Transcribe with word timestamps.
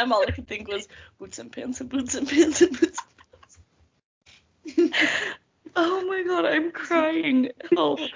time, 0.00 0.12
all 0.12 0.22
I 0.26 0.30
could 0.30 0.46
think 0.48 0.68
was 0.68 0.88
boots 1.18 1.38
and 1.38 1.52
pants 1.52 1.80
and 1.80 1.88
boots 1.90 2.14
and 2.14 2.28
pants 2.28 2.60
and 2.62 2.78
boots 2.78 2.98
and 4.76 4.92
pants. 4.92 5.06
Oh 5.76 6.04
my 6.08 6.22
god, 6.26 6.44
I'm 6.46 6.72
crying. 6.72 7.50
Help. 7.72 8.00
Oh. 8.00 8.08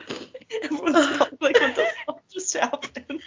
Everyone's 0.62 0.94
like, 1.40 1.60
what 1.60 1.76
the 1.76 1.86
fuck 2.06 2.20
just 2.32 2.52
happened? 2.54 3.20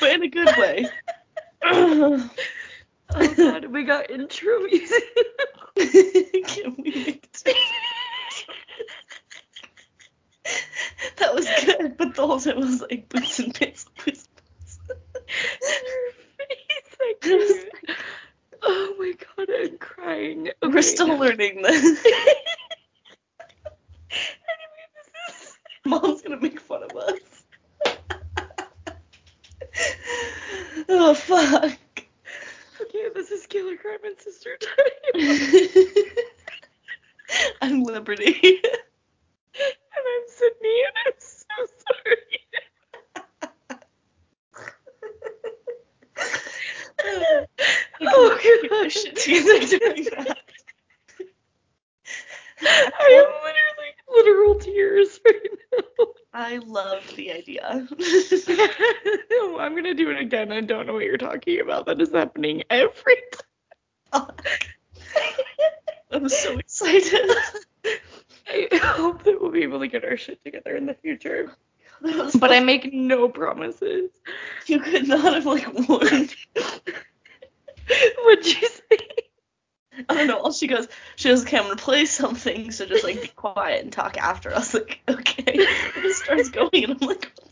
but 0.00 0.10
in 0.12 0.22
a 0.22 0.28
good 0.28 0.48
way. 0.58 0.88
Oh 3.12 3.34
god, 3.36 3.66
we 3.66 3.82
got 3.84 4.08
intro 4.08 4.60
music. 4.60 5.02
Can 5.76 6.76
we 6.78 6.90
make 6.90 7.28
it? 7.44 7.54
That 11.16 11.34
was 11.34 11.46
good, 11.66 11.96
but 11.98 12.14
the 12.14 12.26
whole 12.26 12.38
time 12.40 12.52
it 12.56 12.60
was 12.60 12.80
like 12.82 13.08
boots 13.08 13.38
and 13.40 13.52
pants, 13.54 13.84
boots 14.04 14.28
and 14.88 14.98
Your 15.60 16.12
face, 16.38 16.96
I 17.00 17.14
pants. 17.20 17.52
can't. 17.86 17.98
Oh 18.62 18.94
my 18.98 19.12
god, 19.36 19.48
I'm 19.60 19.78
crying. 19.78 20.48
Okay. 20.62 20.72
We're 20.74 20.82
still 20.82 21.16
learning 21.18 21.62
this. 21.62 21.84
anyway, 21.84 22.04
this 24.94 25.42
is 25.42 25.58
Mom's 25.84 26.22
gonna 26.22 26.40
make 26.40 26.60
fun 26.60 26.84
of 26.84 26.96
us. 26.96 27.18
oh 30.88 31.14
fuck. 31.14 31.64
okay. 32.82 33.06
This 33.14 33.30
is 33.30 33.46
Killer 33.46 33.76
Crime 33.76 33.98
and 34.04 34.18
Sister 34.18 34.56
Time, 34.60 34.76
I'm 37.62 37.82
Liberty. 37.82 38.24
and 38.42 38.74
I'm 39.94 40.24
Sydney, 40.28 40.82
and 40.86 40.96
I'm 41.06 41.12
so 41.18 41.66
sorry. 41.86 42.26
Oh 48.02 48.38
Get 48.42 48.70
god. 48.70 48.84
this 48.84 48.92
shit 49.02 49.16
together 49.16 49.78
during 49.78 50.04
that. 50.04 50.38
I 52.62 53.10
have 53.14 53.32
literally 53.44 53.94
literal 54.14 54.54
tears 54.56 55.20
right 55.24 55.50
now. 55.72 56.06
I 56.32 56.58
love 56.58 57.02
the 57.16 57.32
idea. 57.32 57.86
no, 59.30 59.58
I'm 59.58 59.74
gonna 59.74 59.94
do 59.94 60.10
it 60.10 60.18
again. 60.20 60.52
I 60.52 60.60
don't 60.60 60.86
know 60.86 60.94
what 60.94 61.04
you're 61.04 61.16
talking 61.16 61.60
about. 61.60 61.86
That 61.86 62.00
is 62.00 62.10
happening 62.12 62.62
every 62.70 63.16
time. 64.12 64.26
I'm 66.12 66.28
so 66.28 66.58
excited. 66.58 67.30
I 68.48 68.68
hope 68.82 69.22
that 69.24 69.40
we'll 69.40 69.50
be 69.52 69.62
able 69.62 69.80
to 69.80 69.86
get 69.88 70.04
our 70.04 70.16
shit 70.16 70.42
together 70.44 70.76
in 70.76 70.86
the 70.86 70.94
future. 70.94 71.52
That 72.02 72.16
was 72.16 72.34
But 72.36 72.50
so- 72.50 72.56
I 72.56 72.60
make 72.60 72.92
no 72.92 73.28
promises. 73.28 74.10
you 74.66 74.80
could 74.80 75.06
not 75.08 75.34
have 75.34 75.46
like 75.46 75.66
warned. 75.88 76.34
What'd 78.24 78.46
you 78.46 78.68
say? 78.68 78.98
I 80.08 80.14
don't 80.14 80.26
know. 80.28 80.38
All 80.38 80.52
she 80.52 80.66
goes, 80.68 80.86
she 81.16 81.28
goes, 81.28 81.42
okay, 81.42 81.58
I'm 81.58 81.64
gonna 81.64 81.76
play 81.90 82.06
something, 82.06 82.70
so 82.70 82.86
just 82.86 83.02
like 83.02 83.20
be 83.20 83.28
quiet 83.36 83.82
and 83.82 83.92
talk 83.92 84.16
after. 84.16 84.54
I 84.54 84.58
was 84.58 84.74
like, 84.74 85.00
okay. 85.08 85.42
It 85.46 86.14
starts 86.14 86.50
going, 86.50 86.70
and 86.72 86.92
I'm 86.92 87.08
like, 87.08 87.08
what 87.08 87.20
the 87.20 87.50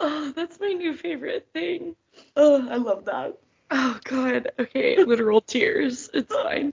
Oh, 0.00 0.32
that's 0.34 0.58
my 0.58 0.72
new 0.72 0.96
favorite 0.96 1.48
thing. 1.52 1.94
Oh, 2.36 2.68
I 2.68 2.76
love 2.76 3.04
that. 3.04 3.38
Oh 3.70 3.98
god. 4.04 4.50
Okay, 4.58 5.02
literal 5.04 5.40
tears. 5.40 6.10
It's 6.12 6.34
fine. 6.42 6.72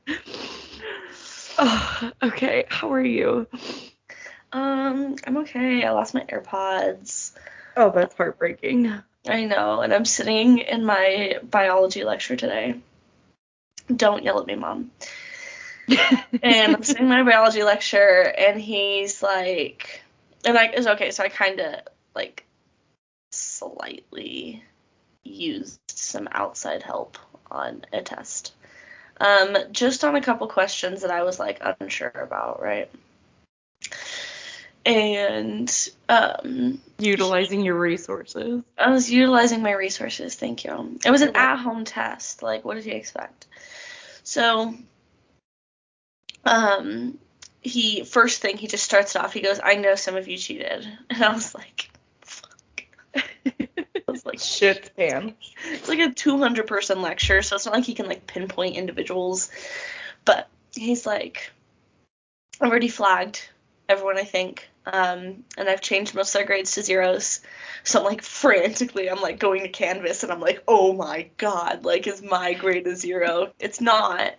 Oh, 1.60 2.12
okay. 2.24 2.66
How 2.68 2.92
are 2.94 3.06
you? 3.06 3.46
Um, 4.52 5.16
I'm 5.26 5.38
okay. 5.38 5.84
I 5.86 5.92
lost 5.92 6.16
my 6.16 6.22
AirPods. 6.26 7.34
Oh, 7.78 7.92
that's 7.92 8.16
heartbreaking. 8.16 8.92
I 9.28 9.46
know, 9.46 9.82
and 9.82 9.94
I'm 9.94 10.06
sitting 10.06 10.58
in 10.58 10.84
my 10.84 11.36
biology 11.44 12.04
lecture 12.04 12.36
today. 12.36 12.82
Don't 13.96 14.24
yell 14.24 14.40
at 14.40 14.48
me, 14.48 14.56
mom. 14.56 14.92
And 16.42 16.76
I'm 16.76 16.84
sitting 16.84 17.04
in 17.04 17.10
my 17.10 17.24
biology 17.24 17.64
lecture, 17.64 18.22
and 18.22 18.60
he's 18.60 19.22
like, 19.22 20.02
and 20.46 20.58
I 20.58 20.66
it's 20.68 20.88
okay. 20.88 21.12
So 21.12 21.24
I 21.24 21.30
kind 21.30 21.60
of 21.60 21.76
like 22.16 22.46
slightly 23.32 24.64
used 25.24 25.80
some 25.88 26.28
outside 26.32 26.84
help 26.84 27.18
on 27.50 27.86
a 27.92 28.02
test. 28.02 28.54
Um, 29.20 29.56
just 29.72 30.04
on 30.04 30.16
a 30.16 30.22
couple 30.22 30.48
questions 30.48 31.02
that 31.02 31.12
I 31.12 31.24
was 31.24 31.40
like 31.40 31.62
unsure 31.80 32.10
about, 32.10 32.62
right? 32.62 32.90
And 34.84 35.90
um, 36.10 36.82
Utilizing 36.98 37.62
your 37.62 37.78
resources. 37.78 38.64
I 38.78 38.90
was 38.90 39.12
utilizing 39.12 39.62
my 39.62 39.74
resources. 39.74 40.34
Thank 40.36 40.64
you. 40.64 41.00
It 41.06 41.12
was 41.12 41.22
an 41.22 41.36
at-home 41.36 41.86
test. 41.86 42.42
Like, 42.42 42.66
what 42.66 42.76
did 42.76 42.86
you 42.86 42.94
expect? 42.94 43.46
So, 44.32 44.74
um, 46.46 47.20
he 47.60 48.06
first 48.06 48.42
thing 48.42 48.56
he 48.56 48.68
just 48.68 48.86
starts 48.86 49.14
it 49.14 49.22
off. 49.22 49.34
He 49.34 49.42
goes, 49.42 49.60
"I 49.62 49.76
know 49.76 49.96
some 49.96 50.16
of 50.16 50.30
you 50.30 50.38
cheated," 50.38 50.88
and 51.10 51.22
I 51.22 51.34
was 51.34 51.54
like, 51.54 51.90
"Fuck." 52.22 52.84
I 53.14 53.28
was 54.08 54.26
like, 54.26 54.40
Shit, 54.40 54.96
Pam. 54.96 55.36
it's 55.66 55.90
like 55.90 56.00
a 56.00 56.14
200 56.14 56.66
person 56.66 57.02
lecture, 57.02 57.42
so 57.42 57.58
it's 57.58 57.66
not 57.66 57.76
like 57.76 57.84
he 57.84 57.94
can 57.94 58.08
like 58.08 58.26
pinpoint 58.26 58.78
individuals. 58.78 59.52
But 60.24 60.48
he's 60.74 61.06
like, 61.06 61.52
I've 62.62 62.70
already 62.70 62.88
flagged 62.88 63.46
everyone, 63.90 64.18
I 64.18 64.24
think, 64.24 64.70
um, 64.86 65.44
and 65.58 65.70
I've 65.70 65.82
changed 65.82 66.16
most 66.16 66.30
of 66.30 66.40
their 66.40 66.46
grades 66.46 66.72
to 66.72 66.84
zeros. 66.84 67.42
So 67.84 68.00
I'm 68.00 68.06
like 68.06 68.22
frantically, 68.22 69.10
I'm 69.10 69.22
like 69.22 69.40
going 69.40 69.62
to 69.62 69.70
Canvas, 69.70 70.24
and 70.24 70.32
I'm 70.32 70.40
like, 70.40 70.64
oh 70.68 70.94
my 70.94 71.30
god, 71.38 71.86
like 71.86 72.08
is 72.08 72.22
my 72.22 72.54
grade 72.54 72.88
a 72.88 72.96
zero? 72.96 73.54
It's 73.60 73.82
not. 73.82 74.34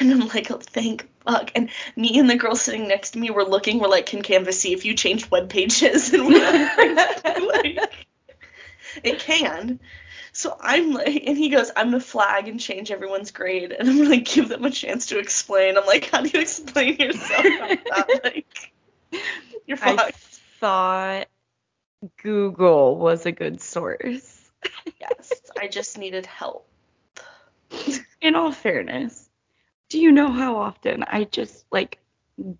And 0.00 0.10
I'm 0.10 0.28
like, 0.28 0.50
oh, 0.50 0.58
thank 0.58 1.08
fuck. 1.24 1.50
And 1.54 1.70
me 1.96 2.18
and 2.18 2.28
the 2.28 2.36
girl 2.36 2.56
sitting 2.56 2.88
next 2.88 3.12
to 3.12 3.18
me 3.18 3.30
were 3.30 3.44
looking, 3.44 3.78
we're 3.78 3.88
like, 3.88 4.06
can 4.06 4.22
Canvas 4.22 4.60
see 4.60 4.72
if 4.72 4.84
you 4.84 4.94
changed 4.94 5.30
web 5.30 5.48
pages? 5.48 6.12
And 6.12 6.26
we're 6.26 7.48
like, 7.48 8.06
it 9.02 9.18
can. 9.20 9.80
So 10.32 10.56
I'm 10.60 10.92
like, 10.92 11.24
and 11.26 11.36
he 11.36 11.48
goes, 11.48 11.70
I'm 11.76 11.90
gonna 11.90 12.00
flag 12.00 12.48
and 12.48 12.60
change 12.60 12.90
everyone's 12.90 13.30
grade, 13.30 13.72
and 13.72 13.88
I'm 13.88 14.02
gonna 14.02 14.18
give 14.18 14.48
them 14.48 14.64
a 14.64 14.70
chance 14.70 15.06
to 15.06 15.18
explain. 15.18 15.76
I'm 15.76 15.86
like, 15.86 16.10
how 16.10 16.20
do 16.20 16.30
you 16.32 16.40
explain 16.40 16.96
yourself 16.96 17.44
like 18.24 18.72
you're 19.68 19.78
I 19.80 20.10
thought 20.60 21.28
Google 22.22 22.96
was 22.96 23.26
a 23.26 23.32
good 23.32 23.60
source. 23.60 24.50
yes, 25.00 25.42
I 25.60 25.68
just 25.68 25.98
needed 25.98 26.26
help. 26.26 26.66
In 28.20 28.34
all 28.34 28.50
fairness, 28.50 29.28
do 29.88 30.00
you 30.00 30.10
know 30.10 30.32
how 30.32 30.56
often 30.56 31.04
I 31.06 31.24
just 31.24 31.64
like 31.70 31.98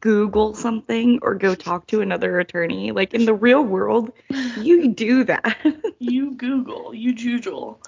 Google 0.00 0.54
something 0.54 1.20
or 1.22 1.34
go 1.34 1.54
talk 1.54 1.86
to 1.88 2.00
another 2.00 2.38
attorney? 2.38 2.92
Like 2.92 3.14
in 3.14 3.24
the 3.24 3.34
real 3.34 3.62
world, 3.62 4.12
you 4.58 4.88
do 4.94 5.24
that. 5.24 5.56
You 6.00 6.30
Google, 6.36 6.94
you 6.94 7.12
Jujule. 7.12 7.78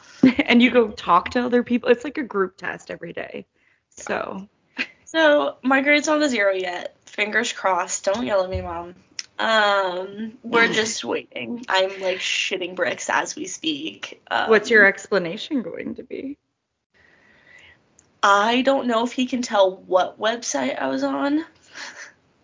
and 0.44 0.60
you 0.60 0.72
go 0.72 0.88
talk 0.90 1.30
to 1.30 1.44
other 1.44 1.62
people. 1.62 1.90
It's 1.90 2.02
like 2.02 2.18
a 2.18 2.24
group 2.24 2.56
test 2.56 2.90
every 2.90 3.12
day. 3.12 3.46
So, 3.90 4.48
So 5.04 5.58
my 5.62 5.80
grade's 5.80 6.08
not 6.08 6.20
a 6.20 6.28
zero 6.28 6.52
yet. 6.52 6.96
Fingers 7.06 7.52
crossed. 7.52 8.04
Don't 8.04 8.26
yell 8.26 8.42
at 8.42 8.50
me, 8.50 8.62
mom. 8.62 8.96
Um, 9.40 10.36
we're 10.42 10.70
just 10.70 11.02
waiting. 11.02 11.64
I'm 11.66 11.98
like 12.02 12.18
shitting 12.18 12.76
bricks 12.76 13.08
as 13.08 13.34
we 13.34 13.46
speak. 13.46 14.20
Um, 14.30 14.50
what's 14.50 14.68
your 14.68 14.84
explanation 14.84 15.62
going 15.62 15.94
to 15.94 16.02
be? 16.02 16.36
I 18.22 18.60
don't 18.60 18.86
know 18.86 19.02
if 19.02 19.12
he 19.12 19.24
can 19.24 19.40
tell 19.40 19.76
what 19.76 20.20
website 20.20 20.78
I 20.78 20.88
was 20.88 21.02
on. 21.02 21.44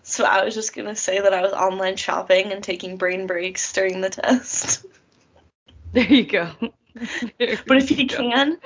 So 0.08 0.24
I 0.24 0.44
was 0.44 0.54
just 0.54 0.72
gonna 0.72 0.94
say 0.94 1.18
that 1.20 1.34
I 1.34 1.42
was 1.42 1.52
online 1.52 1.96
shopping 1.96 2.52
and 2.52 2.62
taking 2.62 2.96
brain 2.96 3.26
breaks 3.26 3.72
during 3.72 4.00
the 4.00 4.08
test. 4.08 4.86
There 5.92 6.04
you 6.04 6.24
go. 6.24 6.52
There 7.38 7.58
But 7.66 7.78
if 7.78 7.88
he 7.88 8.04
go. 8.04 8.16
can, 8.16 8.58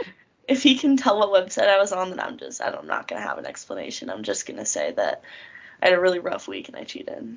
if 0.46 0.62
he 0.62 0.76
can 0.76 0.98
tell 0.98 1.18
what 1.18 1.30
website 1.48 1.68
I 1.68 1.78
was 1.78 1.92
on, 1.92 2.10
then 2.10 2.20
I'm 2.20 2.36
just 2.36 2.60
I'm 2.60 2.86
not 2.86 3.08
gonna 3.08 3.22
have 3.22 3.38
an 3.38 3.46
explanation. 3.46 4.10
I'm 4.10 4.22
just 4.22 4.44
gonna 4.46 4.66
say 4.66 4.92
that 4.92 5.22
I 5.82 5.86
had 5.88 5.94
a 5.94 6.00
really 6.00 6.18
rough 6.18 6.46
week 6.48 6.68
and 6.68 6.76
I 6.76 6.84
cheated. 6.84 7.36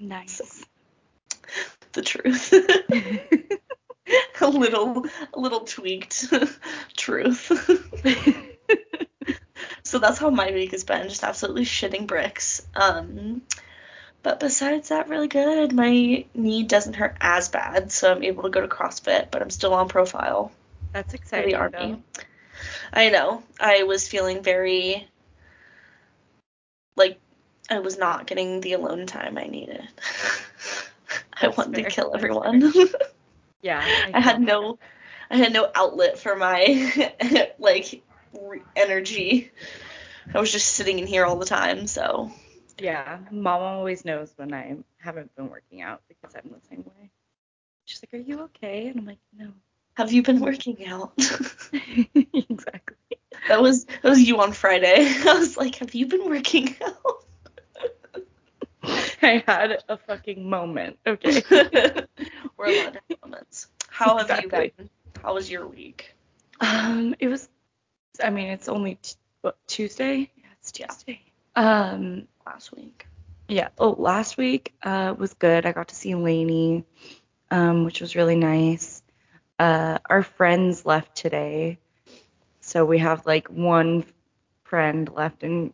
Nice. 0.00 0.64
the 1.92 2.02
truth. 2.02 2.52
a 4.40 4.48
little 4.48 5.04
a 5.34 5.38
little 5.40 5.60
tweaked 5.60 6.32
truth. 6.96 7.50
so 9.82 9.98
that's 9.98 10.18
how 10.18 10.30
my 10.30 10.50
week 10.52 10.72
has 10.72 10.84
been, 10.84 11.08
just 11.08 11.24
absolutely 11.24 11.64
shitting 11.64 12.06
bricks. 12.06 12.66
Um 12.74 13.42
but 14.22 14.40
besides 14.40 14.88
that, 14.88 15.08
really 15.08 15.28
good. 15.28 15.72
My 15.72 16.24
knee 16.34 16.64
doesn't 16.64 16.94
hurt 16.94 17.16
as 17.20 17.48
bad, 17.48 17.92
so 17.92 18.10
I'm 18.12 18.24
able 18.24 18.42
to 18.42 18.48
go 18.48 18.60
to 18.60 18.66
CrossFit, 18.66 19.30
but 19.30 19.40
I'm 19.40 19.50
still 19.50 19.72
on 19.72 19.88
profile 19.88 20.50
That's 20.92 21.12
for 21.12 21.16
exciting. 21.16 21.50
the 21.50 21.54
army. 21.56 22.02
though. 22.14 22.22
I 22.92 23.10
know. 23.10 23.44
I 23.60 23.84
was 23.84 24.08
feeling 24.08 24.42
very 24.42 25.06
like 26.96 27.18
I 27.70 27.80
was 27.80 27.98
not 27.98 28.26
getting 28.26 28.60
the 28.60 28.74
alone 28.74 29.06
time 29.06 29.38
I 29.38 29.44
needed. 29.44 29.86
I 31.40 31.48
wanted 31.48 31.84
to 31.84 31.90
kill 31.90 32.12
everyone. 32.14 32.72
Yeah. 33.62 33.84
I 34.14 34.20
had 34.20 34.40
no 34.40 34.78
I 35.30 35.38
had 35.38 35.52
no 35.52 35.68
outlet 35.74 36.18
for 36.18 36.36
my 36.36 37.50
like 37.58 38.02
re- 38.32 38.62
energy. 38.76 39.50
I 40.32 40.38
was 40.38 40.52
just 40.52 40.68
sitting 40.74 40.98
in 40.98 41.06
here 41.06 41.24
all 41.24 41.36
the 41.36 41.46
time, 41.46 41.86
so 41.86 42.30
Yeah, 42.78 43.18
mom 43.30 43.62
always 43.62 44.04
knows 44.04 44.32
when 44.36 44.54
I 44.54 44.76
haven't 44.98 45.34
been 45.34 45.48
working 45.50 45.80
out 45.82 46.02
because 46.08 46.36
I'm 46.36 46.50
the 46.52 46.60
same 46.68 46.84
way. 46.84 47.10
She's 47.86 48.02
like, 48.04 48.14
"Are 48.14 48.22
you 48.22 48.40
okay?" 48.42 48.88
And 48.88 49.00
I'm 49.00 49.06
like, 49.06 49.18
"No." 49.36 49.52
have 49.96 50.12
you 50.12 50.22
been 50.22 50.40
working 50.40 50.86
out? 50.86 51.12
exactly. 51.72 52.96
That 53.48 53.60
was 53.62 53.84
that 53.84 54.04
was 54.04 54.20
you 54.22 54.40
on 54.40 54.52
Friday. 54.52 54.96
I 55.26 55.38
was 55.38 55.56
like, 55.56 55.76
have 55.76 55.94
you 55.94 56.06
been 56.06 56.24
working 56.28 56.74
out? 56.84 57.24
I 59.22 59.42
had 59.46 59.82
a 59.88 59.96
fucking 59.96 60.48
moment. 60.48 60.98
Okay. 61.06 61.42
We're 62.56 62.66
allowed 62.66 62.92
to 62.94 63.00
have 63.08 63.18
moments. 63.24 63.66
How 63.88 64.16
have 64.18 64.30
Exactly. 64.30 64.64
you 64.66 64.70
been? 64.76 64.90
How 65.22 65.34
was 65.34 65.50
your 65.50 65.66
week? 65.66 66.14
Um, 66.60 67.14
it 67.18 67.28
was. 67.28 67.48
I 68.22 68.30
mean, 68.30 68.48
it's 68.48 68.68
only 68.68 68.96
t- 69.02 69.14
what, 69.42 69.56
Tuesday. 69.66 70.30
Yeah, 70.36 70.44
it's 70.60 70.72
Yeah. 70.78 70.86
Tuesday. 70.86 71.20
Um, 71.56 72.28
Last 72.46 72.72
week. 72.76 73.06
yeah. 73.48 73.68
Oh, 73.78 73.90
last 73.98 74.36
week 74.36 74.74
uh 74.82 75.14
was 75.18 75.34
good. 75.34 75.66
I 75.66 75.72
got 75.72 75.88
to 75.88 75.94
see 75.96 76.14
Lainey, 76.14 76.84
um, 77.50 77.84
which 77.84 78.00
was 78.00 78.14
really 78.14 78.36
nice. 78.36 79.02
Uh, 79.58 79.98
our 80.08 80.22
friends 80.22 80.84
left 80.86 81.16
today, 81.16 81.78
so 82.66 82.84
we 82.84 82.98
have 82.98 83.24
like 83.26 83.48
one 83.48 84.04
friend 84.64 85.08
left 85.14 85.44
in, 85.44 85.72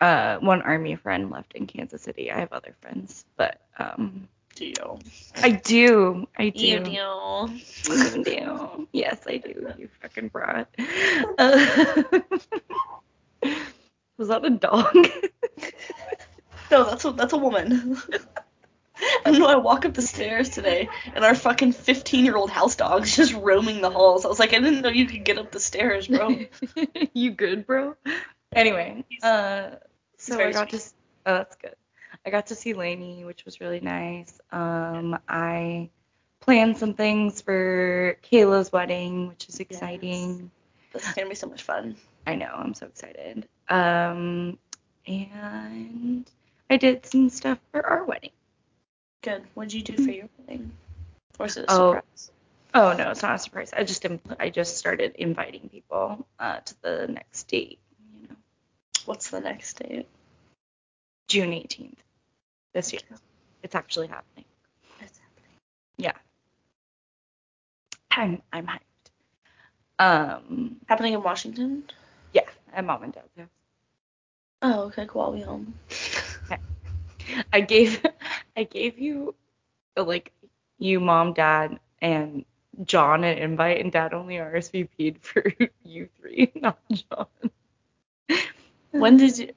uh, 0.00 0.38
one 0.38 0.62
army 0.62 0.94
friend 0.94 1.30
left 1.30 1.54
in 1.54 1.66
Kansas 1.66 2.02
City. 2.02 2.30
I 2.30 2.38
have 2.38 2.52
other 2.52 2.76
friends, 2.80 3.24
but 3.36 3.60
um, 3.78 4.28
Do 4.54 4.66
you? 4.66 4.98
I 5.42 5.50
do. 5.50 6.28
I 6.38 6.50
do. 6.50 6.66
You 6.66 6.80
do. 6.80 7.00
You 7.88 8.24
do. 8.24 8.88
Yes, 8.92 9.20
I 9.26 9.38
do. 9.38 9.72
You 9.76 9.88
fucking 10.00 10.28
brat. 10.28 10.68
Uh, 11.38 12.02
was 14.18 14.28
that 14.28 14.44
a 14.44 14.50
dog? 14.50 14.94
No, 16.70 16.84
that's 16.84 17.04
a 17.04 17.12
that's 17.12 17.32
a 17.32 17.38
woman. 17.38 17.96
I 19.24 19.30
don't 19.30 19.38
know. 19.38 19.46
I 19.46 19.56
walk 19.56 19.84
up 19.84 19.94
the 19.94 20.02
stairs 20.02 20.50
today, 20.50 20.88
and 21.14 21.24
our 21.24 21.34
fucking 21.34 21.72
15 21.72 22.24
year 22.24 22.36
old 22.36 22.50
house 22.50 22.76
dog's 22.76 23.14
just 23.16 23.32
roaming 23.34 23.80
the 23.80 23.90
halls. 23.90 24.24
I 24.24 24.28
was 24.28 24.38
like, 24.38 24.52
I 24.52 24.58
didn't 24.58 24.82
know 24.82 24.88
you 24.88 25.06
could 25.06 25.24
get 25.24 25.38
up 25.38 25.50
the 25.50 25.60
stairs, 25.60 26.08
bro. 26.08 26.38
you 27.14 27.30
good, 27.30 27.66
bro? 27.66 27.96
Anyway, 28.52 29.04
uh, 29.22 29.70
so 30.16 30.40
I 30.40 30.52
got 30.52 30.70
sweet. 30.70 30.80
to. 30.80 30.86
Oh, 31.26 31.34
that's 31.34 31.56
good. 31.56 31.74
I 32.26 32.30
got 32.30 32.48
to 32.48 32.54
see 32.54 32.74
Lainey, 32.74 33.24
which 33.24 33.44
was 33.44 33.60
really 33.60 33.80
nice. 33.80 34.38
Um, 34.52 35.18
I 35.28 35.90
planned 36.40 36.76
some 36.76 36.94
things 36.94 37.40
for 37.40 38.16
Kayla's 38.22 38.72
wedding, 38.72 39.28
which 39.28 39.48
is 39.48 39.60
exciting. 39.60 40.50
This 40.92 41.06
is 41.06 41.14
gonna 41.14 41.28
be 41.28 41.34
so 41.34 41.46
much 41.46 41.62
fun. 41.62 41.96
I 42.26 42.34
know, 42.34 42.50
I'm 42.52 42.74
so 42.74 42.86
excited. 42.86 43.48
Um, 43.68 44.58
and 45.06 46.30
I 46.68 46.76
did 46.76 47.06
some 47.06 47.30
stuff 47.30 47.58
for 47.72 47.86
our 47.86 48.04
wedding. 48.04 48.32
Good. 49.22 49.44
What'd 49.54 49.72
you 49.72 49.82
do 49.82 49.96
for 50.02 50.10
your 50.10 50.28
wedding? 50.38 50.72
Or 51.38 51.46
is 51.46 51.56
it 51.56 51.66
a 51.68 51.72
Oh. 51.72 51.92
surprise? 51.94 52.30
Oh 52.72 52.92
no, 52.92 53.10
it's 53.10 53.22
not 53.22 53.34
a 53.34 53.38
surprise. 53.38 53.72
I 53.72 53.82
just 53.84 54.06
I 54.38 54.48
just 54.50 54.76
started 54.76 55.16
inviting 55.16 55.68
people 55.68 56.26
uh, 56.38 56.60
to 56.60 56.82
the 56.82 57.06
next 57.08 57.48
date. 57.48 57.80
You 58.14 58.28
know, 58.28 58.36
What's 59.06 59.30
the 59.30 59.40
next 59.40 59.74
date? 59.78 60.06
June 61.28 61.50
18th 61.50 61.96
this 62.72 62.92
year. 62.92 63.02
It's 63.62 63.74
actually 63.74 64.06
happening. 64.06 64.44
It's 65.00 65.18
happening. 65.18 65.56
Yeah. 65.96 66.12
I'm 68.12 68.42
I'm 68.52 68.66
hyped. 68.66 68.78
Um, 69.98 70.76
Happening 70.86 71.12
in 71.14 71.22
Washington? 71.22 71.84
yeah, 72.32 72.42
at 72.72 72.84
mom 72.84 73.02
and 73.02 73.12
dad's 73.12 73.28
house. 73.36 73.48
Oh, 74.62 74.80
okay, 74.84 75.06
cool. 75.06 75.22
I'll 75.22 75.32
be 75.32 75.40
home. 75.42 75.74
I 77.52 77.60
gave 77.60 78.04
I 78.56 78.64
gave 78.64 78.98
you 78.98 79.34
like 79.96 80.32
you, 80.78 81.00
mom, 81.00 81.34
dad, 81.34 81.78
and 82.00 82.44
John 82.84 83.24
an 83.24 83.38
invite, 83.38 83.80
and 83.80 83.92
dad 83.92 84.14
only 84.14 84.36
RSVP'd 84.36 85.18
for 85.22 85.44
you 85.84 86.08
three, 86.20 86.52
not 86.54 86.78
John. 86.90 87.26
When 88.90 89.16
did 89.16 89.38
you? 89.38 89.52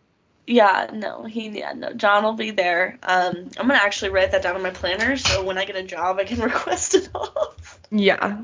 Yeah, 0.46 0.90
no, 0.94 1.24
he 1.24 1.48
yeah 1.50 1.72
no. 1.74 1.94
John 1.94 2.24
will 2.24 2.34
be 2.34 2.52
there. 2.52 3.00
Um, 3.04 3.50
I'm 3.58 3.68
gonna 3.68 3.76
actually 3.76 4.12
write 4.12 4.32
that 4.32 4.44
down 4.44 4.58
in 4.58 4.62
my 4.62 4.72
planner 4.72 5.16
so 5.16 5.44
when 5.44 5.58
I 5.58 5.66
get 5.66 5.78
a 5.78 5.84
job 5.84 6.18
I 6.20 6.26
can 6.26 6.42
request 6.42 6.96
it 6.96 7.10
off. 7.16 7.80
Yeah. 7.92 8.42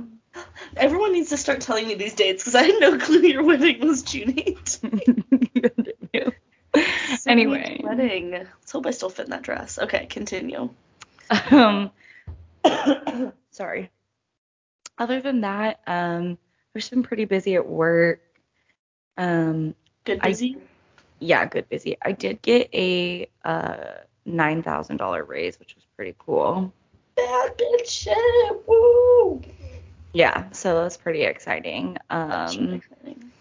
Everyone 0.77 1.11
needs 1.11 1.29
to 1.29 1.37
start 1.37 1.59
telling 1.61 1.87
me 1.87 1.95
these 1.95 2.13
dates 2.13 2.43
because 2.43 2.55
I 2.55 2.63
had 2.63 2.79
no 2.79 2.97
clue 2.97 3.21
your 3.21 3.43
wedding 3.43 3.85
was 3.85 4.03
June 4.03 4.33
8th. 4.33 5.88
Anyway, 7.29 7.79
wedding. 7.83 8.31
Let's 8.31 8.71
hope 8.71 8.85
I 8.85 8.91
still 8.91 9.09
fit 9.09 9.25
in 9.25 9.31
that 9.31 9.41
dress. 9.43 9.77
Okay, 9.79 10.05
continue. 10.07 10.69
um, 11.51 11.91
sorry. 13.51 13.89
Other 14.97 15.21
than 15.21 15.41
that, 15.41 15.79
um, 15.87 16.37
I've 16.75 16.81
just 16.81 16.91
been 16.91 17.03
pretty 17.03 17.25
busy 17.25 17.55
at 17.55 17.65
work. 17.67 18.21
Um, 19.17 19.75
Good 20.05 20.19
I- 20.21 20.29
busy. 20.29 20.57
yeah, 21.19 21.45
good 21.45 21.67
busy. 21.69 21.97
I 22.01 22.11
did 22.11 22.41
get 22.41 22.69
a 22.73 23.27
uh 23.45 23.77
nine 24.25 24.61
thousand 24.63 24.97
dollar 24.97 25.23
raise, 25.23 25.59
which 25.59 25.75
was 25.75 25.85
pretty 25.95 26.15
cool. 26.19 26.73
Bad 27.15 27.57
bitch 27.57 27.85
shit. 27.89 28.67
Woo. 28.67 29.41
Yeah, 30.13 30.49
so 30.51 30.81
that's 30.81 30.97
pretty 30.97 31.21
exciting. 31.23 31.97
That's 32.09 32.55
really 32.57 32.67
Um, 32.69 32.73
exciting. 32.75 33.31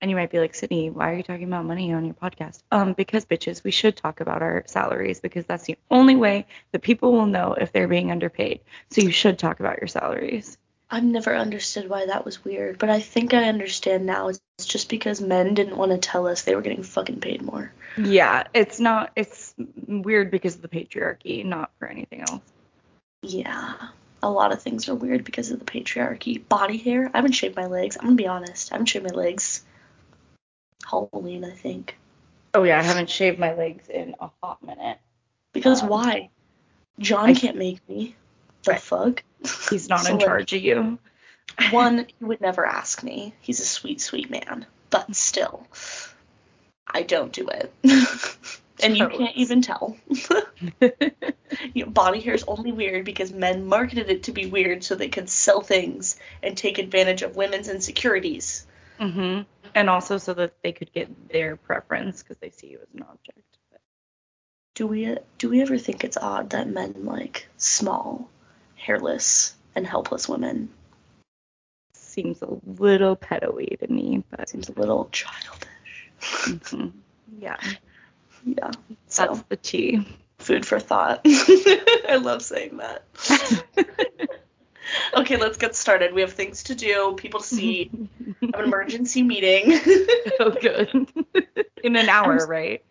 And 0.00 0.10
you 0.10 0.16
might 0.16 0.30
be 0.30 0.38
like, 0.38 0.54
Sydney, 0.54 0.90
why 0.90 1.12
are 1.12 1.14
you 1.14 1.22
talking 1.22 1.44
about 1.44 1.64
money 1.64 1.92
on 1.92 2.04
your 2.04 2.14
podcast? 2.14 2.62
Um, 2.70 2.92
because 2.92 3.24
bitches, 3.24 3.64
we 3.64 3.70
should 3.70 3.96
talk 3.96 4.20
about 4.20 4.42
our 4.42 4.64
salaries 4.66 5.20
because 5.20 5.46
that's 5.46 5.64
the 5.64 5.78
only 5.90 6.16
way 6.16 6.46
that 6.72 6.82
people 6.82 7.12
will 7.12 7.26
know 7.26 7.54
if 7.54 7.72
they're 7.72 7.88
being 7.88 8.10
underpaid. 8.10 8.60
So 8.90 9.00
you 9.00 9.10
should 9.10 9.38
talk 9.38 9.60
about 9.60 9.78
your 9.78 9.88
salaries. 9.88 10.58
I've 10.90 11.04
never 11.04 11.34
understood 11.34 11.88
why 11.88 12.06
that 12.06 12.24
was 12.24 12.44
weird, 12.44 12.78
but 12.78 12.90
I 12.90 13.00
think 13.00 13.34
I 13.34 13.44
understand 13.48 14.06
now. 14.06 14.28
It's 14.28 14.40
just 14.62 14.88
because 14.88 15.20
men 15.20 15.54
didn't 15.54 15.76
want 15.76 15.90
to 15.90 15.98
tell 15.98 16.28
us 16.28 16.42
they 16.42 16.54
were 16.54 16.62
getting 16.62 16.82
fucking 16.82 17.20
paid 17.20 17.42
more. 17.42 17.72
Yeah, 17.96 18.44
it's 18.54 18.78
not. 18.78 19.10
It's 19.16 19.54
weird 19.88 20.30
because 20.30 20.56
of 20.56 20.62
the 20.62 20.68
patriarchy, 20.68 21.44
not 21.44 21.70
for 21.78 21.88
anything 21.88 22.20
else. 22.20 22.42
Yeah. 23.22 23.74
A 24.22 24.30
lot 24.30 24.52
of 24.52 24.62
things 24.62 24.88
are 24.88 24.94
weird 24.94 25.24
because 25.24 25.50
of 25.50 25.58
the 25.58 25.64
patriarchy. 25.64 26.46
Body 26.46 26.76
hair. 26.76 27.10
I 27.12 27.18
haven't 27.18 27.32
shaved 27.32 27.56
my 27.56 27.66
legs. 27.66 27.96
I'm 27.96 28.04
gonna 28.04 28.16
be 28.16 28.26
honest. 28.26 28.72
I 28.72 28.76
haven't 28.76 28.86
shaved 28.86 29.10
my 29.10 29.14
legs. 29.14 29.64
Halloween, 30.88 31.44
I 31.44 31.50
think. 31.52 31.96
Oh 32.54 32.62
yeah, 32.62 32.78
I 32.78 32.82
haven't 32.82 33.10
shaved 33.10 33.38
my 33.38 33.54
legs 33.54 33.88
in 33.88 34.14
a 34.20 34.30
hot 34.42 34.62
minute. 34.62 34.98
Because 35.52 35.82
Um, 35.82 35.88
why? 35.88 36.30
John 36.98 37.30
I- 37.30 37.34
can't 37.34 37.56
make 37.56 37.86
me. 37.88 38.14
The 38.64 38.76
fuck? 38.76 39.22
He's 39.70 39.88
not 39.88 40.00
So, 40.00 40.12
in 40.12 40.18
like, 40.18 40.26
charge 40.26 40.52
of 40.54 40.62
you. 40.62 40.98
One, 41.70 42.06
he 42.18 42.24
would 42.24 42.40
never 42.40 42.64
ask 42.64 43.02
me. 43.02 43.34
He's 43.40 43.60
a 43.60 43.64
sweet, 43.66 44.00
sweet 44.00 44.30
man. 44.30 44.64
But 44.90 45.14
still, 45.14 45.66
I 46.86 47.02
don't 47.02 47.32
do 47.32 47.48
it. 47.48 47.74
and 48.82 48.96
you 48.96 49.08
can't 49.08 49.36
even 49.36 49.60
tell. 49.60 49.96
you 50.80 51.84
know, 51.84 51.90
body 51.90 52.20
hair 52.20 52.34
is 52.34 52.44
only 52.48 52.72
weird 52.72 53.04
because 53.04 53.32
men 53.32 53.66
marketed 53.66 54.08
it 54.08 54.22
to 54.24 54.32
be 54.32 54.46
weird 54.46 54.82
so 54.84 54.94
they 54.94 55.08
could 55.08 55.28
sell 55.28 55.60
things 55.60 56.16
and 56.42 56.56
take 56.56 56.78
advantage 56.78 57.22
of 57.22 57.36
women's 57.36 57.68
insecurities. 57.68 58.66
Hmm 58.98 59.40
And 59.74 59.90
also 59.90 60.18
so 60.18 60.34
that 60.34 60.54
they 60.62 60.72
could 60.72 60.92
get 60.92 61.28
their 61.28 61.56
preference 61.56 62.22
because 62.22 62.38
they 62.38 62.50
see 62.50 62.68
you 62.68 62.78
as 62.82 62.88
an 62.94 63.02
object. 63.02 63.38
But 63.70 63.80
Do 64.74 64.86
we 64.86 65.16
do 65.38 65.48
we 65.50 65.62
ever 65.62 65.78
think 65.78 66.04
it's 66.04 66.16
odd 66.16 66.50
that 66.50 66.68
men 66.68 66.94
like 67.04 67.48
small, 67.56 68.30
hairless, 68.76 69.54
and 69.74 69.86
helpless 69.86 70.28
women? 70.28 70.70
seems 71.94 72.42
a 72.42 72.58
little 72.66 73.16
pedo-y 73.16 73.66
to 73.80 73.92
me, 73.92 74.22
but 74.30 74.48
Seems 74.48 74.68
a 74.68 74.72
little 74.78 75.08
childish. 75.10 76.10
mhm. 76.20 76.92
yeah, 77.40 77.56
Yeah. 78.44 78.70
that's 79.16 79.42
the 79.48 79.56
tea. 79.56 80.06
food 80.38 80.64
for 80.66 80.78
thought. 80.78 81.22
I 81.26 82.20
love 82.22 82.42
saying 82.42 82.76
that. 82.76 83.04
Okay, 85.16 85.36
let's 85.36 85.56
get 85.56 85.76
started. 85.76 86.12
We 86.12 86.20
have 86.20 86.32
things 86.32 86.64
to 86.64 86.74
do, 86.74 87.14
people 87.16 87.40
to 87.40 87.46
see. 87.46 87.90
Have 88.42 88.42
an 88.54 88.64
emergency 88.64 89.22
meeting. 89.22 89.80
oh, 90.40 90.50
good. 90.60 91.08
In 91.82 91.96
an 91.96 92.08
hour, 92.08 92.46
right? 92.46 92.82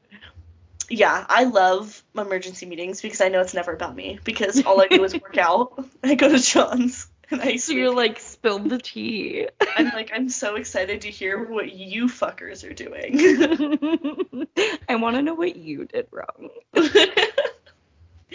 yeah, 0.89 1.25
I 1.27 1.45
love 1.45 2.03
emergency 2.15 2.65
meetings 2.65 3.01
because 3.01 3.22
I 3.22 3.29
know 3.29 3.41
it's 3.41 3.53
never 3.53 3.74
about 3.74 3.95
me. 3.95 4.19
Because 4.24 4.63
all 4.65 4.81
I 4.81 4.88
do 4.88 5.03
is 5.03 5.13
work 5.13 5.38
out. 5.38 5.86
I 6.03 6.15
go 6.15 6.29
to 6.29 6.39
John's 6.39 7.07
and 7.31 7.41
I 7.41 7.55
So 7.57 7.74
you're 7.74 7.93
like 7.93 8.19
spilled 8.19 8.69
the 8.69 8.77
tea. 8.77 9.48
I'm 9.75 9.88
like, 9.88 10.12
I'm 10.13 10.29
so 10.29 10.55
excited 10.55 11.01
to 11.01 11.10
hear 11.10 11.43
what 11.43 11.72
you 11.74 12.05
fuckers 12.05 12.67
are 12.69 12.74
doing. 12.74 14.48
I 14.88 14.95
want 14.95 15.15
to 15.15 15.22
know 15.22 15.33
what 15.33 15.55
you 15.55 15.86
did 15.86 16.07
wrong. 16.12 16.50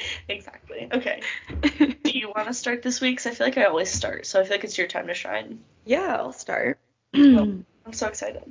exactly. 0.28 0.88
Okay. 0.92 1.22
Do 2.04 2.10
you 2.10 2.28
want 2.34 2.48
to 2.48 2.54
start 2.54 2.82
this 2.82 3.00
week? 3.00 3.16
Because 3.16 3.26
I 3.26 3.34
feel 3.34 3.46
like 3.46 3.58
I 3.58 3.64
always 3.64 3.90
start, 3.90 4.26
so 4.26 4.40
I 4.40 4.44
feel 4.44 4.52
like 4.52 4.64
it's 4.64 4.78
your 4.78 4.86
time 4.86 5.06
to 5.06 5.14
shine. 5.14 5.60
yeah, 5.84 6.16
I'll 6.16 6.32
start. 6.32 6.78
I'm 7.14 7.64
so 7.92 8.06
excited. 8.06 8.42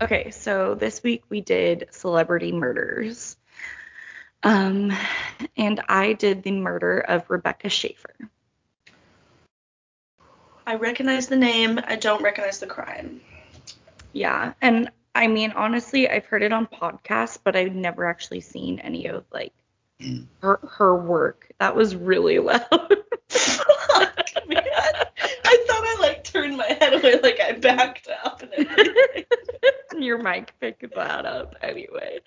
Okay, 0.00 0.30
so 0.30 0.74
this 0.74 1.02
week 1.02 1.22
we 1.28 1.40
did 1.40 1.88
celebrity 1.90 2.52
murders. 2.52 3.36
Um, 4.42 4.92
and 5.56 5.80
I 5.88 6.12
did 6.12 6.42
the 6.42 6.50
murder 6.50 6.98
of 6.98 7.30
Rebecca 7.30 7.68
Schaeffer. 7.68 8.14
I 10.66 10.76
recognize 10.76 11.28
the 11.28 11.36
name. 11.36 11.80
I 11.84 11.96
don't 11.96 12.22
recognize 12.22 12.58
the 12.58 12.66
crime. 12.66 13.20
Yeah, 14.12 14.54
and 14.60 14.90
I 15.14 15.28
mean 15.28 15.52
honestly, 15.52 16.08
I've 16.08 16.26
heard 16.26 16.42
it 16.42 16.52
on 16.52 16.66
podcasts, 16.66 17.38
but 17.42 17.56
I've 17.56 17.74
never 17.74 18.06
actually 18.06 18.40
seen 18.40 18.80
any 18.80 19.06
of 19.06 19.24
like 19.32 19.52
her 20.40 20.60
her 20.62 20.96
work. 20.96 21.50
That 21.58 21.74
was 21.76 21.96
really 21.96 22.38
loud. 22.40 22.60
Fuck, 23.28 24.28
man. 24.48 24.62
I 25.44 25.64
thought 25.66 25.84
I 25.84 25.96
like 26.00 26.24
turned 26.24 26.56
my 26.56 26.66
head 26.66 26.94
away, 26.94 27.20
like 27.22 27.40
I 27.40 27.52
backed 27.52 28.08
up 28.24 28.42
and. 28.42 28.68
Your 30.02 30.18
mic 30.18 30.52
picked 30.60 30.92
that 30.94 31.24
up 31.24 31.54
anyway. 31.62 32.18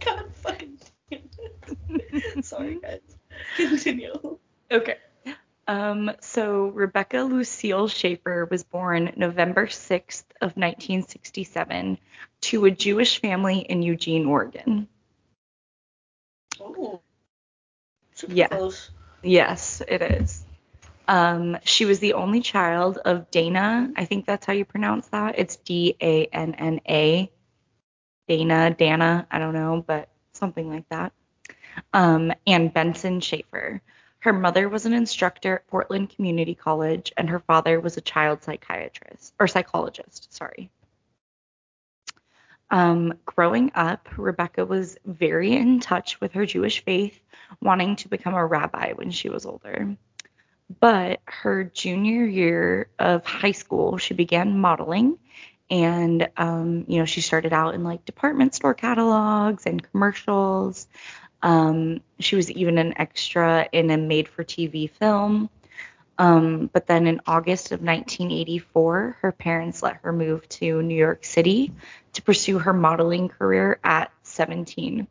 God 0.00 0.24
fucking 0.32 0.78
damn 1.10 1.20
it. 1.90 2.44
Sorry, 2.44 2.80
guys. 2.80 3.00
Continue. 3.56 4.38
Okay. 4.72 4.96
Um, 5.70 6.10
so 6.20 6.66
Rebecca 6.66 7.18
Lucille 7.18 7.86
Schaeffer 7.86 8.44
was 8.50 8.64
born 8.64 9.12
November 9.14 9.68
6th 9.68 10.24
of 10.40 10.56
1967 10.56 11.96
to 12.40 12.64
a 12.64 12.72
Jewish 12.72 13.20
family 13.20 13.60
in 13.60 13.80
Eugene, 13.80 14.26
Oregon. 14.26 14.88
Oh. 16.60 17.00
Yeah. 18.26 18.48
close. 18.48 18.90
Yes, 19.22 19.80
it 19.86 20.02
is. 20.02 20.44
Um, 21.06 21.56
she 21.62 21.84
was 21.84 22.00
the 22.00 22.14
only 22.14 22.40
child 22.40 22.98
of 22.98 23.30
Dana. 23.30 23.92
I 23.94 24.06
think 24.06 24.26
that's 24.26 24.44
how 24.44 24.52
you 24.52 24.64
pronounce 24.64 25.06
that. 25.10 25.38
It's 25.38 25.54
D 25.54 25.94
A 26.02 26.26
N 26.26 26.56
N 26.56 26.80
A. 26.88 27.30
Dana, 28.26 28.74
Dana, 28.76 29.24
I 29.30 29.38
don't 29.38 29.54
know, 29.54 29.84
but 29.86 30.08
something 30.32 30.68
like 30.68 30.88
that. 30.88 31.12
Um, 31.92 32.32
and 32.44 32.74
Benson 32.74 33.20
Schaeffer. 33.20 33.80
Her 34.20 34.32
mother 34.34 34.68
was 34.68 34.84
an 34.86 34.92
instructor 34.92 35.56
at 35.56 35.66
Portland 35.66 36.10
Community 36.10 36.54
College, 36.54 37.12
and 37.16 37.30
her 37.30 37.40
father 37.40 37.80
was 37.80 37.96
a 37.96 38.02
child 38.02 38.42
psychiatrist 38.42 39.34
or 39.40 39.48
psychologist. 39.48 40.32
Sorry. 40.32 40.70
Um, 42.70 43.14
growing 43.24 43.72
up, 43.74 44.08
Rebecca 44.16 44.64
was 44.64 44.96
very 45.04 45.56
in 45.56 45.80
touch 45.80 46.20
with 46.20 46.32
her 46.32 46.46
Jewish 46.46 46.84
faith, 46.84 47.18
wanting 47.60 47.96
to 47.96 48.08
become 48.08 48.34
a 48.34 48.46
rabbi 48.46 48.92
when 48.92 49.10
she 49.10 49.28
was 49.28 49.44
older. 49.44 49.96
But 50.78 51.20
her 51.24 51.64
junior 51.64 52.24
year 52.24 52.90
of 52.98 53.24
high 53.24 53.52
school, 53.52 53.96
she 53.96 54.14
began 54.14 54.60
modeling. 54.60 55.18
And, 55.68 56.28
um, 56.36 56.84
you 56.88 56.98
know, 56.98 57.04
she 57.06 57.20
started 57.20 57.52
out 57.52 57.74
in 57.74 57.84
like 57.84 58.04
department 58.04 58.54
store 58.54 58.74
catalogs 58.74 59.66
and 59.66 59.82
commercials. 59.82 60.86
Um, 61.42 62.00
she 62.18 62.36
was 62.36 62.50
even 62.50 62.78
an 62.78 62.94
extra 62.98 63.68
in 63.72 63.90
a 63.90 63.96
made 63.96 64.28
for 64.28 64.44
TV 64.44 64.90
film. 64.90 65.50
Um, 66.18 66.68
but 66.70 66.86
then 66.86 67.06
in 67.06 67.22
August 67.26 67.72
of 67.72 67.80
1984, 67.80 69.16
her 69.22 69.32
parents 69.32 69.82
let 69.82 70.00
her 70.02 70.12
move 70.12 70.46
to 70.50 70.82
New 70.82 70.94
York 70.94 71.24
City 71.24 71.72
to 72.12 72.22
pursue 72.22 72.58
her 72.58 72.74
modeling 72.74 73.30
career 73.30 73.80
at 73.82 74.12
17. 74.24 75.06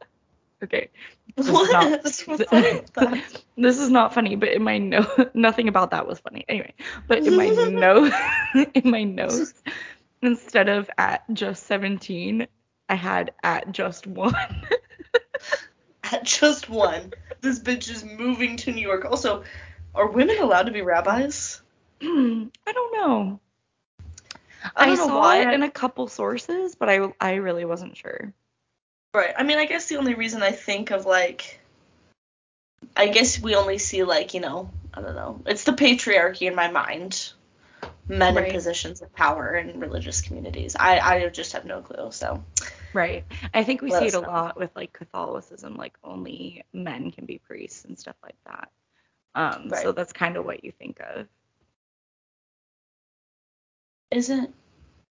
okay. 0.62 0.90
This 1.34 1.48
is 1.48 1.70
not- 1.72 2.02
this 3.56 3.78
is 3.78 3.90
not 3.90 4.12
funny, 4.12 4.36
but 4.36 4.50
in 4.50 4.62
my 4.62 4.76
note, 4.76 5.34
nothing 5.34 5.68
about 5.68 5.92
that 5.92 6.06
was 6.06 6.18
funny. 6.18 6.44
Anyway, 6.46 6.74
but 7.08 7.26
in 7.26 7.36
my 7.36 7.48
note, 7.48 8.12
in 8.74 8.90
my 8.90 9.04
notes, 9.04 9.54
instead 10.20 10.68
of 10.68 10.90
at 10.98 11.22
just 11.32 11.64
17, 11.68 12.46
I 12.88 12.94
had 12.94 13.32
at 13.42 13.72
just 13.72 14.06
one. 14.06 14.34
At 16.12 16.24
just 16.24 16.68
one. 16.68 17.12
This 17.40 17.58
bitch 17.58 17.90
is 17.90 18.04
moving 18.04 18.56
to 18.58 18.72
New 18.72 18.82
York. 18.82 19.04
Also, 19.04 19.44
are 19.94 20.08
women 20.08 20.38
allowed 20.38 20.66
to 20.66 20.72
be 20.72 20.82
rabbis? 20.82 21.60
Hmm, 22.00 22.46
I 22.66 22.72
don't 22.72 22.92
know. 22.94 23.40
I 24.76 24.86
don't 24.86 24.98
know 24.98 25.06
saw 25.06 25.18
why 25.18 25.40
it 25.42 25.54
in 25.54 25.62
a 25.62 25.70
couple 25.70 26.06
sources, 26.08 26.74
but 26.74 26.88
I 26.88 27.12
I 27.20 27.34
really 27.34 27.64
wasn't 27.64 27.96
sure. 27.96 28.32
Right. 29.14 29.34
I 29.36 29.42
mean, 29.42 29.58
I 29.58 29.64
guess 29.64 29.88
the 29.88 29.96
only 29.96 30.14
reason 30.14 30.42
I 30.42 30.52
think 30.52 30.90
of 30.90 31.06
like, 31.06 31.60
I 32.96 33.08
guess 33.08 33.40
we 33.40 33.56
only 33.56 33.78
see 33.78 34.04
like, 34.04 34.34
you 34.34 34.40
know, 34.40 34.70
I 34.94 35.00
don't 35.00 35.16
know. 35.16 35.42
It's 35.46 35.64
the 35.64 35.72
patriarchy 35.72 36.46
in 36.46 36.54
my 36.54 36.70
mind. 36.70 37.32
Men 38.10 38.34
Right. 38.34 38.46
in 38.46 38.52
positions 38.52 39.02
of 39.02 39.14
power 39.14 39.54
in 39.54 39.80
religious 39.80 40.20
communities. 40.20 40.76
I 40.78 40.98
I 40.98 41.28
just 41.28 41.52
have 41.52 41.64
no 41.64 41.80
clue. 41.80 42.10
So 42.10 42.44
Right. 42.92 43.24
I 43.54 43.62
think 43.62 43.82
we 43.82 43.90
Let 43.90 44.00
see 44.00 44.08
it 44.08 44.14
a 44.14 44.20
know. 44.20 44.26
lot 44.26 44.58
with 44.58 44.74
like 44.74 44.92
Catholicism, 44.92 45.76
like 45.76 45.96
only 46.02 46.64
men 46.72 47.12
can 47.12 47.24
be 47.24 47.38
priests 47.38 47.84
and 47.84 47.98
stuff 47.98 48.16
like 48.22 48.36
that. 48.46 48.70
Um, 49.34 49.68
right. 49.68 49.82
so 49.82 49.92
that's 49.92 50.12
kind 50.12 50.36
of 50.36 50.44
what 50.44 50.64
you 50.64 50.72
think 50.72 51.00
of. 51.00 51.28
isn't 54.10 54.52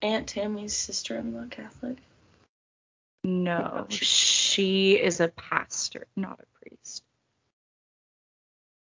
Aunt 0.02 0.28
Tammy's 0.28 0.76
sister-in-law 0.76 1.46
Catholic? 1.50 1.96
No, 3.24 3.86
she 3.88 4.92
is 5.00 5.20
a 5.20 5.28
pastor, 5.28 6.06
not 6.16 6.40
a 6.40 6.58
priest. 6.58 7.02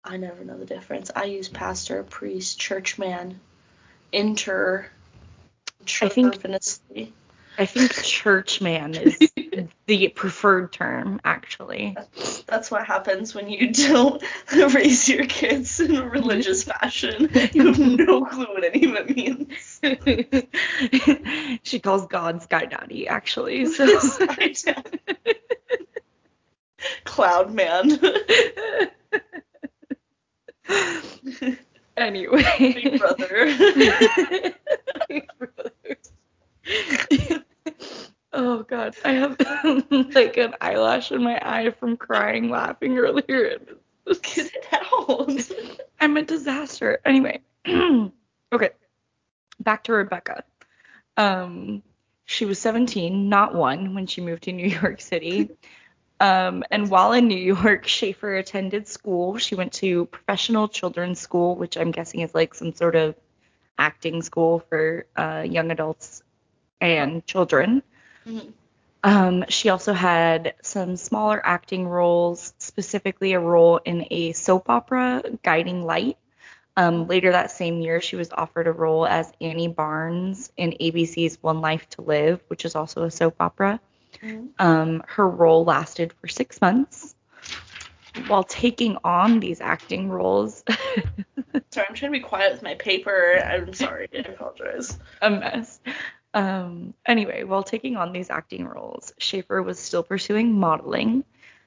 I 0.04 0.18
never 0.18 0.44
know 0.44 0.58
the 0.58 0.66
difference. 0.66 1.12
I 1.16 1.26
use 1.26 1.48
pastor, 1.48 2.04
priest, 2.04 2.60
churchman, 2.60 3.40
inter, 4.14 4.88
I 6.02 6.10
think- 6.10 6.42
I 7.56 7.68
think 7.68 7.94
churchman 8.04 8.96
is 8.96 9.20
the 9.86 10.08
preferred 10.10 10.74
term, 10.74 11.22
actually. 11.24 11.94
That's, 11.96 12.42
that's 12.44 12.72
what 12.72 12.88
happens 12.88 13.36
when 13.36 13.48
you 13.48 13.72
don't 13.72 14.24
raise 14.74 15.08
your 15.08 15.26
kids 15.26 15.80
in 15.80 15.96
a 15.96 16.10
religious 16.10 16.64
fashion. 16.72 17.30
You 17.54 17.68
have 17.68 17.78
no 17.80 18.26
clue 18.26 18.46
what 18.46 18.64
any 18.64 18.86
of 18.86 18.96
it 19.08 19.16
means. 19.16 19.80
she 21.64 21.80
calls 21.80 22.08
God 22.08 22.42
Sky 22.42 22.66
Daddy, 22.66 23.08
actually. 23.08 23.68
So. 23.68 24.00
Cloud 27.04 27.54
man. 27.54 28.00
Anyway. 31.98 32.44
Big 32.58 33.00
brother. 33.00 33.46
Big 35.10 35.28
brother. 35.38 35.98
oh 38.34 38.64
god, 38.64 38.96
I 39.04 39.14
have 39.14 39.38
like 40.16 40.38
an 40.38 40.56
eyelash 40.62 41.12
in 41.12 41.24
my 41.24 41.40
eye 41.42 41.72
from 41.72 41.98
crying, 41.98 42.50
laughing 42.50 42.98
earlier. 42.98 43.60
Get 44.08 44.52
it 44.54 44.68
out. 44.72 45.30
I'm 46.00 46.18
a 46.18 46.24
disaster. 46.24 47.00
Anyway, 47.06 47.42
okay, 47.68 48.70
back 49.60 49.84
to 49.86 49.94
Rebecca. 49.94 50.44
Um, 51.16 51.84
she 52.26 52.46
was 52.46 52.60
17, 52.60 53.30
not 53.30 53.54
one, 53.54 53.94
when 53.94 54.08
she 54.08 54.22
moved 54.22 54.44
to 54.44 54.52
New 54.52 54.68
York 54.68 55.02
City. 55.02 55.50
Um, 56.20 56.64
and 56.72 56.90
while 56.90 57.12
in 57.14 57.28
New 57.28 57.38
York, 57.38 57.88
Schaeffer 57.88 58.36
attended 58.36 58.88
school. 58.88 59.38
She 59.38 59.56
went 59.56 59.74
to 59.74 60.06
professional 60.06 60.68
children's 60.68 61.20
school, 61.20 61.56
which 61.56 61.78
I'm 61.78 61.92
guessing 61.92 62.22
is 62.22 62.34
like 62.34 62.54
some 62.54 62.74
sort 62.74 62.96
of 62.96 63.16
acting 63.78 64.22
school 64.22 64.60
for 64.70 65.06
uh, 65.16 65.44
young 65.48 65.72
adults 65.72 66.24
and 66.80 67.26
children. 67.26 67.84
Mhm. 68.26 68.54
Um, 69.06 69.44
she 69.50 69.68
also 69.68 69.92
had 69.92 70.56
some 70.62 70.96
smaller 70.96 71.42
acting 71.44 71.88
roles, 71.88 72.54
specifically 72.58 73.34
a 73.34 73.40
role 73.40 73.78
in 73.84 74.08
a 74.12 74.32
soap 74.32 74.70
opera, 74.70 75.24
Guiding 75.44 75.84
Light. 75.84 76.18
Um, 76.78 77.08
later 77.08 77.34
that 77.34 77.52
same 77.52 77.82
year, 77.82 78.00
she 78.00 78.16
was 78.16 78.32
offered 78.32 78.66
a 78.66 78.72
role 78.72 79.06
as 79.06 79.32
Annie 79.42 79.68
Barnes 79.68 80.52
in 80.56 80.72
ABC's 80.80 81.38
One 81.42 81.60
Life 81.60 81.88
to 81.90 82.02
Live, 82.02 82.42
which 82.48 82.64
is 82.64 82.76
also 82.76 83.04
a 83.04 83.12
soap 83.12 83.36
opera. 83.42 83.82
Mhm. 84.24 84.50
Um, 84.60 85.04
her 85.08 85.28
role 85.28 85.66
lasted 85.66 86.14
for 86.14 86.28
six 86.28 86.62
months. 86.62 87.16
While 88.28 88.44
taking 88.44 88.98
on 89.04 89.40
these 89.40 89.60
acting 89.60 90.10
roles, 90.10 90.64
Sorry, 91.72 91.88
I'm 91.90 91.96
trying 91.96 92.12
to 92.12 92.20
be 92.20 92.24
quiet 92.24 92.54
with 92.54 92.62
my 92.62 92.76
paper. 92.76 93.44
I'm 93.44 93.74
sorry. 93.74 94.08
I 94.14 94.18
apologize. 94.20 94.98
a 95.22 95.30
mess. 95.32 95.80
Um, 96.36 96.94
anyway, 97.06 97.44
while 97.44 97.64
taking 97.64 97.96
on 97.98 98.12
these 98.14 98.30
acting 98.30 98.66
roles, 98.68 99.14
Schaeffer 99.18 99.62
was 99.62 99.80
still 99.80 100.04
pursuing 100.04 100.54
modeling. 100.60 101.24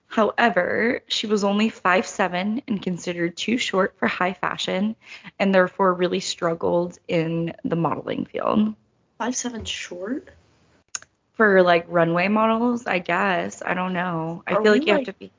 However, 0.06 1.00
she 1.08 1.26
was 1.26 1.42
only 1.42 1.70
5'7 1.70 2.62
and 2.68 2.80
considered 2.82 3.36
too 3.36 3.58
short 3.58 3.96
for 3.98 4.06
high 4.06 4.34
fashion, 4.34 4.94
and 5.40 5.52
therefore 5.52 5.92
really 5.94 6.20
struggled 6.20 6.98
in 7.08 7.52
the 7.64 7.76
modeling 7.76 8.24
field. 8.26 8.74
Five 9.18 9.34
seven 9.34 9.64
short. 9.64 10.28
For 11.36 11.62
like 11.62 11.84
runway 11.88 12.28
models, 12.28 12.86
I 12.86 12.98
guess. 12.98 13.62
I 13.64 13.74
don't 13.74 13.92
know. 13.92 14.42
I 14.46 14.54
Are 14.54 14.62
feel 14.62 14.72
like 14.72 14.86
you 14.86 14.94
like- 14.94 15.06
have 15.06 15.14
to 15.14 15.18
be. 15.18 15.30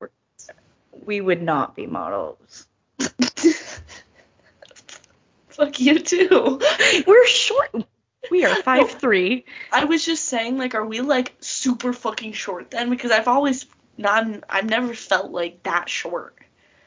we're- 0.00 1.20
would 1.20 1.42
not 1.42 1.74
be 1.76 1.86
models. 1.86 2.66
Fuck 5.48 5.78
you 5.80 5.98
too. 5.98 6.60
We're 7.06 7.26
short. 7.26 7.70
We 8.30 8.44
are 8.44 8.54
five 8.62 8.90
three. 8.90 9.44
I 9.70 9.84
was 9.84 10.04
just 10.04 10.24
saying, 10.24 10.56
like, 10.58 10.74
are 10.74 10.84
we 10.84 11.00
like 11.00 11.34
super 11.40 11.92
fucking 11.92 12.32
short 12.32 12.70
then? 12.70 12.90
Because 12.90 13.10
I've 13.10 13.28
always 13.28 13.66
not, 13.98 14.26
I've 14.48 14.68
never 14.68 14.94
felt 14.94 15.30
like 15.30 15.62
that 15.64 15.88
short. 15.88 16.36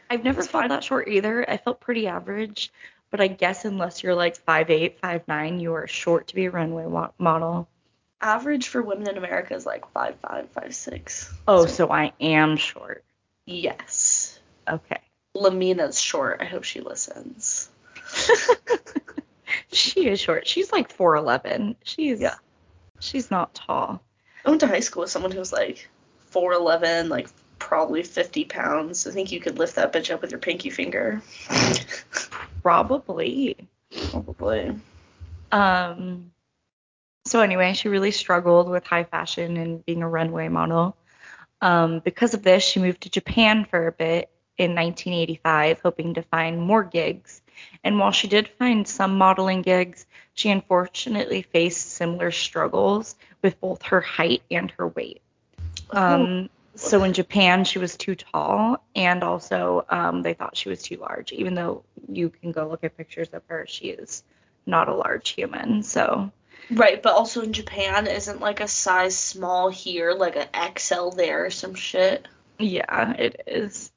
I've 0.10 0.24
never 0.24 0.42
felt 0.42 0.70
that 0.70 0.84
short 0.84 1.08
either. 1.08 1.50
I 1.50 1.58
felt 1.58 1.80
pretty 1.80 2.08
average, 2.08 2.72
but 3.12 3.22
I 3.22 3.28
guess 3.28 3.66
unless 3.66 4.04
you're 4.04 4.16
like 4.16 4.36
five 4.38 4.70
eight, 4.70 5.00
five 5.00 5.28
nine, 5.28 5.60
you 5.60 5.74
are 5.74 5.88
short 5.88 6.28
to 6.28 6.36
be 6.36 6.46
a 6.46 6.52
runway 6.52 6.86
wa- 6.86 7.12
model. 7.18 7.68
Average 8.22 8.70
for 8.70 8.82
women 8.82 9.10
in 9.10 9.18
America 9.18 9.54
is 9.54 9.66
like 9.66 9.92
five 9.92 10.16
five, 10.22 10.50
five 10.50 10.74
six. 10.74 11.34
Oh, 11.48 11.66
so 11.66 11.92
I 11.92 12.14
am 12.20 12.58
short. 12.58 13.04
Yes. 13.46 14.40
Okay. 14.68 15.00
Lamina's 15.36 16.00
short. 16.00 16.42
I 16.42 16.46
hope 16.46 16.64
she 16.64 16.82
listens. 16.82 17.70
she 19.72 20.08
is 20.08 20.20
short. 20.20 20.48
She's 20.48 20.72
like 20.72 20.96
4'11. 20.96 21.76
She's 21.84 22.20
Yeah. 22.20 22.36
She's 23.00 23.30
not 23.30 23.54
tall. 23.54 24.02
I 24.46 24.50
went 24.50 24.62
to 24.62 24.68
high 24.68 24.80
school 24.80 25.02
with 25.02 25.12
someone 25.12 25.32
who 25.32 25.40
was 25.40 25.52
like 25.52 25.90
4'11, 26.32 27.10
like 27.10 27.28
probably 27.60 28.04
50 28.04 28.46
pounds. 28.46 29.06
I 29.06 29.12
think 29.12 29.32
you 29.32 29.40
could 29.40 29.60
lift 29.60 29.76
that 29.76 29.92
bitch 29.92 30.14
up 30.14 30.22
with 30.22 30.32
your 30.32 30.40
pinky 30.40 30.70
finger. 30.70 31.22
Probably. 32.64 33.58
Probably. 34.12 34.80
Um 35.52 36.32
so 37.26 37.42
anyway, 37.42 37.74
she 37.74 37.90
really 37.90 38.12
struggled 38.12 38.70
with 38.70 38.86
high 38.86 39.04
fashion 39.04 39.58
and 39.58 39.84
being 39.86 40.04
a 40.04 40.10
runway 40.10 40.48
model. 40.48 40.96
Um, 41.62 42.00
because 42.00 42.34
of 42.34 42.44
this, 42.44 42.64
she 42.64 42.80
moved 42.80 43.02
to 43.02 43.10
Japan 43.10 43.66
for 43.66 43.88
a 43.88 43.92
bit 43.92 44.30
in 44.58 44.76
1985, 44.76 45.80
hoping 45.82 46.14
to 46.14 46.22
find 46.22 46.62
more 46.62 46.84
gigs. 46.84 47.42
And 47.84 48.00
while 48.00 48.12
she 48.12 48.28
did 48.28 48.48
find 48.60 48.88
some 48.88 49.18
modeling 49.18 49.64
gigs, 49.64 50.06
she 50.34 50.50
unfortunately 50.50 51.42
faced 51.42 51.92
similar 51.92 52.30
struggles 52.30 53.16
with 53.42 53.60
both 53.60 53.82
her 53.84 54.02
height 54.02 54.44
and 54.52 54.70
her 54.72 54.88
weight. 54.90 55.22
Um, 55.92 56.50
so 56.76 57.04
in 57.04 57.14
Japan, 57.14 57.64
she 57.64 57.80
was 57.80 57.96
too 57.96 58.16
tall, 58.16 58.84
and 58.96 59.24
also 59.24 59.86
um, 59.90 60.22
they 60.22 60.34
thought 60.34 60.58
she 60.58 60.70
was 60.70 60.84
too 60.84 60.98
large. 60.98 61.32
Even 61.32 61.56
though 61.56 61.84
you 62.08 62.30
can 62.30 62.52
go 62.52 62.68
look 62.68 62.84
at 62.84 62.98
pictures 62.98 63.30
of 63.34 63.42
her, 63.48 63.66
she 63.68 63.86
is 63.86 64.24
not 64.66 64.90
a 64.90 64.94
large 64.94 65.30
human. 65.30 65.84
So 65.84 66.32
Right, 66.72 67.02
but 67.02 67.14
also 67.14 67.42
in 67.42 67.54
Japan, 67.54 68.08
isn't 68.08 68.40
like 68.40 68.60
a 68.60 68.68
size 68.68 69.18
small 69.18 69.70
here, 69.70 70.14
like 70.14 70.36
an 70.36 70.48
XL 70.78 71.10
there 71.10 71.46
or 71.46 71.50
some 71.50 71.76
shit? 71.76 72.28
yeah, 72.60 73.12
it 73.14 73.42
is. 73.48 73.92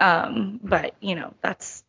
Um, 0.00 0.60
but 0.62 0.94
you 1.00 1.14
know, 1.14 1.34
that's 1.40 1.84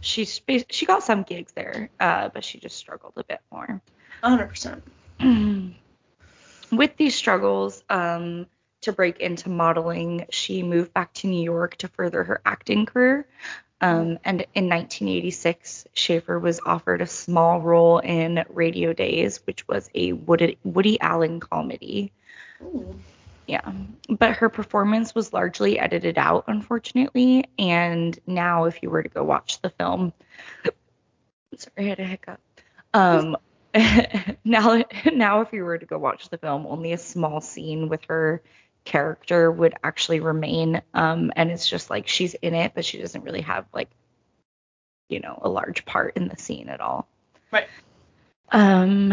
she's 0.00 0.40
she 0.70 0.86
got 0.86 1.02
some 1.02 1.22
gigs 1.22 1.52
there, 1.52 1.90
uh, 1.98 2.28
but 2.28 2.44
she 2.44 2.58
just 2.58 2.76
struggled 2.76 3.14
a 3.16 3.24
bit 3.24 3.40
more. 3.50 3.80
100%. 4.22 4.82
With 6.72 6.96
these 6.96 7.14
struggles, 7.14 7.82
um, 7.88 8.46
to 8.82 8.92
break 8.92 9.18
into 9.18 9.48
modeling, 9.48 10.26
she 10.30 10.62
moved 10.62 10.92
back 10.92 11.12
to 11.14 11.26
New 11.26 11.42
York 11.42 11.76
to 11.78 11.88
further 11.88 12.24
her 12.24 12.40
acting 12.44 12.86
career. 12.86 13.26
Um, 13.80 14.18
and 14.24 14.46
in 14.54 14.68
1986, 14.68 15.86
Schaeffer 15.92 16.38
was 16.38 16.60
offered 16.64 17.02
a 17.02 17.06
small 17.06 17.60
role 17.60 17.98
in 17.98 18.44
Radio 18.48 18.92
Days, 18.92 19.40
which 19.44 19.68
was 19.68 19.90
a 19.94 20.12
Woody, 20.12 20.58
Woody 20.64 21.00
Allen 21.00 21.40
comedy. 21.40 22.12
Ooh. 22.62 22.98
Yeah, 23.46 23.72
but 24.08 24.36
her 24.36 24.48
performance 24.48 25.14
was 25.14 25.32
largely 25.32 25.78
edited 25.78 26.18
out, 26.18 26.44
unfortunately. 26.48 27.44
And 27.58 28.18
now, 28.26 28.64
if 28.64 28.82
you 28.82 28.90
were 28.90 29.04
to 29.04 29.08
go 29.08 29.22
watch 29.22 29.60
the 29.62 29.70
film, 29.70 30.12
sorry, 31.56 31.72
I 31.78 31.82
had 31.82 32.00
a 32.00 32.04
hiccup. 32.04 32.40
Um, 32.92 33.36
now, 34.44 34.82
now, 35.12 35.40
if 35.42 35.52
you 35.52 35.64
were 35.64 35.78
to 35.78 35.86
go 35.86 35.98
watch 35.98 36.28
the 36.28 36.38
film, 36.38 36.66
only 36.66 36.92
a 36.92 36.98
small 36.98 37.40
scene 37.40 37.88
with 37.88 38.00
her 38.08 38.42
character 38.86 39.50
would 39.50 39.74
actually 39.84 40.20
remain. 40.20 40.80
Um, 40.94 41.32
and 41.36 41.50
it's 41.50 41.68
just 41.68 41.90
like 41.90 42.08
she's 42.08 42.34
in 42.34 42.54
it, 42.54 42.72
but 42.74 42.84
she 42.84 42.98
doesn't 42.98 43.24
really 43.24 43.42
have 43.42 43.66
like, 43.74 43.90
you 45.08 45.20
know, 45.20 45.38
a 45.42 45.48
large 45.48 45.84
part 45.84 46.16
in 46.16 46.28
the 46.28 46.36
scene 46.36 46.70
at 46.70 46.80
all. 46.80 47.06
Right. 47.52 47.66
Um, 48.50 49.12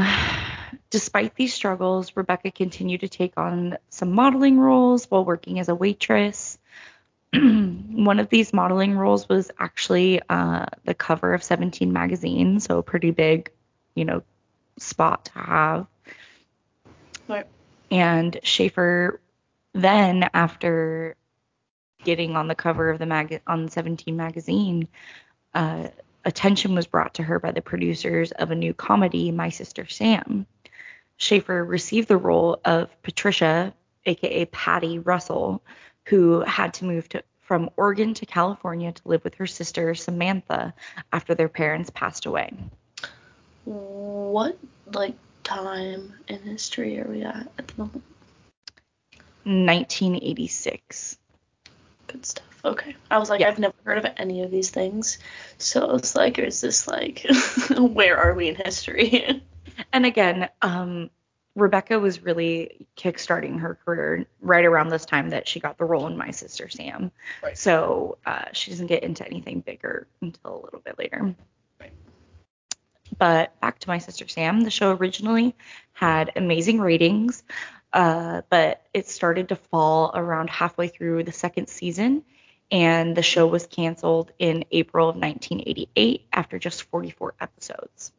despite 0.89 1.36
these 1.36 1.53
struggles, 1.53 2.15
Rebecca 2.15 2.51
continued 2.51 3.01
to 3.01 3.09
take 3.09 3.33
on 3.36 3.77
some 3.89 4.12
modeling 4.12 4.59
roles 4.59 5.05
while 5.05 5.25
working 5.25 5.59
as 5.59 5.69
a 5.69 5.75
waitress. 5.75 6.57
One 7.33 8.19
of 8.19 8.29
these 8.29 8.53
modeling 8.53 8.95
roles 8.95 9.27
was 9.27 9.49
actually 9.59 10.21
uh, 10.29 10.67
the 10.86 10.93
cover 10.93 11.33
of 11.33 11.43
17 11.43 11.91
magazine, 11.91 12.59
so 12.59 12.77
a 12.77 12.83
pretty 12.83 13.12
big, 13.12 13.51
you 13.95 14.05
know, 14.05 14.21
spot 14.77 15.25
to 15.25 15.39
have. 15.39 15.88
Right. 17.27 17.47
And 17.89 18.39
Schaeffer 18.43 19.19
then, 19.73 20.29
after 20.33 21.15
getting 22.03 22.36
on 22.36 22.47
the 22.47 22.55
cover 22.55 22.89
of 22.89 22.99
the 22.99 23.05
mag 23.05 23.41
on 23.47 23.69
17 23.69 24.15
magazine, 24.15 24.88
uh, 25.53 25.88
attention 26.25 26.75
was 26.75 26.88
brought 26.88 27.13
to 27.15 27.23
her 27.23 27.39
by 27.39 27.51
the 27.51 27.62
producers 27.62 28.31
of 28.33 28.51
a 28.51 28.55
new 28.55 28.73
comedy, 28.73 29.31
My 29.31 29.49
Sister 29.49 29.88
Sam. 29.88 30.45
Schaeffer 31.17 31.63
received 31.63 32.07
the 32.07 32.17
role 32.17 32.59
of 32.65 32.89
Patricia, 33.03 33.73
aka 34.05 34.45
Patty 34.45 34.99
Russell, 34.99 35.63
who 36.05 36.41
had 36.41 36.73
to 36.75 36.86
move 36.86 37.07
to, 37.09 37.23
from 37.41 37.69
Oregon 37.77 38.13
to 38.15 38.25
California 38.25 38.91
to 38.91 39.01
live 39.05 39.23
with 39.23 39.36
her 39.36 39.47
sister 39.47 39.95
Samantha 39.95 40.73
after 41.12 41.33
their 41.36 41.49
parents 41.49 41.89
passed 41.89 42.25
away. 42.25 42.53
What, 43.65 44.57
like, 44.93 45.15
time 45.43 46.13
in 46.27 46.41
history 46.41 46.99
are 46.99 47.07
we 47.07 47.23
at 47.23 47.47
at 47.57 47.67
the 47.67 47.73
moment? 47.77 48.03
1986. 49.45 51.17
Good 52.08 52.25
stuff. 52.25 52.45
Okay. 52.65 52.95
I 53.12 53.17
was 53.17 53.29
like, 53.29 53.41
Yeah. 53.41 53.49
I've 53.49 53.60
never 53.60 53.75
heard 53.84 53.97
of 53.97 54.06
any 54.17 54.43
of 54.43 54.51
these 54.51 54.69
things. 54.69 55.19
So 55.58 55.88
I 55.88 55.93
was 55.93 56.15
like, 56.15 56.39
is 56.39 56.62
this 56.62 56.88
like, 56.88 57.25
where 57.77 58.17
are 58.17 58.34
we 58.34 58.49
in 58.49 58.56
history? 58.56 59.41
And 59.91 60.06
again, 60.06 60.49
um, 60.62 61.10
Rebecca 61.56 61.99
was 61.99 62.23
really 62.23 62.88
kickstarting 62.97 63.60
her 63.60 63.75
career 63.86 64.25
right 64.41 64.65
around 64.65 64.89
this 64.89 65.06
time 65.06 65.29
that 65.29 65.47
she 65.47 65.60
got 65.60 65.77
the 65.77 65.86
role 65.86 66.08
in 66.08 66.17
My 66.17 66.32
Sister 66.32 66.67
Sam. 66.67 67.12
Right. 67.43 67.58
So 67.58 68.17
uh, 68.25 68.45
she 68.53 68.71
doesn't 68.71 68.88
get 68.88 69.03
into 69.03 69.25
anything 69.25 69.62
bigger 69.62 70.08
until 70.21 70.56
a 70.56 70.63
little 70.63 70.79
bit 70.79 70.97
later. 70.97 71.36
Right. 71.79 71.93
But 73.17 73.60
back 73.62 73.79
to 73.79 73.89
My 73.89 73.99
Sister 73.99 74.27
Sam, 74.27 74.62
the 74.62 74.71
show 74.71 74.95
originally 74.95 75.56
had 75.91 76.32
amazing 76.36 76.82
ratings, 76.82 77.43
uh, 77.93 78.41
but 78.49 78.84
it 78.93 79.08
started 79.08 79.49
to 79.49 79.56
fall 79.56 80.12
around 80.13 80.49
halfway 80.49 80.88
through 80.88 81.23
the 81.23 81.32
second 81.32 81.67
season, 81.67 82.23
and 82.71 83.15
the 83.15 83.21
show 83.21 83.45
was 83.45 83.67
canceled 83.67 84.32
in 84.39 84.65
April 84.71 85.10
of 85.10 85.15
1988 85.15 86.25
after 86.34 86.58
just 86.58 86.84
44 86.84 87.36
episodes. 87.39 88.12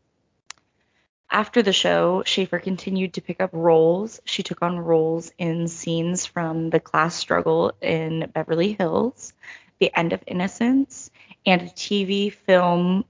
After 1.29 1.63
the 1.63 1.73
show, 1.73 2.23
Schaeffer 2.25 2.61
continued 2.61 3.15
to 3.15 3.21
pick 3.21 3.41
up 3.41 3.51
roles. 3.53 4.21
She 4.25 4.45
took 4.45 4.63
on 4.63 4.79
roles 4.79 5.33
in 5.37 5.67
scenes 5.67 6.25
from 6.25 6.71
The 6.71 6.79
Class 6.79 7.17
Struggle 7.17 7.73
in 7.81 8.31
Beverly 8.33 8.75
Hills, 8.75 9.33
The 9.81 9.91
End 9.99 10.13
of 10.13 10.23
Innocence, 10.29 11.11
and 11.45 11.63
a 11.63 11.67
TV 11.67 12.33
film. 12.33 13.05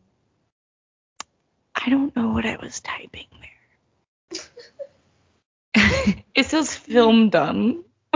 I 1.74 1.90
don't 1.90 2.16
know 2.16 2.30
what 2.30 2.46
I 2.46 2.56
was 2.56 2.80
typing 2.80 3.26
there. 3.42 3.53
it 6.34 6.46
says 6.46 6.74
film 6.74 7.30
done. 7.30 7.84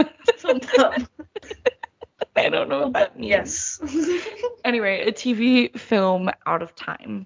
I 2.35 2.47
don't 2.49 2.69
know 2.69 2.83
what 2.83 2.93
that 2.93 3.19
means. 3.19 3.29
yes. 3.29 3.79
Anyway, 4.65 5.07
a 5.07 5.11
TV 5.11 5.77
film 5.77 6.29
Out 6.45 6.61
of 6.61 6.75
Time. 6.75 7.25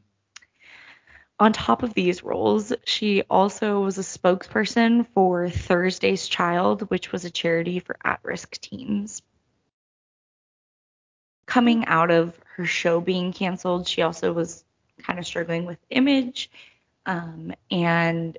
On 1.39 1.51
top 1.51 1.83
of 1.83 1.93
these 1.93 2.23
roles, 2.23 2.71
she 2.85 3.23
also 3.23 3.81
was 3.81 3.97
a 3.97 4.01
spokesperson 4.01 5.05
for 5.13 5.49
Thursday's 5.49 6.27
Child, 6.27 6.89
which 6.89 7.11
was 7.11 7.25
a 7.25 7.31
charity 7.31 7.79
for 7.79 7.97
at 8.03 8.19
risk 8.23 8.61
teens. 8.61 9.23
Coming 11.47 11.85
out 11.85 12.11
of 12.11 12.39
her 12.55 12.65
show 12.65 13.01
being 13.01 13.33
canceled, 13.33 13.87
she 13.87 14.03
also 14.03 14.31
was 14.31 14.63
kind 15.01 15.19
of 15.19 15.25
struggling 15.25 15.65
with 15.65 15.79
image 15.89 16.51
um, 17.05 17.53
and, 17.71 18.37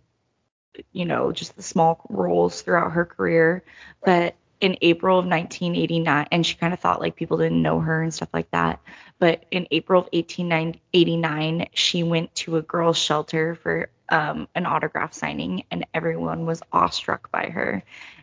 you 0.93 1.05
know, 1.05 1.33
just 1.33 1.57
the 1.57 1.63
small 1.63 2.01
roles 2.09 2.63
throughout 2.63 2.93
her 2.93 3.05
career. 3.05 3.63
But 4.05 4.35
in 4.61 4.77
April 4.81 5.19
of 5.19 5.27
1989, 5.27 6.29
and 6.31 6.47
she 6.47 6.55
kind 6.55 6.73
of 6.73 6.81
thought 6.81 7.01
like 7.01 7.17
people 7.17 7.37
didn't 7.37 7.61
know 7.61 7.81
her 7.81 8.03
and 8.03 8.15
stuff 8.15 8.31
like 8.33 8.51
that. 8.53 8.81
But 9.19 9.45
in 9.51 9.67
April 9.71 10.01
of 10.01 10.09
1889, 10.13 11.69
she 11.75 12.03
went 12.03 12.35
to 12.37 12.57
a 12.57 12.63
girls' 12.63 12.99
shelter 12.99 13.55
for 13.57 13.89
um, 14.09 14.49
an 14.55 14.67
autograph 14.67 15.13
signing, 15.13 15.65
and 15.71 15.87
everyone 15.93 16.47
was 16.47 16.63
awestruck 16.73 17.31
by 17.31 17.47
her. 17.47 17.83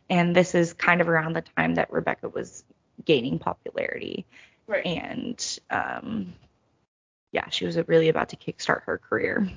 And 0.10 0.36
this 0.36 0.56
is 0.56 0.74
kind 0.74 1.02
of 1.02 1.10
around 1.10 1.34
the 1.34 1.44
time 1.58 1.76
that 1.76 1.92
Rebecca 1.92 2.30
was 2.30 2.64
gaining 3.06 3.40
popularity. 3.40 4.26
Right. 4.68 4.86
And 4.86 5.60
um, 5.70 6.34
yeah, 7.32 7.50
she 7.50 7.66
was 7.66 7.78
really 7.88 8.10
about 8.10 8.30
to 8.30 8.36
kickstart 8.36 8.84
her 8.84 8.98
career. 8.98 9.48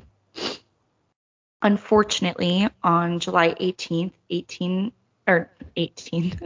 Unfortunately, 1.63 2.69
on 2.83 3.21
July 3.21 3.55
18th, 3.55 4.13
18 4.31 4.93
or 5.27 5.51
18, 5.77 6.31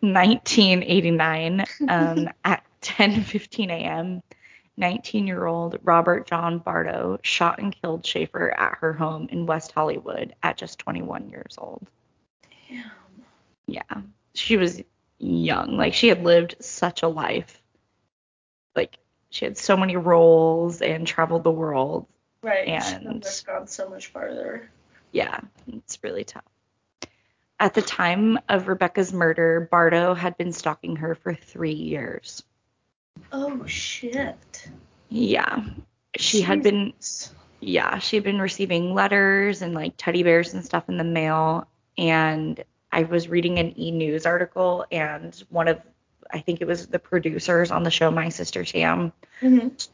1989, 0.00 1.64
um, 1.88 2.28
at 2.44 2.62
10:15 2.82 3.70
a.m., 3.70 4.22
19-year-old 4.78 5.78
Robert 5.82 6.26
John 6.26 6.58
Bardo 6.58 7.18
shot 7.22 7.58
and 7.58 7.74
killed 7.80 8.04
Schaeffer 8.04 8.50
at 8.50 8.78
her 8.80 8.92
home 8.92 9.28
in 9.30 9.46
West 9.46 9.72
Hollywood 9.72 10.34
at 10.42 10.58
just 10.58 10.78
21 10.78 11.30
years 11.30 11.56
old. 11.58 11.86
Damn. 12.68 12.90
Yeah, 13.66 14.02
she 14.34 14.56
was 14.56 14.82
young. 15.18 15.76
Like 15.76 15.94
she 15.94 16.08
had 16.08 16.22
lived 16.22 16.56
such 16.60 17.02
a 17.02 17.08
life. 17.08 17.60
Like 18.74 18.98
she 19.30 19.44
had 19.44 19.56
so 19.58 19.76
many 19.76 19.96
roles 19.96 20.82
and 20.82 21.06
traveled 21.06 21.44
the 21.44 21.50
world. 21.50 22.06
Right. 22.46 22.68
And- 22.68 23.24
She's 23.24 23.42
gone 23.42 23.66
so 23.66 23.88
much 23.90 24.06
farther. 24.06 24.70
Yeah, 25.12 25.40
it's 25.72 25.98
really 26.02 26.24
tough. 26.24 26.44
At 27.58 27.74
the 27.74 27.82
time 27.82 28.38
of 28.48 28.68
Rebecca's 28.68 29.12
murder, 29.12 29.66
Bardo 29.70 30.14
had 30.14 30.36
been 30.36 30.52
stalking 30.52 30.96
her 30.96 31.14
for 31.14 31.34
three 31.34 31.72
years. 31.72 32.44
Oh 33.32 33.66
shit. 33.66 34.68
Yeah. 35.08 35.64
She 36.16 36.42
had 36.42 36.62
been 36.62 36.92
yeah, 37.60 37.98
she 37.98 38.16
had 38.16 38.24
been 38.24 38.40
receiving 38.40 38.94
letters 38.94 39.62
and 39.62 39.74
like 39.74 39.94
teddy 39.96 40.22
bears 40.22 40.52
and 40.54 40.64
stuff 40.64 40.88
in 40.88 40.98
the 40.98 41.04
mail. 41.04 41.66
And 41.98 42.62
I 42.92 43.04
was 43.04 43.28
reading 43.28 43.58
an 43.58 43.78
e 43.80 43.90
news 43.90 44.26
article, 44.26 44.84
and 44.92 45.34
one 45.48 45.68
of, 45.68 45.80
I 46.30 46.40
think 46.40 46.60
it 46.60 46.66
was 46.66 46.86
the 46.86 46.98
producers 46.98 47.70
on 47.70 47.82
the 47.82 47.90
show, 47.90 48.10
My 48.10 48.28
Sister 48.28 48.64
Sam, 48.66 49.12
Mhm. 49.40 49.88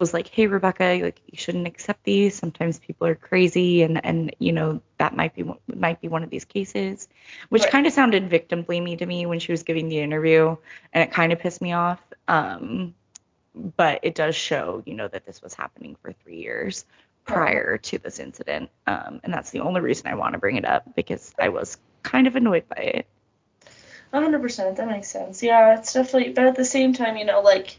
Was 0.00 0.12
like, 0.12 0.26
"Hey 0.26 0.46
Rebecca, 0.48 0.98
like 1.02 1.20
you 1.26 1.38
shouldn't 1.38 1.66
accept 1.66 2.02
these. 2.04 2.34
Sometimes 2.34 2.78
people 2.78 3.06
are 3.06 3.14
crazy, 3.14 3.82
and 3.82 4.04
and 4.04 4.34
you 4.38 4.50
know 4.52 4.80
that 4.98 5.14
might 5.14 5.34
be 5.34 5.44
one- 5.44 5.58
might 5.76 6.00
be 6.00 6.08
one 6.08 6.24
of 6.24 6.30
these 6.30 6.44
cases," 6.44 7.08
which 7.50 7.62
Right. 7.62 7.70
kind 7.70 7.86
of 7.86 7.92
sounded 7.92 8.28
victim 8.28 8.64
blamey 8.64 8.98
to 8.98 9.06
me 9.06 9.26
when 9.26 9.38
she 9.38 9.52
was 9.52 9.62
giving 9.62 9.88
the 9.88 10.00
interview, 10.00 10.56
and 10.92 11.04
it 11.04 11.12
kind 11.12 11.32
of 11.32 11.38
pissed 11.38 11.60
me 11.62 11.72
off. 11.72 12.00
Um, 12.26 12.94
but 13.76 14.00
it 14.02 14.14
does 14.14 14.34
show, 14.34 14.82
you 14.86 14.94
know, 14.94 15.08
that 15.08 15.26
this 15.26 15.42
was 15.42 15.54
happening 15.54 15.96
for 16.02 16.12
three 16.12 16.36
years 16.38 16.84
prior 17.26 17.78
to 17.78 17.98
this 17.98 18.18
incident, 18.18 18.70
um, 18.86 19.20
and 19.22 19.32
that's 19.32 19.50
the 19.50 19.60
only 19.60 19.80
reason 19.80 20.06
I 20.08 20.14
want 20.14 20.32
to 20.32 20.38
bring 20.38 20.56
it 20.56 20.64
up 20.64 20.94
because 20.96 21.34
I 21.38 21.50
was 21.50 21.76
kind 22.02 22.26
of 22.26 22.34
annoyed 22.34 22.64
by 22.68 22.82
it. 22.82 23.06
A 24.12 24.20
hundred 24.20 24.42
percent. 24.42 24.76
That 24.76 24.88
makes 24.88 25.08
sense. 25.08 25.42
Yeah, 25.42 25.78
it's 25.78 25.92
definitely. 25.92 26.32
But 26.32 26.46
at 26.46 26.56
the 26.56 26.64
same 26.64 26.92
time, 26.92 27.16
you 27.16 27.24
know, 27.24 27.40
like 27.42 27.78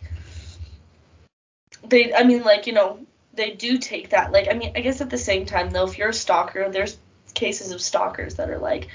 they. 1.83 2.13
I 2.13 2.23
mean, 2.23 2.43
like 2.43 2.67
you 2.67 2.73
know, 2.73 2.99
they 3.33 3.51
do 3.51 3.77
take 3.77 4.09
that. 4.09 4.31
Like, 4.31 4.47
I 4.49 4.53
mean, 4.53 4.71
I 4.75 4.81
guess 4.81 5.01
at 5.01 5.09
the 5.09 5.17
same 5.17 5.45
time, 5.45 5.71
though, 5.71 5.85
if 5.85 5.97
you're 5.97 6.09
a 6.09 6.13
stalker, 6.13 6.69
there's 6.69 6.97
cases 7.33 7.71
of 7.71 7.81
stalkers 7.81 8.35
that 8.35 8.49
are 8.49 8.57
like 8.59 8.87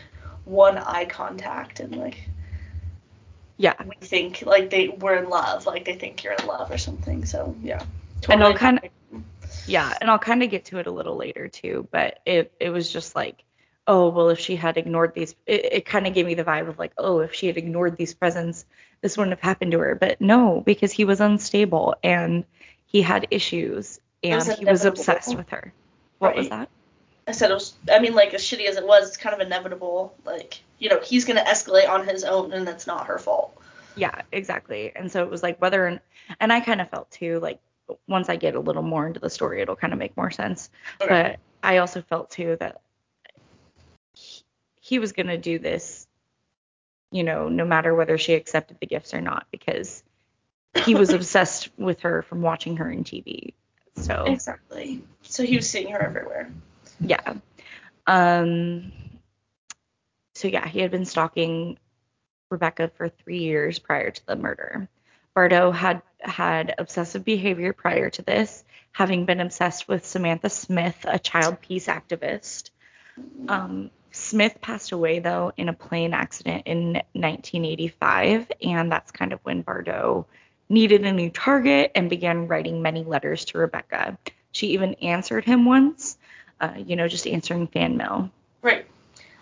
one 0.44 0.78
eye 0.78 1.06
contact 1.06 1.80
and 1.80 1.96
like 1.96 2.28
Yeah, 3.56 3.74
we 3.84 4.06
think 4.06 4.42
like 4.46 4.70
they 4.70 4.88
were 4.88 5.16
in 5.16 5.28
love, 5.30 5.66
like 5.66 5.84
they 5.84 5.94
think 5.94 6.22
you're 6.22 6.34
in 6.34 6.46
love 6.46 6.70
or 6.70 6.78
something. 6.78 7.24
So 7.24 7.56
yeah. 7.62 7.82
And 8.28 8.42
I'll 8.42 8.54
kinda- 8.54 8.82
Yeah, 9.66 9.96
and 10.00 10.10
I'll 10.10 10.18
kind 10.18 10.42
of 10.42 10.50
get 10.50 10.66
to 10.66 10.78
it 10.78 10.86
a 10.86 10.90
little 10.90 11.16
later 11.16 11.48
too, 11.48 11.88
but 11.90 12.20
it 12.26 12.52
it 12.60 12.70
was 12.70 12.92
just 12.92 13.16
like, 13.16 13.42
oh 13.86 14.10
well, 14.10 14.28
if 14.28 14.38
she 14.38 14.56
had 14.56 14.76
ignored 14.76 15.14
these, 15.14 15.34
it, 15.46 15.64
it 15.72 15.86
kind 15.86 16.06
of 16.06 16.14
gave 16.14 16.26
me 16.26 16.34
the 16.34 16.44
vibe 16.44 16.68
of 16.68 16.78
like, 16.78 16.92
oh, 16.98 17.20
if 17.20 17.34
she 17.34 17.46
had 17.46 17.56
ignored 17.56 17.96
these 17.96 18.14
presents, 18.14 18.66
this 19.00 19.16
wouldn't 19.16 19.36
have 19.36 19.42
happened 19.42 19.72
to 19.72 19.78
her. 19.78 19.94
But 19.94 20.20
no, 20.20 20.60
because 20.64 20.92
he 20.92 21.04
was 21.04 21.20
unstable 21.20 21.96
and 22.02 22.44
he 22.86 23.02
had 23.02 23.26
issues 23.30 24.00
and 24.22 24.36
was 24.36 24.58
he 24.58 24.64
was 24.64 24.84
obsessed 24.84 25.36
with 25.36 25.50
her. 25.50 25.72
What 26.18 26.36
was 26.36 26.48
that? 26.48 26.68
I 27.28 27.32
said 27.32 27.50
it 27.50 27.54
was. 27.54 27.74
I 27.92 27.98
mean, 27.98 28.14
like 28.14 28.34
as 28.34 28.42
shitty 28.42 28.66
as 28.66 28.76
it 28.76 28.86
was, 28.86 29.08
it's 29.08 29.16
kind 29.16 29.34
of 29.34 29.40
inevitable. 29.40 30.14
Like 30.24 30.60
you 30.78 30.88
know, 30.88 31.00
he's 31.00 31.24
gonna 31.24 31.44
escalate 31.44 31.88
on 31.88 32.06
his 32.06 32.24
own, 32.24 32.52
and 32.52 32.66
that's 32.66 32.86
not 32.86 33.06
her 33.06 33.18
fault. 33.18 33.60
Yeah, 33.96 34.22
exactly. 34.32 34.92
And 34.94 35.10
so 35.10 35.22
it 35.24 35.30
was 35.30 35.42
like 35.42 35.60
whether 35.60 35.86
and 35.86 36.00
and 36.40 36.52
I 36.52 36.60
kind 36.60 36.80
of 36.80 36.88
felt 36.88 37.10
too 37.10 37.40
like 37.40 37.60
once 38.08 38.28
I 38.28 38.36
get 38.36 38.54
a 38.54 38.60
little 38.60 38.82
more 38.82 39.06
into 39.06 39.20
the 39.20 39.30
story, 39.30 39.60
it'll 39.60 39.76
kind 39.76 39.92
of 39.92 39.98
make 39.98 40.16
more 40.16 40.30
sense. 40.30 40.70
Okay. 41.00 41.38
But 41.62 41.68
I 41.68 41.78
also 41.78 42.02
felt 42.02 42.30
too 42.30 42.56
that 42.60 42.80
he, 44.14 44.42
he 44.80 44.98
was 44.98 45.12
gonna 45.12 45.38
do 45.38 45.58
this, 45.58 46.06
you 47.10 47.24
know, 47.24 47.48
no 47.48 47.64
matter 47.64 47.94
whether 47.94 48.18
she 48.18 48.34
accepted 48.34 48.78
the 48.80 48.86
gifts 48.86 49.14
or 49.14 49.20
not, 49.20 49.46
because 49.50 50.04
he 50.84 50.94
was 50.94 51.10
obsessed 51.10 51.68
with 51.78 52.00
her 52.00 52.22
from 52.22 52.42
watching 52.42 52.76
her 52.78 52.90
in 52.90 53.04
TV. 53.04 53.54
So 53.96 54.24
Exactly. 54.26 55.02
So 55.22 55.42
he 55.42 55.56
was 55.56 55.68
seeing 55.68 55.90
her 55.92 56.00
everywhere. 56.00 56.50
yeah. 57.00 57.34
Um. 58.06 58.92
So 60.34 60.48
yeah, 60.48 60.68
he 60.68 60.80
had 60.80 60.90
been 60.90 61.06
stalking 61.06 61.78
Rebecca 62.50 62.90
for 62.96 63.08
three 63.08 63.38
years 63.38 63.78
prior 63.78 64.10
to 64.10 64.26
the 64.26 64.36
murder. 64.36 64.88
Bardo 65.34 65.70
had 65.70 66.02
had 66.20 66.74
obsessive 66.78 67.24
behavior 67.24 67.72
prior 67.72 68.10
to 68.10 68.22
this, 68.22 68.64
having 68.92 69.26
been 69.26 69.40
obsessed 69.40 69.88
with 69.88 70.06
Samantha 70.06 70.48
Smith, 70.50 70.96
a 71.04 71.18
child 71.18 71.60
peace 71.60 71.86
activist. 71.86 72.70
Um, 73.48 73.90
Smith 74.12 74.58
passed 74.60 74.92
away 74.92 75.18
though 75.18 75.52
in 75.56 75.68
a 75.68 75.74
plane 75.74 76.14
accident 76.14 76.62
in 76.66 76.94
1985, 77.12 78.50
and 78.62 78.90
that's 78.90 79.10
kind 79.10 79.32
of 79.32 79.40
when 79.42 79.62
Bardo 79.62 80.26
needed 80.68 81.04
a 81.04 81.12
new 81.12 81.30
target 81.30 81.92
and 81.94 82.10
began 82.10 82.48
writing 82.48 82.82
many 82.82 83.04
letters 83.04 83.44
to 83.46 83.58
Rebecca. 83.58 84.18
She 84.52 84.68
even 84.68 84.94
answered 84.94 85.44
him 85.44 85.64
once, 85.64 86.16
uh, 86.60 86.74
you 86.76 86.96
know, 86.96 87.08
just 87.08 87.26
answering 87.26 87.66
fan 87.66 87.96
mail. 87.96 88.30
Right. 88.62 88.86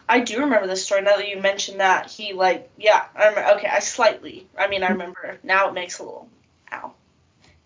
I 0.08 0.20
do 0.20 0.40
remember 0.40 0.66
this 0.66 0.84
story 0.84 1.02
now 1.02 1.16
that 1.16 1.28
you 1.28 1.40
mentioned 1.40 1.80
that. 1.80 2.10
He 2.10 2.34
like 2.34 2.70
yeah, 2.76 3.04
I 3.14 3.28
remember 3.28 3.58
okay, 3.58 3.68
I 3.68 3.78
slightly 3.78 4.46
I 4.58 4.68
mean 4.68 4.82
I 4.82 4.88
remember. 4.88 5.38
Now 5.42 5.68
it 5.68 5.74
makes 5.74 5.98
a 5.98 6.02
little 6.02 6.28
ow. 6.72 6.92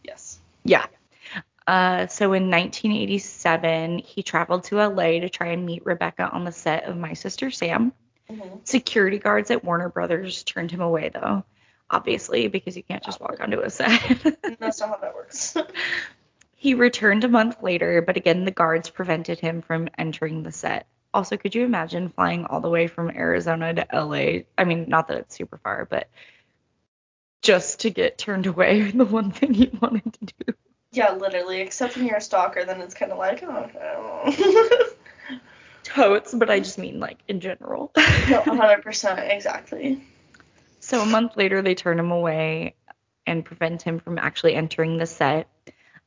Yes. 0.05 0.39
Yeah. 0.65 0.87
Uh, 1.67 2.07
so 2.07 2.33
in 2.33 2.51
1987, 2.51 3.99
he 3.99 4.23
traveled 4.23 4.65
to 4.65 4.77
LA 4.77 5.21
to 5.21 5.29
try 5.29 5.49
and 5.49 5.67
meet 5.67 5.85
Rebecca 5.85 6.31
on 6.33 6.45
the 6.45 6.53
set 6.53 6.85
of 6.85 6.97
My 6.97 7.13
Sister 7.13 7.51
Sam. 7.51 7.93
Mm-hmm. 8.31 8.61
Security 8.65 9.19
guards 9.19 9.51
at 9.51 9.65
Warner 9.65 9.91
Brothers 9.91 10.43
turned 10.45 10.71
him 10.71 10.81
away, 10.81 11.11
though, 11.11 11.45
obviously, 11.91 12.49
because 12.49 12.77
you 12.77 12.83
can't 12.83 13.03
just 13.03 13.21
walk 13.21 13.41
onto 13.41 13.61
a 13.61 13.71
set. 13.71 14.01
That's 14.59 14.81
not 14.81 14.91
how 14.91 14.97
that 14.97 15.15
works. 15.15 15.57
he 16.57 16.75
returned 16.75 17.25
a 17.25 17.29
month 17.29 17.63
later, 17.63 18.03
but 18.03 18.17
again, 18.17 18.45
the 18.45 18.51
guards 18.51 18.91
prevented 18.91 19.39
him 19.41 19.63
from 19.63 19.89
entering 19.97 20.43
the 20.43 20.53
set. 20.53 20.87
Also, 21.15 21.37
could 21.37 21.55
you 21.55 21.65
imagine 21.65 22.11
flying 22.11 22.45
all 22.45 22.61
the 22.61 22.69
way 22.69 22.87
from 22.87 23.11
Arizona 23.11 23.73
to 23.75 23.87
LA? 23.93 24.43
I 24.59 24.65
mean, 24.65 24.87
not 24.89 25.09
that 25.09 25.19
it's 25.19 25.35
super 25.35 25.59
far, 25.59 25.87
but 25.87 26.09
just 27.43 27.81
to 27.81 27.91
get 27.91 28.19
turned 28.19 28.47
away, 28.47 28.91
the 28.95 29.05
one 29.05 29.31
thing 29.31 29.55
he 29.55 29.71
wanted 29.81 30.13
to 30.13 30.45
do. 30.45 30.55
yeah, 30.93 31.13
literally. 31.13 31.61
Except 31.61 31.97
when 31.97 32.07
you're 32.07 32.17
a 32.17 32.21
stalker, 32.21 32.65
then 32.65 32.81
it's 32.81 32.95
kind 32.95 33.13
of 33.13 33.19
like 33.19 33.43
oh, 33.43 34.25
okay. 34.27 34.95
Totes, 35.85 36.35
but 36.35 36.51
I 36.51 36.59
just 36.61 36.77
mean 36.77 37.01
like 37.01 37.19
in 37.29 37.41
general. 37.41 37.93
no, 37.97 38.03
100% 38.43 39.35
exactly. 39.35 40.03
So 40.89 41.03
a 41.03 41.07
month 41.07 41.37
later, 41.37 41.61
they 41.61 41.75
turn 41.75 41.99
him 41.99 42.11
away 42.11 42.75
and 43.27 43.45
prevent 43.45 43.83
him 43.83 44.01
from 44.01 44.17
actually 44.17 44.55
entering 44.55 44.97
the 44.97 45.05
set. 45.05 45.47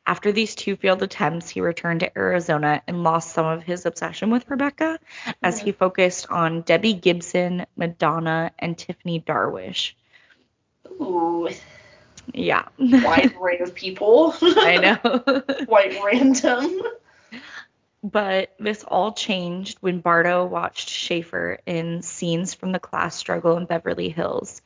After 0.08 0.32
these 0.32 0.56
two 0.56 0.76
failed 0.76 1.04
attempts, 1.04 1.52
he 1.52 1.62
returned 1.62 2.00
to 2.00 2.18
Arizona 2.18 2.82
and 2.88 3.04
lost 3.04 3.32
some 3.32 3.46
of 3.46 3.62
his 3.62 3.86
obsession 3.86 4.32
with 4.32 4.50
Rebecca 4.50 4.98
as 5.44 5.60
he 5.60 5.72
focused 5.72 6.32
on 6.32 6.62
Debbie 6.62 6.96
Gibson, 6.96 7.68
Madonna, 7.76 8.54
and 8.58 8.76
Tiffany 8.76 9.20
Darwish. 9.20 9.94
Ooh, 11.00 11.48
Yeah. 12.34 12.66
wide 12.80 13.36
array 13.40 13.60
of 13.60 13.76
people. 13.76 14.34
I 14.42 14.78
know. 14.78 15.20
Quite 15.68 16.04
random. 16.04 16.82
But 18.04 18.56
this 18.60 18.84
all 18.84 19.14
changed 19.14 19.78
when 19.82 20.00
Bardo 20.00 20.44
watched 20.46 20.90
Schaeffer 20.90 21.60
in 21.68 22.02
scenes 22.02 22.56
from 22.56 22.72
the 22.72 22.80
class 22.80 23.16
struggle 23.16 23.58
in 23.58 23.66
Beverly 23.66 24.10
Hills 24.10 24.64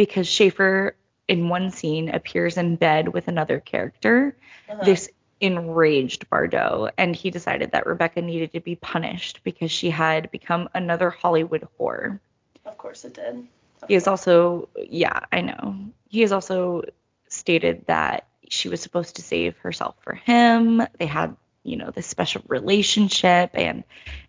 because 0.00 0.26
Schaeffer 0.26 0.96
in 1.28 1.50
one 1.50 1.70
scene 1.70 2.08
appears 2.08 2.56
in 2.56 2.76
bed 2.76 3.08
with 3.08 3.28
another 3.28 3.60
character. 3.60 4.34
Uh-huh. 4.66 4.82
This 4.82 5.10
enraged 5.42 6.30
Bardo 6.30 6.88
and 6.96 7.14
he 7.14 7.30
decided 7.30 7.72
that 7.72 7.84
Rebecca 7.84 8.22
needed 8.22 8.52
to 8.52 8.60
be 8.60 8.76
punished 8.76 9.40
because 9.44 9.70
she 9.70 9.90
had 9.90 10.30
become 10.30 10.70
another 10.72 11.10
Hollywood 11.10 11.68
whore. 11.78 12.18
Of 12.64 12.78
course 12.78 13.04
it 13.04 13.12
did. 13.12 13.46
He 13.88 13.92
has 13.92 14.06
also, 14.06 14.70
yeah, 14.74 15.20
I 15.30 15.42
know. 15.42 15.76
He 16.08 16.22
has 16.22 16.32
also 16.32 16.84
stated 17.28 17.84
that 17.86 18.26
she 18.48 18.70
was 18.70 18.80
supposed 18.80 19.16
to 19.16 19.22
save 19.22 19.58
herself 19.58 19.96
for 20.00 20.14
him. 20.14 20.82
They 20.98 21.04
had, 21.04 21.36
you 21.62 21.76
know, 21.76 21.90
this 21.90 22.06
special 22.06 22.40
relationship 22.48 23.50
and 23.52 23.84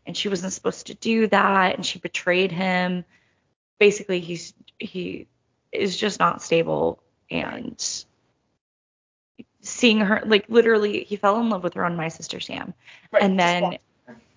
and 0.05 0.17
she 0.17 0.27
wasn't 0.27 0.51
supposed 0.51 0.87
to 0.87 0.95
do 0.95 1.27
that 1.27 1.77
and 1.77 1.85
she 1.85 1.97
betrayed 1.97 2.51
him. 2.51 3.05
Basically, 3.79 4.19
he's 4.19 4.53
he 4.77 5.27
is 5.71 5.97
just 5.97 6.19
not 6.19 6.41
stable 6.41 7.01
and 7.29 8.05
seeing 9.61 9.99
her 9.99 10.21
like 10.25 10.45
literally 10.49 11.03
he 11.03 11.15
fell 11.15 11.39
in 11.39 11.49
love 11.49 11.63
with 11.63 11.73
her 11.75 11.85
on 11.85 11.95
My 11.95 12.09
Sister 12.09 12.39
Sam. 12.39 12.73
Right, 13.11 13.23
and 13.23 13.39
then 13.39 13.77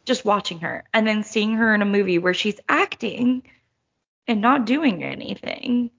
just 0.05 0.25
watching 0.25 0.61
her 0.61 0.85
and 0.92 1.07
then 1.07 1.25
seeing 1.25 1.55
her 1.55 1.75
in 1.75 1.83
a 1.83 1.87
movie 1.87 2.18
where 2.18 2.35
she's 2.35 2.61
acting 2.68 3.42
and 4.29 4.40
not 4.40 4.66
doing 4.66 5.03
anything 5.03 5.90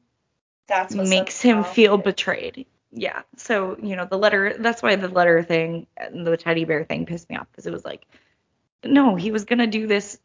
That's 0.68 0.96
what 0.96 1.08
makes 1.08 1.42
him 1.42 1.64
feel 1.64 1.98
betrayed. 1.98 2.66
Yeah. 2.92 3.24
So, 3.36 3.78
you 3.82 3.96
know, 3.96 4.06
the 4.06 4.18
letter 4.18 4.56
that's 4.58 4.82
why 4.82 4.96
the 4.96 5.10
letter 5.10 5.44
thing 5.44 5.88
and 5.98 6.26
the 6.26 6.38
teddy 6.38 6.66
bear 6.66 6.86
thing 6.86 7.06
pissed 7.06 7.30
me 7.30 7.36
off 7.36 7.48
because 7.52 7.66
it 7.66 7.74
was 7.74 7.84
like 7.84 8.06
no, 8.84 9.16
he 9.16 9.32
was 9.32 9.46
going 9.46 9.60
to 9.60 9.68
do 9.68 9.88
this 9.88 10.20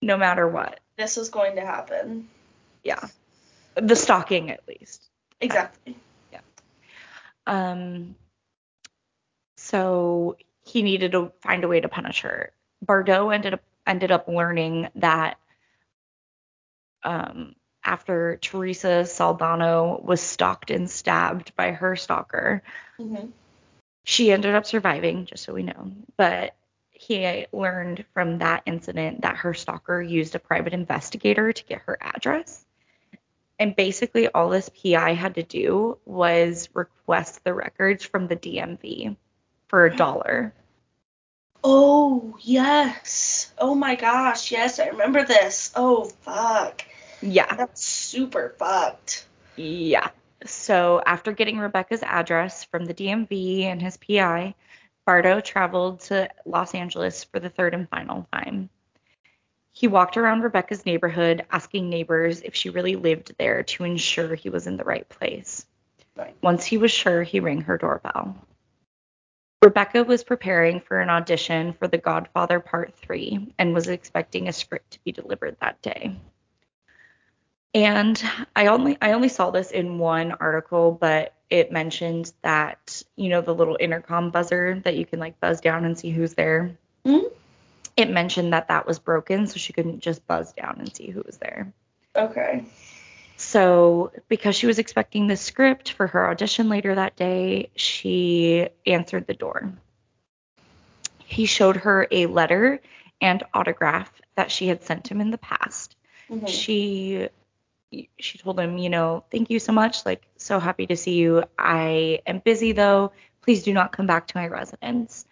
no 0.00 0.16
matter 0.16 0.48
what. 0.48 0.80
This 0.96 1.16
is 1.16 1.28
going 1.28 1.54
to 1.56 1.62
happen. 1.62 2.28
Yeah. 2.82 3.08
The 3.74 3.96
stalking 3.96 4.50
at 4.50 4.60
least. 4.68 5.08
Exactly. 5.40 5.96
Yeah. 6.32 6.40
Um 7.46 8.14
so 9.56 10.36
he 10.64 10.82
needed 10.82 11.12
to 11.12 11.32
find 11.40 11.64
a 11.64 11.68
way 11.68 11.80
to 11.80 11.88
punish 11.88 12.22
her. 12.22 12.52
Bardo 12.80 13.30
ended 13.30 13.54
up 13.54 13.62
ended 13.86 14.10
up 14.10 14.28
learning 14.28 14.88
that 14.96 15.38
um 17.02 17.54
after 17.84 18.36
Theresa 18.36 19.04
Saldana 19.04 19.96
was 19.96 20.20
stalked 20.20 20.70
and 20.70 20.88
stabbed 20.88 21.54
by 21.56 21.72
her 21.72 21.96
stalker, 21.96 22.62
hmm 22.96 23.26
she 24.04 24.32
ended 24.32 24.54
up 24.54 24.66
surviving, 24.66 25.26
just 25.26 25.44
so 25.44 25.54
we 25.54 25.62
know. 25.62 25.92
But 26.16 26.56
he 26.90 27.46
learned 27.52 28.04
from 28.12 28.38
that 28.38 28.62
incident 28.66 29.22
that 29.22 29.36
her 29.38 29.54
stalker 29.54 30.02
used 30.02 30.34
a 30.34 30.38
private 30.38 30.72
investigator 30.72 31.52
to 31.52 31.64
get 31.64 31.82
her 31.82 31.98
address. 32.00 32.64
And 33.62 33.76
basically, 33.76 34.26
all 34.26 34.48
this 34.48 34.68
PI 34.70 35.14
had 35.14 35.36
to 35.36 35.44
do 35.44 35.96
was 36.04 36.68
request 36.74 37.44
the 37.44 37.54
records 37.54 38.04
from 38.04 38.26
the 38.26 38.34
DMV 38.34 39.16
for 39.68 39.86
a 39.86 39.96
dollar. 39.96 40.52
Oh 41.62 42.36
yes. 42.40 43.52
Oh 43.58 43.76
my 43.76 43.94
gosh. 43.94 44.50
Yes, 44.50 44.80
I 44.80 44.86
remember 44.86 45.24
this. 45.24 45.70
Oh 45.76 46.06
fuck. 46.22 46.84
Yeah. 47.20 47.54
That's 47.54 47.84
super 47.84 48.56
fucked. 48.58 49.28
Yeah. 49.54 50.10
So 50.44 51.00
after 51.06 51.30
getting 51.30 51.58
Rebecca's 51.58 52.02
address 52.02 52.64
from 52.64 52.84
the 52.84 52.94
DMV 52.94 53.62
and 53.62 53.80
his 53.80 53.96
PI, 53.96 54.56
Bardo 55.06 55.38
traveled 55.40 56.00
to 56.00 56.28
Los 56.44 56.74
Angeles 56.74 57.22
for 57.22 57.38
the 57.38 57.48
third 57.48 57.74
and 57.74 57.88
final 57.88 58.26
time. 58.32 58.70
He 59.72 59.88
walked 59.88 60.16
around 60.16 60.42
Rebecca's 60.42 60.84
neighborhood 60.84 61.46
asking 61.50 61.88
neighbors 61.88 62.42
if 62.42 62.54
she 62.54 62.70
really 62.70 62.96
lived 62.96 63.34
there 63.38 63.62
to 63.62 63.84
ensure 63.84 64.34
he 64.34 64.50
was 64.50 64.66
in 64.66 64.76
the 64.76 64.84
right 64.84 65.08
place. 65.08 65.66
Right. 66.16 66.36
Once 66.42 66.64
he 66.64 66.76
was 66.76 66.90
sure, 66.90 67.22
he 67.22 67.40
rang 67.40 67.62
her 67.62 67.78
doorbell. 67.78 68.36
Rebecca 69.62 70.04
was 70.04 70.24
preparing 70.24 70.80
for 70.80 71.00
an 71.00 71.08
audition 71.08 71.72
for 71.72 71.88
The 71.88 71.96
Godfather 71.96 72.60
Part 72.60 72.94
3 72.96 73.54
and 73.58 73.72
was 73.72 73.88
expecting 73.88 74.48
a 74.48 74.52
script 74.52 74.90
to 74.92 75.04
be 75.04 75.12
delivered 75.12 75.56
that 75.60 75.80
day. 75.80 76.16
And 77.74 78.22
I 78.54 78.66
only 78.66 78.98
I 79.00 79.12
only 79.12 79.28
saw 79.28 79.50
this 79.50 79.70
in 79.70 79.98
one 79.98 80.32
article, 80.32 80.92
but 80.92 81.32
it 81.48 81.72
mentioned 81.72 82.32
that 82.42 83.02
you 83.16 83.30
know 83.30 83.40
the 83.40 83.54
little 83.54 83.78
intercom 83.80 84.30
buzzer 84.30 84.80
that 84.84 84.96
you 84.96 85.06
can 85.06 85.18
like 85.20 85.40
buzz 85.40 85.60
down 85.60 85.86
and 85.86 85.98
see 85.98 86.10
who's 86.10 86.34
there. 86.34 86.76
Mhm. 87.06 87.32
It 87.96 88.10
mentioned 88.10 88.52
that 88.52 88.68
that 88.68 88.86
was 88.86 88.98
broken, 88.98 89.46
so 89.46 89.58
she 89.58 89.72
couldn't 89.72 90.00
just 90.00 90.26
buzz 90.26 90.52
down 90.52 90.76
and 90.78 90.94
see 90.94 91.10
who 91.10 91.22
was 91.24 91.36
there. 91.38 91.72
Okay. 92.16 92.64
So, 93.36 94.12
because 94.28 94.54
she 94.54 94.66
was 94.66 94.78
expecting 94.78 95.26
the 95.26 95.36
script 95.36 95.92
for 95.92 96.06
her 96.06 96.30
audition 96.30 96.68
later 96.68 96.94
that 96.94 97.16
day, 97.16 97.70
she 97.74 98.68
answered 98.86 99.26
the 99.26 99.34
door. 99.34 99.72
He 101.24 101.46
showed 101.46 101.76
her 101.78 102.06
a 102.10 102.26
letter 102.26 102.80
and 103.20 103.42
autograph 103.52 104.12
that 104.36 104.50
she 104.50 104.68
had 104.68 104.82
sent 104.82 105.08
him 105.08 105.20
in 105.20 105.30
the 105.30 105.38
past. 105.38 105.96
Mhm. 106.30 106.48
She 106.48 107.28
she 108.18 108.38
told 108.38 108.58
him, 108.58 108.78
you 108.78 108.88
know, 108.88 109.24
thank 109.30 109.50
you 109.50 109.58
so 109.58 109.72
much, 109.72 110.06
like 110.06 110.22
so 110.38 110.58
happy 110.58 110.86
to 110.86 110.96
see 110.96 111.14
you. 111.14 111.44
I 111.58 112.20
am 112.26 112.38
busy 112.38 112.72
though. 112.72 113.12
Please 113.42 113.62
do 113.64 113.74
not 113.74 113.92
come 113.92 114.06
back 114.06 114.28
to 114.28 114.38
my 114.38 114.46
residence. 114.46 115.26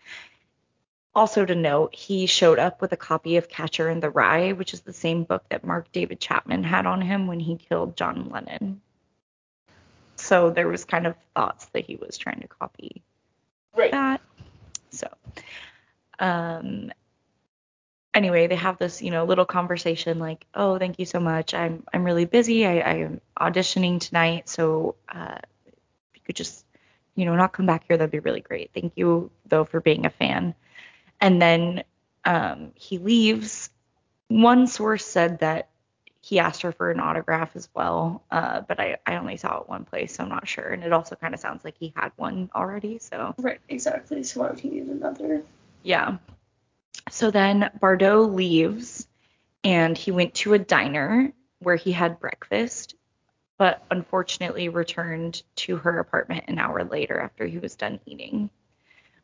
Also 1.15 1.45
to 1.45 1.55
note, 1.55 1.95
he 1.95 2.27
showed 2.27 2.59
up 2.59 2.81
with 2.81 2.93
a 2.93 2.97
copy 2.97 3.37
of 3.37 3.49
Catcher 3.49 3.89
in 3.91 4.01
the 4.01 4.11
Rye, 4.11 4.53
which 4.53 4.73
is 4.73 4.83
the 4.83 4.93
same 4.93 5.25
book 5.25 5.45
that 5.49 5.65
Mark 5.65 5.91
David 5.91 6.21
Chapman 6.21 6.63
had 6.63 6.87
on 6.87 7.01
him 7.03 7.27
when 7.27 7.41
he 7.41 7.57
killed 7.57 7.97
John 7.97 8.29
Lennon. 8.31 8.81
So 10.17 10.51
there 10.51 10.69
was 10.69 10.85
kind 10.85 11.07
of 11.07 11.17
thoughts 11.35 11.67
that 11.73 11.85
he 11.85 11.97
was 11.97 12.17
trying 12.17 12.41
to 12.41 12.49
copy 12.49 13.03
Right. 13.75 13.91
that. 13.91 14.21
So, 14.91 15.09
um, 16.19 16.93
anyway, 18.15 18.47
they 18.47 18.57
have 18.57 18.79
this, 18.79 19.01
you 19.03 19.11
know, 19.11 19.25
little 19.25 19.45
conversation 19.47 20.19
like, 20.19 20.47
"Oh, 20.55 20.79
thank 20.79 20.99
you 20.99 21.07
so 21.07 21.21
much. 21.21 21.55
I'm 21.55 21.85
I'm 21.93 22.05
really 22.05 22.25
busy. 22.25 22.67
I, 22.67 22.79
I 22.81 22.95
am 22.99 23.21
auditioning 23.39 24.01
tonight, 24.01 24.49
so 24.49 24.97
uh, 25.09 25.39
if 25.67 26.15
you 26.15 26.21
could 26.25 26.37
just, 26.37 26.65
you 27.15 27.25
know, 27.25 27.37
not 27.37 27.53
come 27.53 27.67
back 27.67 27.85
here, 27.89 27.97
that'd 27.97 28.11
be 28.11 28.19
really 28.19 28.41
great. 28.41 28.71
Thank 28.75 28.93
you 28.97 29.31
though 29.47 29.65
for 29.65 29.81
being 29.81 30.07
a 30.07 30.11
fan." 30.11 30.55
And 31.21 31.41
then 31.41 31.85
um, 32.25 32.73
he 32.75 32.99
leaves. 32.99 33.71
One 34.29 34.67
source 34.67 35.05
said 35.05 35.41
that 35.41 35.69
he 36.23 36.39
asked 36.39 36.63
her 36.63 36.73
for 36.73 36.91
an 36.91 37.01
autograph 37.01 37.57
as 37.57 37.69
well, 37.75 38.23
uh, 38.31 38.61
but 38.61 38.79
I, 38.79 38.99
I 39.07 39.17
only 39.17 39.37
saw 39.39 39.61
it 39.61 39.69
one 39.69 39.85
place, 39.85 40.15
so 40.15 40.23
I'm 40.23 40.29
not 40.29 40.47
sure. 40.47 40.69
And 40.69 40.85
it 40.85 40.93
also 40.93 41.17
kind 41.17 41.35
of 41.35 41.41
sounds 41.41 41.65
like 41.65 41.77
he 41.79 41.93
had 41.97 42.13
one 42.17 42.51
already, 42.55 42.99
so 42.99 43.35
Right. 43.39 43.61
Exactly. 43.69 44.23
So 44.23 44.41
why 44.41 44.51
would 44.51 44.61
he 44.61 44.69
need 44.71 44.87
another? 44.89 45.43
yeah. 45.83 46.19
So 47.11 47.31
then 47.31 47.71
Bardo 47.81 48.23
leaves 48.23 49.07
and 49.65 49.97
he 49.97 50.11
went 50.11 50.35
to 50.35 50.55
a 50.55 50.59
diner 50.59 51.33
where 51.61 51.77
he 51.77 51.93
had 51.93 52.21
breakfast, 52.21 52.95
but 53.59 53.83
unfortunately 53.91 54.69
returned 54.69 55.43
to 55.57 55.77
her 55.77 55.99
apartment 55.99 56.45
an 56.49 56.59
hour 56.59 56.85
later 56.85 57.19
after 57.19 57.47
he 57.47 57.59
was 57.59 57.75
done 57.77 57.99
eating. 58.07 58.51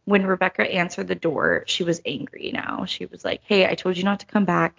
When 0.06 0.24
Rebecca 0.24 0.62
answered 0.62 1.08
the 1.08 1.14
door, 1.14 1.64
she 1.66 1.84
was 1.84 2.00
angry 2.06 2.50
now. 2.54 2.86
She 2.86 3.06
was 3.06 3.24
like, 3.24 3.42
Hey, 3.44 3.66
I 3.66 3.74
told 3.74 3.96
you 3.96 4.04
not 4.04 4.20
to 4.20 4.26
come 4.26 4.44
back. 4.44 4.74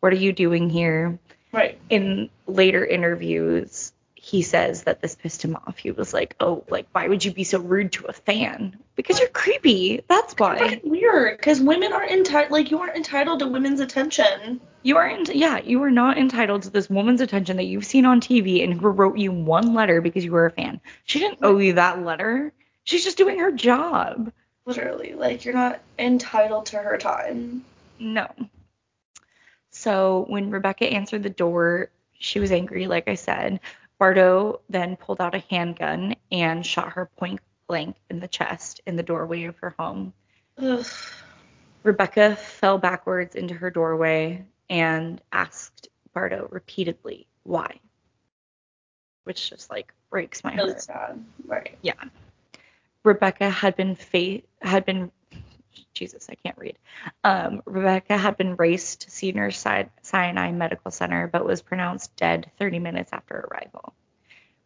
What 0.00 0.12
are 0.12 0.16
you 0.16 0.32
doing 0.32 0.68
here? 0.68 1.18
Right. 1.52 1.78
In 1.90 2.30
later 2.46 2.84
interviews, 2.84 3.92
he 4.14 4.42
says 4.42 4.84
that 4.84 5.02
this 5.02 5.14
pissed 5.14 5.44
him 5.44 5.56
off. 5.56 5.76
He 5.76 5.90
was 5.90 6.14
like, 6.14 6.34
Oh, 6.40 6.64
like, 6.68 6.86
why 6.92 7.06
would 7.06 7.24
you 7.24 7.32
be 7.32 7.44
so 7.44 7.58
rude 7.60 7.92
to 7.92 8.06
a 8.06 8.12
fan? 8.12 8.78
Because 8.96 9.20
you're 9.20 9.28
creepy. 9.28 10.02
That's 10.08 10.34
why. 10.38 10.80
Weird. 10.82 11.36
Because 11.36 11.60
women 11.60 11.92
aren't 11.92 12.10
entitled. 12.10 12.50
Like 12.50 12.70
you 12.70 12.78
aren't 12.78 12.96
entitled 12.96 13.40
to 13.40 13.48
women's 13.48 13.80
attention. 13.80 14.60
You 14.82 14.96
aren't, 14.96 15.34
yeah, 15.34 15.58
you 15.58 15.82
are 15.82 15.90
not 15.90 16.18
entitled 16.18 16.62
to 16.62 16.70
this 16.70 16.90
woman's 16.90 17.20
attention 17.20 17.58
that 17.58 17.64
you've 17.64 17.86
seen 17.86 18.04
on 18.04 18.20
TV 18.20 18.64
and 18.64 18.74
who 18.74 18.88
wrote 18.88 19.18
you 19.18 19.30
one 19.30 19.74
letter 19.74 20.00
because 20.00 20.24
you 20.24 20.32
were 20.32 20.46
a 20.46 20.50
fan. 20.50 20.80
She 21.04 21.18
didn't 21.20 21.38
owe 21.42 21.58
you 21.58 21.74
that 21.74 22.02
letter. 22.02 22.52
She's 22.84 23.04
just 23.04 23.18
doing 23.18 23.38
her 23.38 23.52
job. 23.52 24.32
Literally. 24.64 25.14
Like 25.14 25.44
you're 25.44 25.54
not 25.54 25.80
entitled 25.98 26.66
to 26.66 26.78
her 26.78 26.98
time. 26.98 27.64
No. 27.98 28.28
So 29.70 30.24
when 30.28 30.50
Rebecca 30.50 30.84
answered 30.86 31.22
the 31.22 31.30
door, 31.30 31.90
she 32.18 32.40
was 32.40 32.52
angry, 32.52 32.86
like 32.86 33.08
I 33.08 33.14
said. 33.14 33.60
Bardo 33.98 34.60
then 34.68 34.96
pulled 34.96 35.20
out 35.20 35.34
a 35.34 35.44
handgun 35.50 36.14
and 36.30 36.64
shot 36.66 36.92
her 36.92 37.06
point 37.16 37.40
blank 37.68 37.96
in 38.10 38.20
the 38.20 38.28
chest 38.28 38.80
in 38.86 38.96
the 38.96 39.02
doorway 39.02 39.44
of 39.44 39.56
her 39.58 39.74
home. 39.78 40.12
Ugh. 40.58 40.84
Rebecca 41.84 42.36
fell 42.36 42.78
backwards 42.78 43.34
into 43.34 43.54
her 43.54 43.70
doorway 43.70 44.44
and 44.68 45.20
asked 45.32 45.88
Bardo 46.14 46.48
repeatedly 46.50 47.26
why, 47.44 47.80
which 49.24 49.50
just 49.50 49.70
like 49.70 49.92
breaks 50.10 50.44
my 50.44 50.54
Really 50.54 50.70
heart. 50.72 50.82
sad. 50.82 51.24
Right. 51.46 51.76
Yeah. 51.82 51.94
Rebecca 53.04 53.50
had 53.50 53.76
been 53.76 53.96
fa- 53.96 54.42
had 54.60 54.84
been 54.84 55.10
Jesus, 55.94 56.28
I 56.30 56.34
can't 56.34 56.58
read. 56.58 56.78
Um, 57.24 57.62
Rebecca 57.64 58.16
had 58.16 58.36
been 58.36 58.56
raced 58.56 59.02
to 59.02 59.10
Si- 59.10 59.34
Sinai 60.02 60.52
Medical 60.52 60.90
Center, 60.90 61.26
but 61.26 61.44
was 61.44 61.62
pronounced 61.62 62.14
dead 62.16 62.50
30 62.58 62.78
minutes 62.78 63.10
after 63.12 63.36
arrival. 63.50 63.94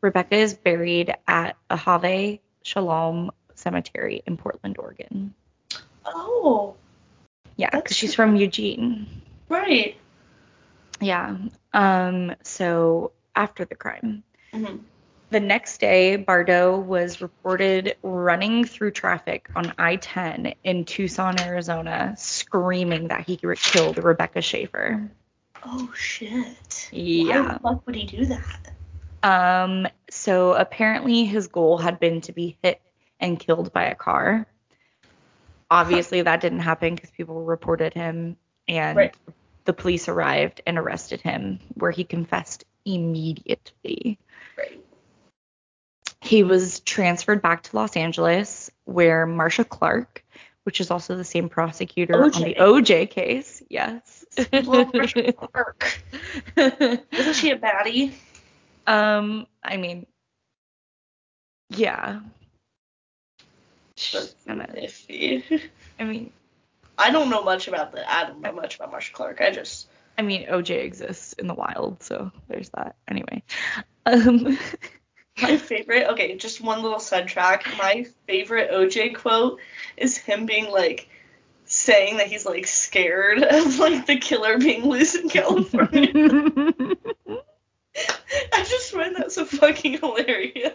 Rebecca 0.01 0.37
is 0.37 0.55
buried 0.55 1.15
at 1.27 1.57
Ahavai 1.71 2.41
Sholom 2.65 3.31
Cemetery 3.55 4.23
in 4.27 4.37
Portland, 4.37 4.77
Oregon. 4.79 5.35
Oh. 6.05 6.77
Yeah, 7.57 7.71
because 7.71 7.97
she's 7.97 8.15
from 8.15 8.37
Eugene. 8.37 9.07
Right. 9.49 9.97
Yeah. 11.01 11.37
Um. 11.73 12.35
So 12.43 13.13
after 13.35 13.65
the 13.65 13.75
crime. 13.75 14.23
hmm 14.53 14.77
The 15.31 15.41
next 15.41 15.81
day, 15.81 16.17
Bardo 16.17 16.79
was 16.79 17.21
reported 17.21 17.97
running 18.03 18.65
through 18.65 18.93
traffic 18.93 19.49
on 19.57 19.73
I 19.77 19.97
10 19.97 20.55
in 20.63 20.85
Tucson, 20.85 21.41
Arizona, 21.41 22.15
screaming 22.17 23.09
that 23.09 23.27
he 23.27 23.37
killed 23.37 23.99
Rebecca 23.99 24.41
Schaeffer. 24.41 25.11
Oh 25.65 25.93
shit. 25.97 26.89
Why 26.93 26.99
Yeah. 26.99 27.55
the 27.55 27.59
fuck 27.61 27.85
would 27.87 27.97
he 27.97 28.05
do 28.05 28.25
that? 28.27 28.71
Um, 29.25 29.89
so 30.09 30.53
apparently 30.53 31.25
his 31.25 31.49
goal 31.49 31.79
had 31.79 31.99
been 31.99 32.21
to 32.23 32.33
be 32.33 32.57
hit 32.63 32.81
and 33.19 33.41
killed 33.41 33.73
by 33.73 33.85
a 33.87 33.97
car. 33.97 34.47
Obviously, 35.69 36.23
that 36.23 36.41
didn't 36.41 36.61
happen 36.61 36.95
because 36.95 37.11
people 37.11 37.43
reported 37.45 37.93
him 37.95 38.37
and 38.69 38.97
Right. 38.97 39.17
the 39.65 39.73
police 39.73 40.07
arrived 40.09 40.61
and 40.67 40.79
arrested 40.79 41.21
him, 41.21 41.59
where 41.75 41.91
he 41.91 42.05
confessed 42.05 42.65
immediately. 42.85 44.21
Right. 44.57 44.81
He 46.27 46.43
was 46.43 46.81
transferred 46.81 47.41
back 47.41 47.63
to 47.65 47.77
Los 47.77 47.97
Angeles, 47.97 48.71
where 48.85 49.27
Marcia 49.27 49.65
Clark, 49.65 50.25
which 50.65 50.81
is 50.81 50.91
also 50.91 51.17
the 51.17 51.25
same 51.25 51.49
prosecutor 51.49 52.23
on 52.23 52.31
the 52.31 52.57
OJ 52.59 53.09
case, 53.11 53.63
yes. 53.71 54.25
Well, 54.53 54.91
Marcia 54.93 55.33
Clark. 55.33 56.01
Isn't 56.57 57.35
she 57.35 57.51
a 57.51 57.59
baddie? 57.59 58.13
um, 58.87 59.47
I 59.63 59.77
mean, 59.77 60.07
yeah. 61.71 62.21
That's 64.13 64.35
iffy. 64.47 65.61
I 65.99 66.05
mean, 66.05 66.33
I 66.99 67.11
don't 67.11 67.31
know 67.31 67.43
much 67.43 67.69
about 67.69 67.93
the. 67.93 68.11
I 68.11 68.25
don't 68.25 68.41
know 68.41 68.53
much 68.53 68.77
about 68.77 68.91
Marcia 68.91 69.13
Clark. 69.13 69.41
I 69.41 69.51
just. 69.51 69.89
I 70.19 70.23
mean, 70.23 70.47
OJ 70.49 70.83
exists 70.85 71.35
in 71.35 71.47
the 71.47 71.55
wild, 71.55 72.03
so 72.03 72.31
there's 72.49 72.71
that. 72.71 72.97
Anyway, 73.09 73.43
um, 74.07 74.59
My 75.41 75.59
favorite. 75.59 76.09
Okay, 76.09 76.37
just 76.37 76.61
one 76.63 76.83
little 76.83 76.99
sidetrack. 76.99 77.67
My 77.77 78.07
favorite 78.27 78.71
OJ 78.71 79.15
quote 79.15 79.61
is 79.97 80.17
him 80.17 80.47
being 80.47 80.71
like, 80.71 81.09
saying 81.67 82.17
that 82.19 82.29
he's 82.29 82.47
like 82.47 82.67
scared 82.67 83.43
of 83.43 83.79
like 83.79 84.07
the 84.07 84.17
killer 84.17 84.59
being 84.59 84.85
loose 84.85 85.15
in 85.15 85.29
California. 85.29 86.11
I 88.53 88.65
just 88.65 88.93
find 88.93 89.17
that 89.17 89.33
so 89.33 89.45
fucking 89.45 89.99
hilarious. 89.99 90.73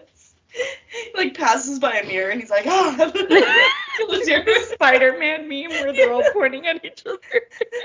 He 0.52 1.12
like 1.16 1.36
passes 1.36 1.80
by 1.80 1.94
a 1.94 2.06
mirror 2.06 2.30
and 2.30 2.42
he's 2.42 2.50
like, 2.50 2.68
ah, 2.68 2.96
killer's 3.98 4.28
here. 4.28 4.46
Spider-Man 4.74 5.48
meme 5.48 5.70
where 5.70 5.94
they're 5.94 6.12
all 6.12 6.24
pointing 6.34 6.68
at 6.68 6.84
each 6.84 7.04
other. 7.06 7.20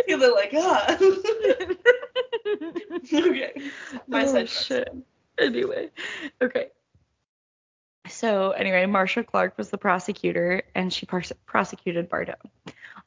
Yeah, 0.09 0.17
they're 0.17 0.33
like, 0.33 0.51
ah. 0.55 0.97
okay. 3.15 3.53
My 4.09 4.25
oh, 4.25 4.27
side 4.27 4.49
shit 4.49 4.89
okay. 5.39 6.69
Marcia 8.87 9.25
Clark 9.25 9.59
was 9.59 9.71
the 9.71 9.79
prosecutor, 9.79 10.63
and 10.75 10.93
she 10.93 11.07
pros- 11.07 11.33
prosecuted 11.47 12.09
Bardo. 12.09 12.35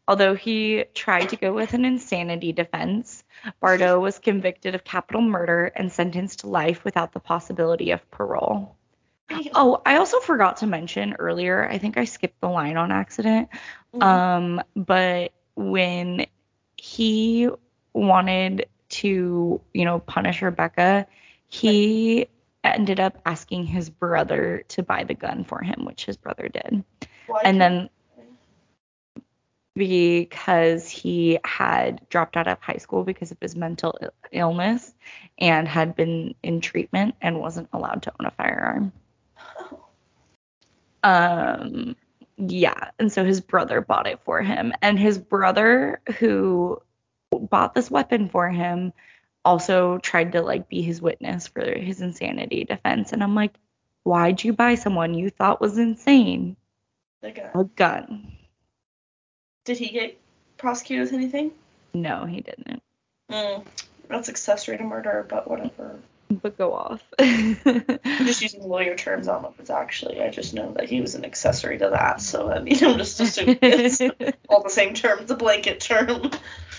Although 0.07 0.35
he 0.35 0.85
tried 0.95 1.29
to 1.29 1.35
go 1.35 1.53
with 1.53 1.73
an 1.73 1.85
insanity 1.85 2.51
defense, 2.51 3.23
Bardo 3.61 3.99
was 3.99 4.17
convicted 4.19 4.75
of 4.75 4.83
capital 4.83 5.21
murder 5.21 5.71
and 5.75 5.91
sentenced 5.91 6.39
to 6.39 6.47
life 6.47 6.83
without 6.83 7.13
the 7.13 7.19
possibility 7.19 7.91
of 7.91 8.09
parole. 8.09 8.75
Oh, 9.53 9.81
I 9.85 9.97
also 9.97 10.19
forgot 10.19 10.57
to 10.57 10.67
mention 10.67 11.15
earlier. 11.19 11.67
I 11.69 11.77
think 11.77 11.97
I 11.97 12.05
skipped 12.05 12.41
the 12.41 12.49
line 12.49 12.77
on 12.77 12.91
accident. 12.91 13.49
Mhm. 13.93 14.03
Um, 14.03 14.63
but 14.75 15.33
when 15.55 16.25
he 16.75 17.49
wanted 17.93 18.67
to, 18.89 19.61
you 19.73 19.85
know, 19.85 19.99
punish 19.99 20.41
Rebecca, 20.41 21.05
he 21.47 22.27
ended 22.63 22.99
up 22.99 23.21
asking 23.25 23.65
his 23.65 23.89
brother 23.89 24.63
to 24.69 24.83
buy 24.83 25.03
the 25.03 25.13
gun 25.13 25.43
for 25.43 25.61
him, 25.61 25.85
which 25.85 26.05
his 26.05 26.17
brother 26.17 26.49
did. 26.49 26.83
Why 27.27 27.41
And 27.43 27.59
then 27.59 27.89
because 29.75 30.89
he 30.89 31.39
had 31.45 32.01
dropped 32.09 32.35
out 32.35 32.47
of 32.47 32.59
high 32.59 32.77
school 32.77 33.03
because 33.03 33.31
of 33.31 33.37
his 33.39 33.55
mental 33.55 33.97
illness 34.31 34.93
and 35.37 35.67
had 35.67 35.95
been 35.95 36.35
in 36.43 36.59
treatment 36.59 37.15
and 37.21 37.39
wasn't 37.39 37.69
allowed 37.71 38.03
to 38.03 38.13
own 38.19 38.27
a 38.27 38.31
firearm. 38.31 38.91
Um, 41.01 41.95
yeah, 42.35 42.91
and 42.99 43.09
so 43.09 43.23
his 43.23 43.39
brother 43.39 43.79
bought 43.79 44.05
it 44.05 44.19
for 44.25 44.41
him, 44.41 44.73
and 44.81 44.99
his 44.99 45.17
brother 45.17 46.01
who 46.17 46.81
bought 47.31 47.73
this 47.73 47.89
weapon 47.89 48.27
for 48.27 48.49
him 48.49 48.91
also 49.49 49.97
tried 49.97 50.33
to 50.33 50.41
like 50.41 50.69
be 50.69 50.83
his 50.83 51.01
witness 51.01 51.47
for 51.47 51.65
his 51.65 52.01
insanity 52.01 52.65
defense, 52.65 53.11
and 53.13 53.23
I'm 53.23 53.33
like, 53.33 53.53
why'd 54.03 54.43
you 54.43 54.53
buy 54.53 54.75
someone 54.75 55.15
you 55.15 55.31
thought 55.31 55.59
was 55.59 55.77
insane 55.79 56.55
The 57.21 57.31
guy. 57.31 57.49
a 57.55 57.63
gun? 57.63 58.31
Did 59.65 59.77
he 59.79 59.89
get 59.89 60.19
prosecuted 60.57 61.05
with 61.05 61.13
anything? 61.13 61.51
No, 61.95 62.25
he 62.25 62.41
didn't. 62.41 62.83
Mm, 63.31 63.65
that's 64.07 64.29
accessory 64.29 64.77
to 64.77 64.83
murder, 64.83 65.25
but 65.27 65.49
whatever. 65.49 65.99
But 66.31 66.55
go 66.59 66.73
off. 66.73 67.01
I'm 67.17 67.57
just 68.05 68.43
using 68.43 68.61
lawyer 68.61 68.95
terms. 68.95 69.27
I 69.27 69.33
don't 69.33 69.41
know 69.41 69.49
if 69.49 69.59
it's 69.59 69.71
actually. 69.71 70.21
I 70.21 70.29
just 70.29 70.53
know 70.53 70.73
that 70.73 70.87
he 70.87 71.01
was 71.01 71.15
an 71.15 71.25
accessory 71.25 71.79
to 71.79 71.89
that. 71.89 72.21
So 72.21 72.51
I 72.51 72.59
mean, 72.59 72.77
I'm 72.85 72.99
just 72.99 73.19
assuming 73.19 73.57
it's 73.63 73.99
all 74.49 74.61
the 74.61 74.69
same 74.69 74.93
term, 74.93 75.25
the 75.25 75.35
blanket 75.35 75.79
term. 75.79 76.29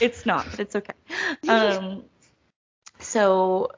It's 0.01 0.25
not, 0.25 0.47
but 0.53 0.61
it's 0.61 0.77
okay. 0.77 0.93
Um, 1.49 2.05
so 3.01 3.71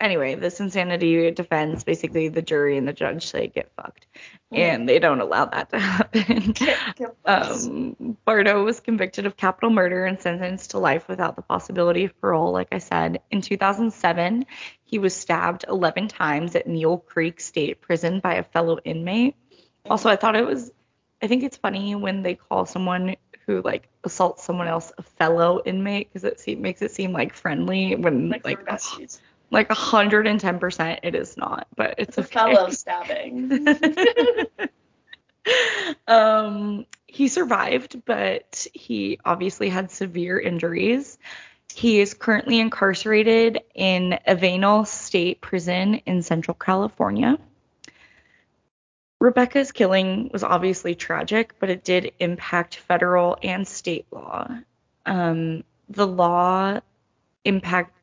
anyway, 0.00 0.34
this 0.34 0.60
insanity 0.60 1.30
defense, 1.30 1.84
basically 1.84 2.28
the 2.28 2.42
jury 2.42 2.76
and 2.76 2.86
the 2.86 2.92
judge 2.92 3.26
say 3.26 3.48
get 3.48 3.70
fucked, 3.76 4.06
and 4.52 4.88
they 4.88 4.98
don't 4.98 5.20
allow 5.20 5.46
that 5.46 5.70
to 5.70 5.78
happen. 5.80 6.52
Get- 6.52 6.96
get. 6.96 7.16
Um, 7.24 8.16
Bardo 8.24 8.64
was 8.64 8.80
convicted 8.80 9.26
of 9.26 9.36
capital 9.36 9.70
murder 9.70 10.04
and 10.04 10.20
sentenced 10.20 10.70
to 10.70 10.78
life 10.78 11.08
without 11.08 11.36
the 11.36 11.42
possibility 11.42 12.04
of 12.04 12.18
parole. 12.20 12.52
Like 12.52 12.68
I 12.72 12.78
said, 12.78 13.20
in 13.30 13.40
2007, 13.40 14.46
he 14.84 14.98
was 14.98 15.14
stabbed 15.14 15.64
11 15.68 16.08
times 16.08 16.54
at 16.54 16.66
Mule 16.66 16.98
Creek 16.98 17.40
State 17.40 17.80
Prison 17.80 18.20
by 18.20 18.34
a 18.34 18.42
fellow 18.42 18.78
inmate. 18.84 19.36
Also, 19.88 20.08
I 20.08 20.16
thought 20.16 20.36
it 20.36 20.46
was, 20.46 20.70
I 21.22 21.26
think 21.26 21.42
it's 21.42 21.56
funny 21.56 21.94
when 21.94 22.22
they 22.22 22.34
call 22.34 22.66
someone 22.66 23.16
who 23.46 23.62
like 23.62 23.88
assaults 24.04 24.44
someone 24.44 24.68
else 24.68 24.92
a 24.98 25.02
fellow 25.02 25.60
inmate 25.64 26.08
because 26.08 26.24
it 26.24 26.40
se- 26.40 26.56
makes 26.56 26.82
it 26.82 26.90
seem 26.90 27.12
like 27.12 27.34
friendly 27.34 27.94
when 27.96 28.28
like, 28.28 28.44
like 28.44 28.66
like 28.66 28.80
besties. 28.80 29.20
like 29.50 29.68
110% 29.68 30.98
it 31.02 31.14
is 31.14 31.36
not, 31.36 31.66
but 31.76 31.94
it's, 31.98 32.18
It's 32.18 32.28
a 32.28 32.30
fellow 32.30 32.68
stabbing. 32.70 33.66
um, 36.08 36.86
he 37.06 37.28
survived, 37.28 38.04
but 38.04 38.66
he 38.72 39.18
obviously 39.24 39.68
had 39.68 39.90
severe 39.90 40.38
injuries. 40.38 41.18
He 41.72 42.00
is 42.00 42.14
currently 42.14 42.60
incarcerated 42.60 43.60
in 43.74 44.18
Avenal 44.26 44.86
State 44.86 45.40
Prison 45.40 45.94
in 46.06 46.22
Central 46.22 46.54
California. 46.54 47.38
Rebecca's 49.20 49.72
killing 49.72 50.30
was 50.32 50.42
obviously 50.42 50.94
tragic, 50.94 51.54
but 51.58 51.70
it 51.70 51.84
did 51.84 52.12
impact 52.18 52.76
federal 52.76 53.38
and 53.42 53.66
state 53.66 54.06
law. 54.10 54.48
Um, 55.06 55.64
the 55.88 56.06
law 56.06 56.80
impact 57.44 57.94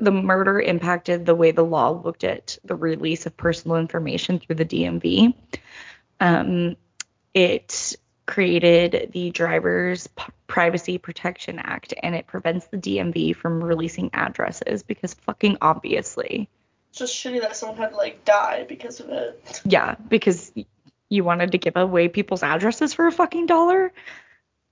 the 0.00 0.12
murder 0.12 0.60
impacted 0.60 1.26
the 1.26 1.34
way 1.34 1.50
the 1.50 1.64
law 1.64 1.90
looked 1.90 2.24
at 2.24 2.58
the 2.64 2.76
release 2.76 3.26
of 3.26 3.36
personal 3.36 3.76
information 3.76 4.38
through 4.38 4.54
the 4.56 4.64
DMV. 4.64 5.34
Um, 6.20 6.76
it 7.34 7.96
created 8.26 9.10
the 9.12 9.30
Driver's 9.30 10.06
P- 10.06 10.32
Privacy 10.46 10.98
Protection 10.98 11.58
Act, 11.58 11.94
and 12.02 12.14
it 12.14 12.26
prevents 12.26 12.66
the 12.66 12.76
DMV 12.76 13.34
from 13.34 13.62
releasing 13.62 14.10
addresses 14.12 14.82
because 14.82 15.14
fucking 15.14 15.58
obviously, 15.60 16.48
just 16.98 17.14
shitty 17.14 17.40
that 17.40 17.56
someone 17.56 17.78
had 17.78 17.90
to 17.90 17.96
like 17.96 18.24
die 18.24 18.64
because 18.68 19.00
of 19.00 19.08
it. 19.10 19.62
yeah, 19.64 19.94
because 20.08 20.52
you 21.08 21.24
wanted 21.24 21.52
to 21.52 21.58
give 21.58 21.76
away 21.76 22.08
people's 22.08 22.42
addresses 22.42 22.92
for 22.94 23.06
a 23.06 23.12
fucking 23.12 23.46
dollar, 23.46 23.92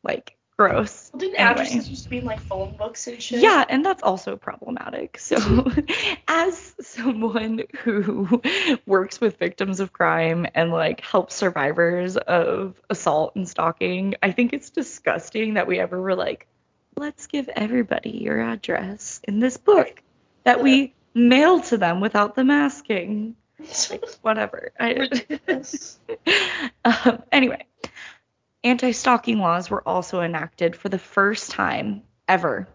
like 0.03 0.37
gross. 0.59 1.11
Well, 1.13 1.21
didn't 1.21 1.37
Anyway. 1.39 1.53
addresses 1.53 1.89
used 1.89 2.05
to 2.05 2.11
be 2.11 2.19
in 2.19 2.25
like 2.25 2.41
phone 2.41 2.75
books 2.77 3.07
and 3.07 3.23
shit? 3.23 3.41
Yeah, 3.41 3.65
and 3.69 3.85
that's 3.85 4.03
also 4.03 4.37
problematic. 4.37 5.19
So, 5.19 5.71
as 6.29 6.75
someone 6.81 7.63
who 7.81 8.43
works 8.87 9.21
with 9.21 9.39
victims 9.39 9.81
of 9.81 9.93
crime 9.93 10.47
and 10.55 10.71
like 10.73 11.01
helps 11.03 11.35
survivors 11.35 12.17
of 12.17 12.81
assault 12.91 13.37
and 13.37 13.49
stalking, 13.49 14.15
I 14.23 14.33
think 14.33 14.53
it's 14.53 14.71
disgusting 14.71 15.55
that 15.55 15.67
we 15.67 15.79
ever 15.79 16.01
were 16.01 16.15
like, 16.15 16.47
let's 16.97 17.27
give 17.27 17.49
everybody 17.51 18.11
your 18.11 18.41
address 18.41 19.21
in 19.25 19.39
this 19.41 19.57
book 19.59 20.03
that 20.45 20.63
we 20.63 20.95
mail 21.17 21.61
to 21.63 21.79
them 21.79 22.01
without 22.01 22.35
them 22.35 22.51
asking. 22.51 23.35
Like, 23.91 24.05
whatever. 24.21 24.71
I, 24.79 25.09
um, 26.85 27.23
anyway, 27.33 27.65
anti 28.63 28.93
stalking 28.93 29.39
laws 29.39 29.71
were 29.71 29.87
also 29.89 30.21
enacted 30.21 30.77
for 30.77 30.89
the 30.91 30.99
first 30.99 31.51
time 31.51 32.03
ever 32.29 32.69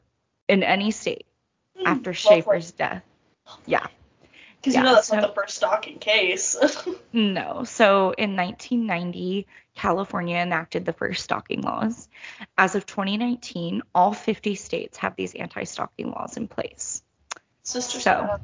in 0.47 0.63
any 0.63 0.91
state 0.91 1.25
after 1.85 2.09
Lovely. 2.09 2.13
Schaeffer's 2.13 2.71
death. 2.71 3.03
Yeah. 3.67 3.85
Because 4.57 4.73
Yeah, 4.73 4.79
you 4.81 4.85
know 4.85 4.95
that's 4.95 5.07
so- 5.07 5.15
not 5.17 5.27
the 5.27 5.33
first 5.41 5.55
stalking 5.57 5.99
case. 5.99 6.57
No. 7.13 7.65
So 7.65 8.11
in 8.17 8.37
1990, 8.37 9.45
California 9.75 10.37
enacted 10.37 10.85
the 10.85 10.93
first 10.93 11.23
stalking 11.25 11.59
laws. 11.61 12.07
As 12.57 12.73
of 12.75 12.85
2019, 12.85 13.81
all 13.93 14.13
50 14.13 14.55
states 14.55 14.97
have 14.99 15.17
these 15.17 15.35
anti-stalking 15.35 16.09
laws 16.09 16.37
in 16.37 16.47
place. 16.47 17.00
Sister 17.63 17.99
So. 17.99 18.39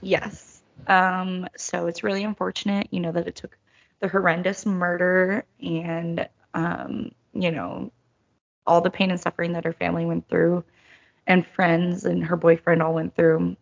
Yes. 0.00 0.60
Um, 0.86 1.46
so 1.56 1.86
it's 1.86 2.02
really 2.02 2.24
unfortunate, 2.24 2.88
you 2.90 3.00
know, 3.00 3.12
that 3.12 3.28
it 3.28 3.36
took 3.36 3.56
the 4.00 4.08
horrendous 4.08 4.66
murder 4.66 5.44
and, 5.60 6.28
um, 6.54 7.12
you 7.32 7.50
know, 7.50 7.92
all 8.66 8.80
the 8.80 8.90
pain 8.90 9.10
and 9.10 9.20
suffering 9.20 9.52
that 9.52 9.64
her 9.64 9.72
family 9.72 10.04
went 10.04 10.28
through 10.28 10.64
and 11.26 11.46
friends 11.46 12.04
and 12.04 12.24
her 12.24 12.36
boyfriend 12.36 12.82
all 12.82 12.94
went 12.94 13.14
through. 13.14 13.56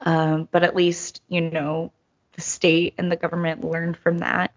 Um, 0.00 0.48
but 0.50 0.62
at 0.62 0.76
least, 0.76 1.20
you 1.28 1.40
know, 1.42 1.92
the 2.32 2.40
state 2.40 2.94
and 2.96 3.10
the 3.10 3.16
government 3.16 3.64
learned 3.64 3.96
from 3.98 4.18
that 4.18 4.52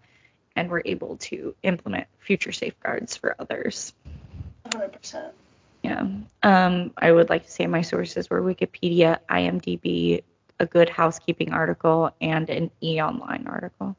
and 0.56 0.70
were 0.70 0.82
able 0.84 1.16
to 1.16 1.54
implement 1.62 2.06
future 2.18 2.52
safeguards 2.52 3.16
for 3.16 3.34
others. 3.38 3.92
100%. 4.68 5.32
Yeah. 5.84 6.06
Um, 6.42 6.92
I 6.96 7.12
would 7.12 7.28
like 7.28 7.44
to 7.44 7.50
say 7.50 7.66
my 7.66 7.82
sources 7.82 8.30
were 8.30 8.40
Wikipedia, 8.40 9.18
IMDb, 9.28 10.22
a 10.58 10.64
good 10.64 10.88
housekeeping 10.88 11.52
article, 11.52 12.10
and 12.22 12.48
an 12.48 12.70
e 12.82 13.02
online 13.02 13.46
article. 13.46 13.94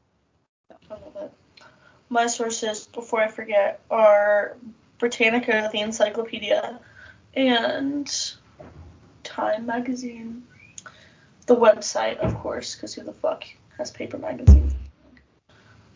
My 2.08 2.26
sources, 2.26 2.88
before 2.88 3.20
I 3.20 3.28
forget, 3.28 3.80
are 3.88 4.56
Britannica, 4.98 5.70
the 5.72 5.80
encyclopedia, 5.80 6.80
and 7.34 8.12
Time 9.22 9.66
magazine. 9.66 10.42
The 11.46 11.54
website, 11.54 12.16
of 12.18 12.36
course, 12.38 12.74
because 12.74 12.94
who 12.94 13.04
the 13.04 13.12
fuck 13.12 13.44
has 13.78 13.92
paper 13.92 14.18
magazines? 14.18 14.72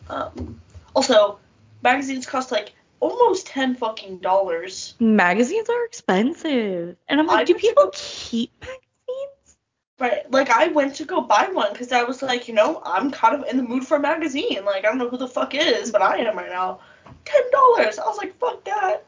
Um, 0.09 0.61
also, 0.95 1.39
magazines 1.83 2.25
cost 2.25 2.49
like 2.49 2.71
almost 3.01 3.47
ten 3.47 3.75
fucking 3.75 4.19
dollars. 4.19 4.95
Magazines 4.99 5.69
are 5.69 5.85
expensive. 5.85 6.95
And 7.09 7.19
I'm 7.19 7.29
I 7.29 7.33
like, 7.33 7.47
do 7.47 7.55
people 7.55 7.85
go- 7.85 7.91
keep 7.93 8.51
magazines? 8.61 9.57
Right, 9.99 10.31
like 10.31 10.49
I 10.49 10.67
went 10.67 10.95
to 10.95 11.05
go 11.05 11.21
buy 11.21 11.49
one 11.51 11.73
because 11.73 11.91
I 11.91 12.03
was 12.03 12.23
like, 12.23 12.47
you 12.47 12.55
know, 12.55 12.81
I'm 12.85 13.11
kind 13.11 13.35
of 13.35 13.47
in 13.47 13.57
the 13.57 13.63
mood 13.63 13.85
for 13.85 13.97
a 13.97 13.99
magazine. 13.99 14.63
Like 14.65 14.85
I 14.85 14.87
don't 14.87 14.97
know 14.97 15.09
who 15.09 15.17
the 15.17 15.27
fuck 15.27 15.53
is, 15.53 15.91
but 15.91 16.01
I 16.01 16.17
am 16.17 16.35
right 16.37 16.49
now. 16.49 16.79
Ten 17.25 17.51
dollars. 17.51 17.99
I 17.99 18.07
was 18.07 18.17
like, 18.17 18.35
fuck 18.39 18.63
that. 18.63 19.03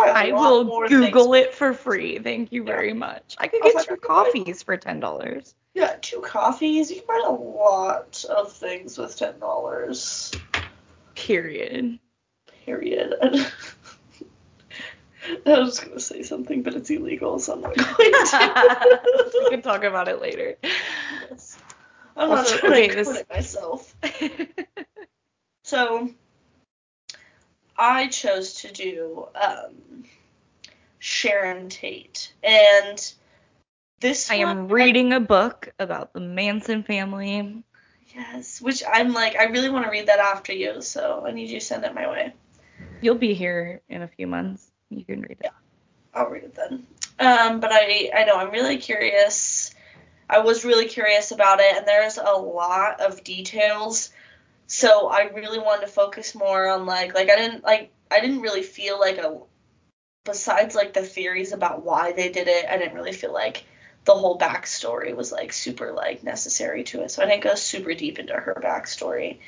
I 0.00 0.32
will 0.32 0.88
things 0.88 0.90
Google 0.90 1.34
it 1.34 1.54
for 1.54 1.74
free. 1.74 2.18
Thank 2.18 2.50
you 2.52 2.62
Yeah. 2.64 2.72
very 2.74 2.92
much. 2.94 3.36
I 3.38 3.46
could 3.48 3.62
I 3.62 3.66
get 3.66 3.74
like, 3.76 3.86
two 3.88 3.94
I 3.94 3.98
coffees 4.06 4.62
for 4.62 4.76
ten 4.76 4.98
dollars. 4.98 5.54
Yeah, 5.74 5.96
two 6.00 6.20
coffees. 6.20 6.90
You 6.90 6.96
can 6.96 7.06
buy 7.06 7.22
a 7.26 7.30
lot 7.30 8.24
of 8.30 8.52
things 8.52 8.98
with 8.98 9.16
ten 9.16 9.38
dollars. 9.38 10.32
Period. 11.14 11.98
Period. 12.64 13.14
I 15.46 15.58
was 15.58 15.80
gonna 15.80 16.00
say 16.00 16.22
something, 16.22 16.62
but 16.62 16.74
it's 16.74 16.90
illegal, 16.90 17.38
so 17.38 17.54
I'm 17.54 17.60
not 17.62 17.74
going 17.74 17.86
to. 17.86 19.00
we 19.44 19.50
can 19.50 19.62
talk 19.62 19.84
about 19.84 20.08
it 20.08 20.20
later. 20.20 20.56
Yes. 21.30 21.58
I'm 22.16 22.28
not 22.28 22.38
Also, 22.38 22.56
trying 22.58 22.72
okay, 22.72 22.88
to 22.88 22.94
this- 22.94 23.08
incriminate 23.08 23.30
myself. 23.30 23.94
So 25.64 26.10
I 27.76 28.08
chose 28.08 28.54
to 28.62 28.72
do 28.72 29.26
um, 29.34 30.04
Sharon 30.98 31.68
Tate, 31.70 32.32
and 32.42 33.12
this 34.00 34.30
I 34.30 34.36
am 34.36 34.68
reading 34.68 35.12
a 35.14 35.20
book 35.20 35.72
about 35.78 36.12
the 36.12 36.20
Manson 36.20 36.82
family. 36.82 37.64
yes, 38.14 38.60
which 38.60 38.82
I'm 38.90 39.12
like 39.14 39.36
I 39.36 39.44
really 39.44 39.70
want 39.70 39.86
to 39.86 39.90
read 39.90 40.06
that 40.08 40.18
after 40.18 40.52
you, 40.52 40.82
so 40.82 41.24
I 41.26 41.30
need 41.32 41.48
you 41.48 41.60
to 41.60 41.64
send 41.64 41.84
it 41.84 41.94
my 41.94 42.10
way. 42.10 42.32
You'll 43.04 43.16
be 43.16 43.34
here 43.34 43.82
in 43.90 44.00
a 44.00 44.08
few 44.08 44.26
months. 44.26 44.66
You 44.88 45.04
can 45.04 45.20
read 45.20 45.32
it. 45.32 45.40
Yeah, 45.44 45.50
I'll 46.14 46.30
read 46.30 46.44
it 46.44 46.54
then. 46.54 46.86
Um, 47.18 47.60
but 47.60 47.70
I 47.70 48.10
I 48.16 48.24
know 48.24 48.36
I'm 48.36 48.50
really 48.50 48.78
curious. 48.78 49.74
I 50.30 50.38
was 50.38 50.64
really 50.64 50.86
curious 50.86 51.30
about 51.30 51.60
it, 51.60 51.76
and 51.76 51.86
there's 51.86 52.16
a 52.16 52.32
lot 52.32 53.02
of 53.02 53.22
details. 53.22 54.10
So 54.68 55.08
I 55.08 55.24
really 55.34 55.58
wanted 55.58 55.82
to 55.82 55.92
focus 55.92 56.34
more 56.34 56.66
on 56.66 56.86
like 56.86 57.14
like 57.14 57.28
I 57.28 57.36
didn't 57.36 57.62
like 57.62 57.92
I 58.10 58.20
didn't 58.20 58.40
really 58.40 58.62
feel 58.62 58.98
like 58.98 59.18
a 59.18 59.38
besides 60.24 60.74
like 60.74 60.94
the 60.94 61.02
theories 61.02 61.52
about 61.52 61.84
why 61.84 62.12
they 62.12 62.30
did 62.30 62.48
it. 62.48 62.64
I 62.64 62.78
didn't 62.78 62.94
really 62.94 63.12
feel 63.12 63.34
like 63.34 63.66
the 64.06 64.14
whole 64.14 64.38
backstory 64.38 65.14
was 65.14 65.30
like 65.30 65.52
super 65.52 65.92
like 65.92 66.24
necessary 66.24 66.84
to 66.84 67.02
it. 67.02 67.10
So 67.10 67.22
I 67.22 67.26
didn't 67.26 67.42
go 67.42 67.54
super 67.54 67.92
deep 67.92 68.18
into 68.18 68.32
her 68.32 68.58
backstory. 68.64 69.40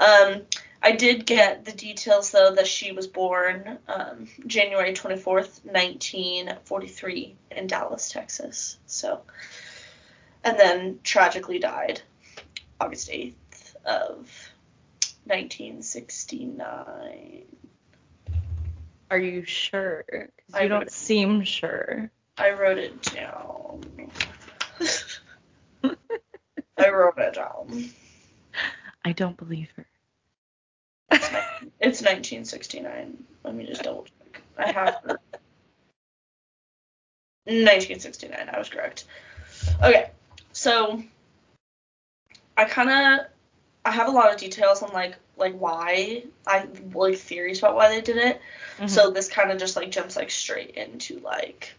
Um, 0.00 0.42
I 0.82 0.92
did 0.92 1.26
get 1.26 1.64
the 1.64 1.72
details 1.72 2.30
though 2.30 2.54
that 2.54 2.66
she 2.66 2.92
was 2.92 3.06
born 3.06 3.78
um, 3.88 4.28
January 4.46 4.92
24th, 4.92 5.64
1943 5.64 7.34
in 7.52 7.66
Dallas, 7.66 8.10
Texas. 8.10 8.78
So, 8.86 9.22
and 10.44 10.58
then 10.58 11.00
tragically 11.02 11.58
died 11.58 12.02
August 12.80 13.10
8th 13.10 13.74
of 13.84 14.30
1969. 15.24 17.42
Are 19.10 19.18
you 19.18 19.44
sure? 19.44 20.04
'Cause 20.08 20.54
I 20.54 20.62
you 20.64 20.68
don't 20.68 20.80
wrote 20.80 20.90
seem 20.90 21.44
sure. 21.44 22.10
I 22.36 22.50
wrote 22.50 22.78
it 22.78 23.00
down. 23.02 24.10
I 26.76 26.90
wrote 26.90 27.18
it 27.18 27.34
down. 27.34 27.90
I 29.04 29.12
don't 29.12 29.36
believe 29.36 29.70
her. 29.76 29.86
It's 31.86 32.00
1969. 32.00 33.24
Let 33.44 33.54
me 33.54 33.64
just 33.64 33.82
double 33.82 34.04
check. 34.04 34.42
I 34.58 34.72
have 34.72 34.96
1969. 37.44 38.50
I 38.52 38.58
was 38.58 38.68
correct. 38.68 39.04
Okay, 39.80 40.10
so 40.52 41.00
I 42.56 42.64
kind 42.64 42.90
of 42.90 43.26
I 43.84 43.92
have 43.92 44.08
a 44.08 44.10
lot 44.10 44.32
of 44.32 44.40
details 44.40 44.82
on 44.82 44.92
like 44.92 45.14
like 45.36 45.56
why 45.56 46.24
I 46.44 46.66
like 46.92 47.18
theories 47.18 47.60
about 47.60 47.76
why 47.76 47.88
they 47.88 48.00
did 48.00 48.16
it. 48.16 48.40
Mm-hmm. 48.78 48.88
So 48.88 49.12
this 49.12 49.28
kind 49.28 49.52
of 49.52 49.58
just 49.58 49.76
like 49.76 49.92
jumps 49.92 50.16
like 50.16 50.32
straight 50.32 50.70
into 50.70 51.20
like 51.20 51.72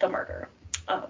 the 0.00 0.08
murder. 0.08 0.48
Um, 0.88 1.06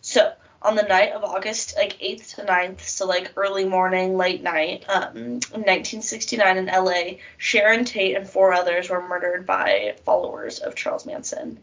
so 0.00 0.32
on 0.64 0.76
the 0.76 0.82
night 0.82 1.12
of 1.12 1.24
August 1.24 1.74
like 1.76 1.98
8th 2.00 2.36
to 2.36 2.42
9th, 2.42 2.80
so 2.80 3.06
like 3.06 3.32
early 3.36 3.64
morning, 3.64 4.16
late 4.16 4.42
night, 4.42 4.84
um, 4.88 5.16
in 5.16 5.40
1969 5.40 6.56
in 6.56 6.66
LA, 6.66 7.18
Sharon 7.36 7.84
Tate 7.84 8.16
and 8.16 8.28
four 8.28 8.52
others 8.52 8.88
were 8.88 9.06
murdered 9.06 9.46
by 9.46 9.94
followers 10.04 10.58
of 10.58 10.74
Charles 10.74 11.04
Manson. 11.06 11.58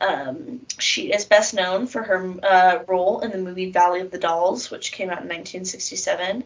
Um, 0.00 0.66
she 0.78 1.12
is 1.12 1.24
best 1.24 1.54
known 1.54 1.86
for 1.86 2.02
her 2.02 2.34
uh, 2.42 2.78
role 2.86 3.20
in 3.20 3.30
the 3.30 3.38
movie 3.38 3.70
Valley 3.70 4.00
of 4.00 4.10
the 4.10 4.18
Dolls, 4.18 4.70
which 4.70 4.92
came 4.92 5.08
out 5.08 5.22
in 5.22 5.28
1967. 5.28 6.44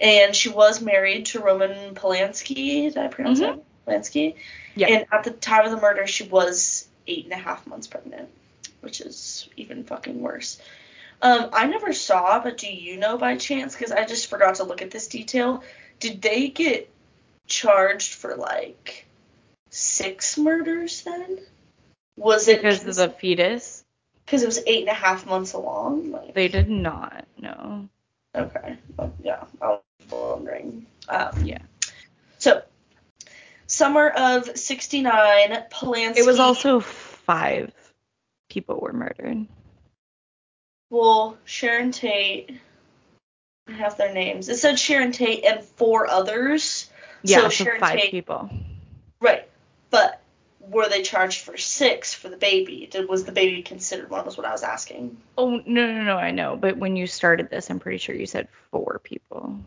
And 0.00 0.34
she 0.36 0.48
was 0.48 0.80
married 0.80 1.26
to 1.26 1.40
Roman 1.40 1.94
Polanski. 1.94 2.92
Did 2.92 2.98
I 2.98 3.08
pronounce 3.08 3.40
Mhm. 3.40 3.42
that? 3.42 3.58
Polanski? 3.86 4.34
Yeah. 4.76 4.88
And 4.88 5.06
at 5.10 5.24
the 5.24 5.30
time 5.30 5.64
of 5.64 5.70
the 5.70 5.80
murder, 5.80 6.06
she 6.06 6.24
was 6.24 6.86
eight 7.06 7.24
and 7.24 7.32
a 7.32 7.36
half 7.36 7.66
months 7.66 7.86
pregnant, 7.86 8.28
which 8.80 9.00
is 9.00 9.48
even 9.56 9.84
fucking 9.84 10.20
worse. 10.20 10.60
Um, 11.22 11.50
I 11.52 11.66
never 11.66 11.92
saw, 11.92 12.42
but 12.42 12.58
do 12.58 12.66
you 12.66 12.96
know 12.98 13.16
by 13.16 13.36
chance? 13.36 13.74
Because 13.74 13.92
I 13.92 14.04
just 14.04 14.28
forgot 14.28 14.56
to 14.56 14.64
look 14.64 14.82
at 14.82 14.90
this 14.90 15.08
detail. 15.08 15.62
Did 16.00 16.20
they 16.20 16.48
get 16.48 16.90
charged 17.46 18.14
for 18.14 18.36
like 18.36 19.06
six 19.70 20.36
murders 20.38 21.02
then? 21.02 21.38
Was 22.16 22.48
it 22.48 22.62
because 22.62 22.86
of 22.86 22.94
the 22.94 23.08
fetus, 23.08 23.84
because 24.24 24.42
it 24.42 24.46
was 24.46 24.60
eight 24.66 24.80
and 24.80 24.88
a 24.88 24.94
half 24.94 25.26
months 25.26 25.52
along? 25.52 26.12
Like, 26.12 26.34
they 26.34 26.48
did 26.48 26.68
not. 26.68 27.26
No. 27.38 27.88
okay, 28.34 28.76
well, 28.96 29.12
yeah, 29.22 29.44
I 29.60 29.66
was 29.66 29.80
wondering. 30.10 30.86
Um, 31.08 31.44
Yeah. 31.44 31.58
So, 32.38 32.62
summer 33.66 34.08
of 34.08 34.56
'69, 34.56 35.64
Polanski. 35.70 36.18
It 36.18 36.26
was 36.26 36.38
also 36.38 36.80
five 36.80 37.72
people 38.48 38.78
were 38.80 38.92
murdered. 38.92 39.46
Well, 40.94 41.36
Sharon 41.44 41.90
Tate. 41.90 42.56
I 43.66 43.72
have 43.72 43.96
their 43.96 44.14
names. 44.14 44.48
It 44.48 44.58
said 44.58 44.78
Sharon 44.78 45.10
Tate 45.10 45.44
and 45.44 45.64
four 45.64 46.06
others. 46.06 46.88
Yeah, 47.24 47.38
so 47.38 47.42
so 47.48 47.64
Sharon 47.64 47.80
five 47.80 47.98
Tate. 47.98 48.10
people. 48.12 48.48
Right. 49.20 49.48
But 49.90 50.20
were 50.60 50.88
they 50.88 51.02
charged 51.02 51.40
for 51.40 51.56
six 51.56 52.14
for 52.14 52.28
the 52.28 52.36
baby? 52.36 52.86
Did 52.88 53.08
was 53.08 53.24
the 53.24 53.32
baby 53.32 53.60
considered 53.62 54.08
one? 54.08 54.24
Was 54.24 54.36
what 54.36 54.46
I 54.46 54.52
was 54.52 54.62
asking. 54.62 55.16
Oh 55.36 55.60
no 55.66 55.92
no 55.92 56.02
no 56.04 56.16
I 56.16 56.30
know, 56.30 56.56
but 56.56 56.76
when 56.76 56.94
you 56.94 57.08
started 57.08 57.50
this, 57.50 57.70
I'm 57.70 57.80
pretty 57.80 57.98
sure 57.98 58.14
you 58.14 58.26
said 58.26 58.46
four 58.70 59.00
people. 59.02 59.58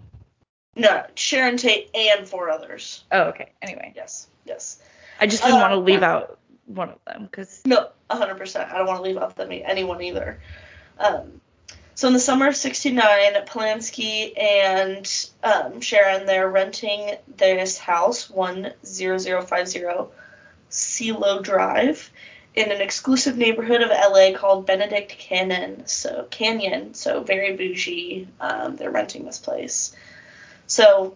No, 0.77 1.03
Sharon 1.15 1.57
Tate 1.57 1.89
and 1.93 2.25
four 2.25 2.49
others. 2.49 3.03
Oh 3.11 3.23
okay. 3.23 3.51
Anyway, 3.61 3.91
Yes. 3.97 4.27
Yes. 4.45 4.79
I 5.19 5.27
just 5.27 5.43
didn't 5.43 5.57
Uh, 5.57 5.61
want 5.61 5.73
to 5.73 5.79
leave 5.79 6.03
out 6.03 6.39
one 6.67 6.87
of 6.89 6.99
them 7.05 7.25
because 7.25 7.63
No, 7.65 7.89
100%. 8.09 8.71
I 8.71 8.77
don't 8.77 8.87
want 8.87 8.99
to 8.99 9.03
leave 9.03 9.17
out 9.17 9.35
them 9.35 9.51
anyone 9.51 10.01
either. 10.01 10.39
Um, 10.99 11.41
so 11.95 12.07
in 12.07 12.13
the 12.13 12.19
summer 12.19 12.47
of 12.47 12.55
'69, 12.55 13.01
Polanski 13.45 14.37
and 14.39 15.29
um, 15.43 15.81
Sharon 15.81 16.25
they're 16.25 16.49
renting 16.49 17.15
this 17.37 17.77
house, 17.77 18.29
one 18.29 18.73
zero 18.85 19.17
zero 19.17 19.41
five 19.41 19.67
zero 19.67 20.11
Cielo 20.69 21.41
Drive, 21.41 22.11
in 22.55 22.71
an 22.71 22.81
exclusive 22.81 23.37
neighborhood 23.37 23.81
of 23.81 23.89
LA 23.89 24.31
called 24.37 24.65
Benedict 24.65 25.17
Canyon. 25.17 25.87
So 25.87 26.27
Canyon, 26.29 26.93
so 26.93 27.23
very 27.23 27.55
bougie. 27.55 28.27
Um, 28.39 28.75
they're 28.75 28.91
renting 28.91 29.25
this 29.25 29.39
place. 29.39 29.95
So 30.67 31.15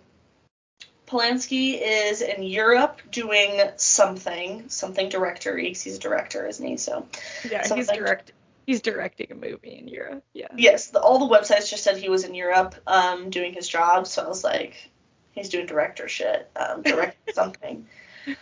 Polanski 1.07 1.79
is 1.81 2.21
in 2.21 2.41
Europe 2.41 3.01
doing 3.11 3.59
something, 3.75 4.69
something 4.69 5.09
directory. 5.09 5.67
He's 5.67 5.97
a 5.97 5.99
director, 5.99 6.47
isn't 6.47 6.65
he? 6.65 6.77
So 6.77 7.05
Yeah, 7.49 7.67
he's 7.67 7.87
like- 7.89 7.97
direct. 7.99 8.31
He's 8.71 8.81
directing 8.81 9.33
a 9.33 9.35
movie 9.35 9.77
in 9.77 9.89
Europe. 9.89 10.23
Yeah. 10.31 10.47
yes, 10.55 10.91
the, 10.91 11.01
all 11.01 11.19
the 11.19 11.35
websites 11.35 11.69
just 11.69 11.83
said 11.83 11.97
he 11.97 12.07
was 12.07 12.23
in 12.23 12.33
Europe 12.33 12.73
um, 12.87 13.29
doing 13.29 13.51
his 13.51 13.67
job. 13.67 14.07
So 14.07 14.23
I 14.23 14.29
was 14.29 14.45
like, 14.45 14.89
he's 15.33 15.49
doing 15.49 15.65
director 15.65 16.07
shit, 16.07 16.49
um, 16.55 16.81
directing 16.83 17.33
something. 17.33 17.85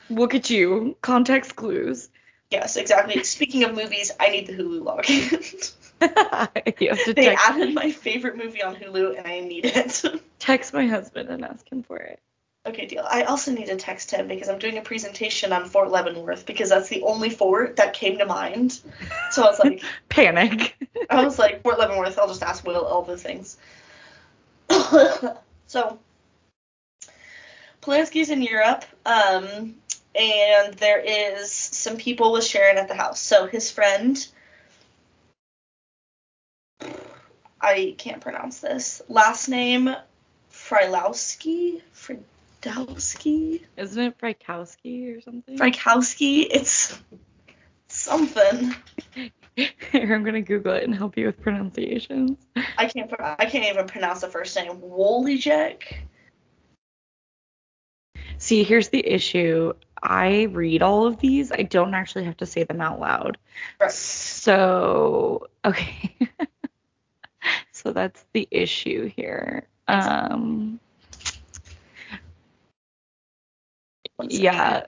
Look 0.07 0.35
at 0.35 0.51
you. 0.51 0.95
Context 1.01 1.55
clues. 1.55 2.09
Yes, 2.51 2.75
exactly. 2.75 3.23
Speaking 3.23 3.63
of 3.63 3.73
movies, 3.73 4.11
I 4.19 4.29
need 4.29 4.45
the 4.45 4.53
Hulu 4.53 4.83
login. 4.83 5.73
you 6.79 6.89
have 6.89 7.03
to 7.05 7.13
they 7.15 7.35
added 7.35 7.73
my 7.73 7.91
favorite 7.91 8.37
movie 8.37 8.61
on 8.61 8.75
Hulu, 8.75 9.17
and 9.17 9.25
I 9.25 9.39
need 9.39 9.65
it. 9.65 10.03
text 10.37 10.75
my 10.75 10.85
husband 10.85 11.29
and 11.29 11.43
ask 11.43 11.67
him 11.71 11.81
for 11.81 11.97
it. 11.97 12.19
Okay, 12.69 12.85
deal. 12.85 13.05
I 13.09 13.23
also 13.23 13.51
need 13.51 13.67
to 13.67 13.75
text 13.75 14.11
him 14.11 14.27
because 14.27 14.49
I'm 14.49 14.59
doing 14.59 14.77
a 14.77 14.81
presentation 14.81 15.53
on 15.53 15.65
Fort 15.65 15.91
Leavenworth 15.91 16.45
because 16.45 16.69
that's 16.69 16.89
the 16.89 17.03
only 17.03 17.29
fort 17.29 17.75
that 17.75 17.93
came 17.93 18.17
to 18.17 18.25
mind. 18.25 18.79
So 19.31 19.43
I 19.43 19.45
was 19.47 19.59
like, 19.59 19.83
Panic. 20.09 20.75
I 21.09 21.23
was 21.23 21.37
like, 21.37 21.61
Fort 21.61 21.79
Leavenworth. 21.79 22.17
I'll 22.17 22.27
just 22.27 22.43
ask 22.43 22.65
Will 22.65 22.85
all 22.85 23.03
the 23.03 23.17
things. 23.17 23.57
so 25.67 25.99
Polanski's 27.81 28.29
in 28.29 28.41
Europe, 28.41 28.85
um, 29.05 29.75
and 30.15 30.73
there 30.75 30.99
is 30.99 31.51
some 31.51 31.97
people 31.97 32.31
with 32.31 32.43
Sharon 32.43 32.77
at 32.77 32.87
the 32.87 32.95
house. 32.95 33.21
So 33.21 33.47
his 33.47 33.71
friend, 33.71 34.27
I 37.61 37.95
can't 37.97 38.21
pronounce 38.21 38.59
this 38.59 39.01
last 39.07 39.47
name, 39.47 39.95
Frylowski, 40.51 41.81
Fridowski, 42.61 43.61
Isn't 43.77 44.03
it 44.03 44.17
Frykowski 44.17 45.17
or 45.17 45.21
something? 45.21 45.57
Frykowski. 45.57 46.47
It's 46.49 46.99
something. 47.87 48.75
Here, 49.55 50.15
I'm 50.15 50.23
gonna 50.23 50.41
Google 50.41 50.73
it 50.73 50.83
and 50.83 50.95
help 50.95 51.17
you 51.17 51.25
with 51.25 51.41
pronunciations. 51.41 52.37
I 52.77 52.85
can't. 52.87 53.11
I 53.19 53.45
can't 53.45 53.65
even 53.65 53.87
pronounce 53.87 54.21
the 54.21 54.29
first 54.29 54.55
name. 54.55 54.77
Wolijek. 54.77 55.83
See, 58.37 58.63
here's 58.63 58.87
the 58.87 59.05
issue. 59.05 59.73
I 60.01 60.43
read 60.43 60.81
all 60.81 61.05
of 61.05 61.19
these. 61.19 61.51
I 61.51 61.63
don't 61.63 61.93
actually 61.93 62.23
have 62.23 62.37
to 62.37 62.45
say 62.45 62.63
them 62.63 62.79
out 62.79 63.01
loud. 63.01 63.37
Right. 63.81 63.91
So, 63.91 65.47
okay. 65.65 66.15
so 67.73 67.91
that's 67.91 68.23
the 68.31 68.47
issue 68.49 69.11
here. 69.13 69.67
Um, 69.89 69.99
One 70.69 70.79
second. 70.79 70.79
Yeah. 74.27 74.83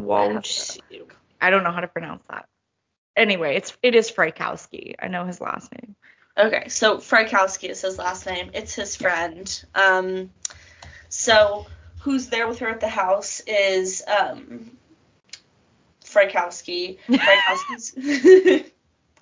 Woj. 0.00 0.78
I 1.40 1.50
don't 1.50 1.64
know 1.64 1.72
how 1.72 1.80
to 1.80 1.88
pronounce 1.88 2.22
that. 2.30 2.46
Anyway, 3.16 3.56
it's 3.56 3.76
it 3.82 3.94
is 3.94 4.10
Frykowski. 4.10 4.94
I 4.98 5.08
know 5.08 5.24
his 5.24 5.40
last 5.40 5.70
name. 5.72 5.94
Okay, 6.36 6.68
so 6.68 6.98
Frykowski 6.98 7.70
is 7.70 7.80
his 7.82 7.98
last 7.98 8.26
name. 8.26 8.50
It's 8.54 8.74
his 8.74 8.96
friend. 8.96 9.64
Um, 9.74 10.30
so 11.08 11.66
who's 12.00 12.28
there 12.28 12.48
with 12.48 12.58
her 12.58 12.68
at 12.68 12.80
the 12.80 12.88
house 12.88 13.40
is 13.46 14.02
um, 14.06 14.76
Frykowski. 16.04 16.98
Frykowski's. 17.08 18.70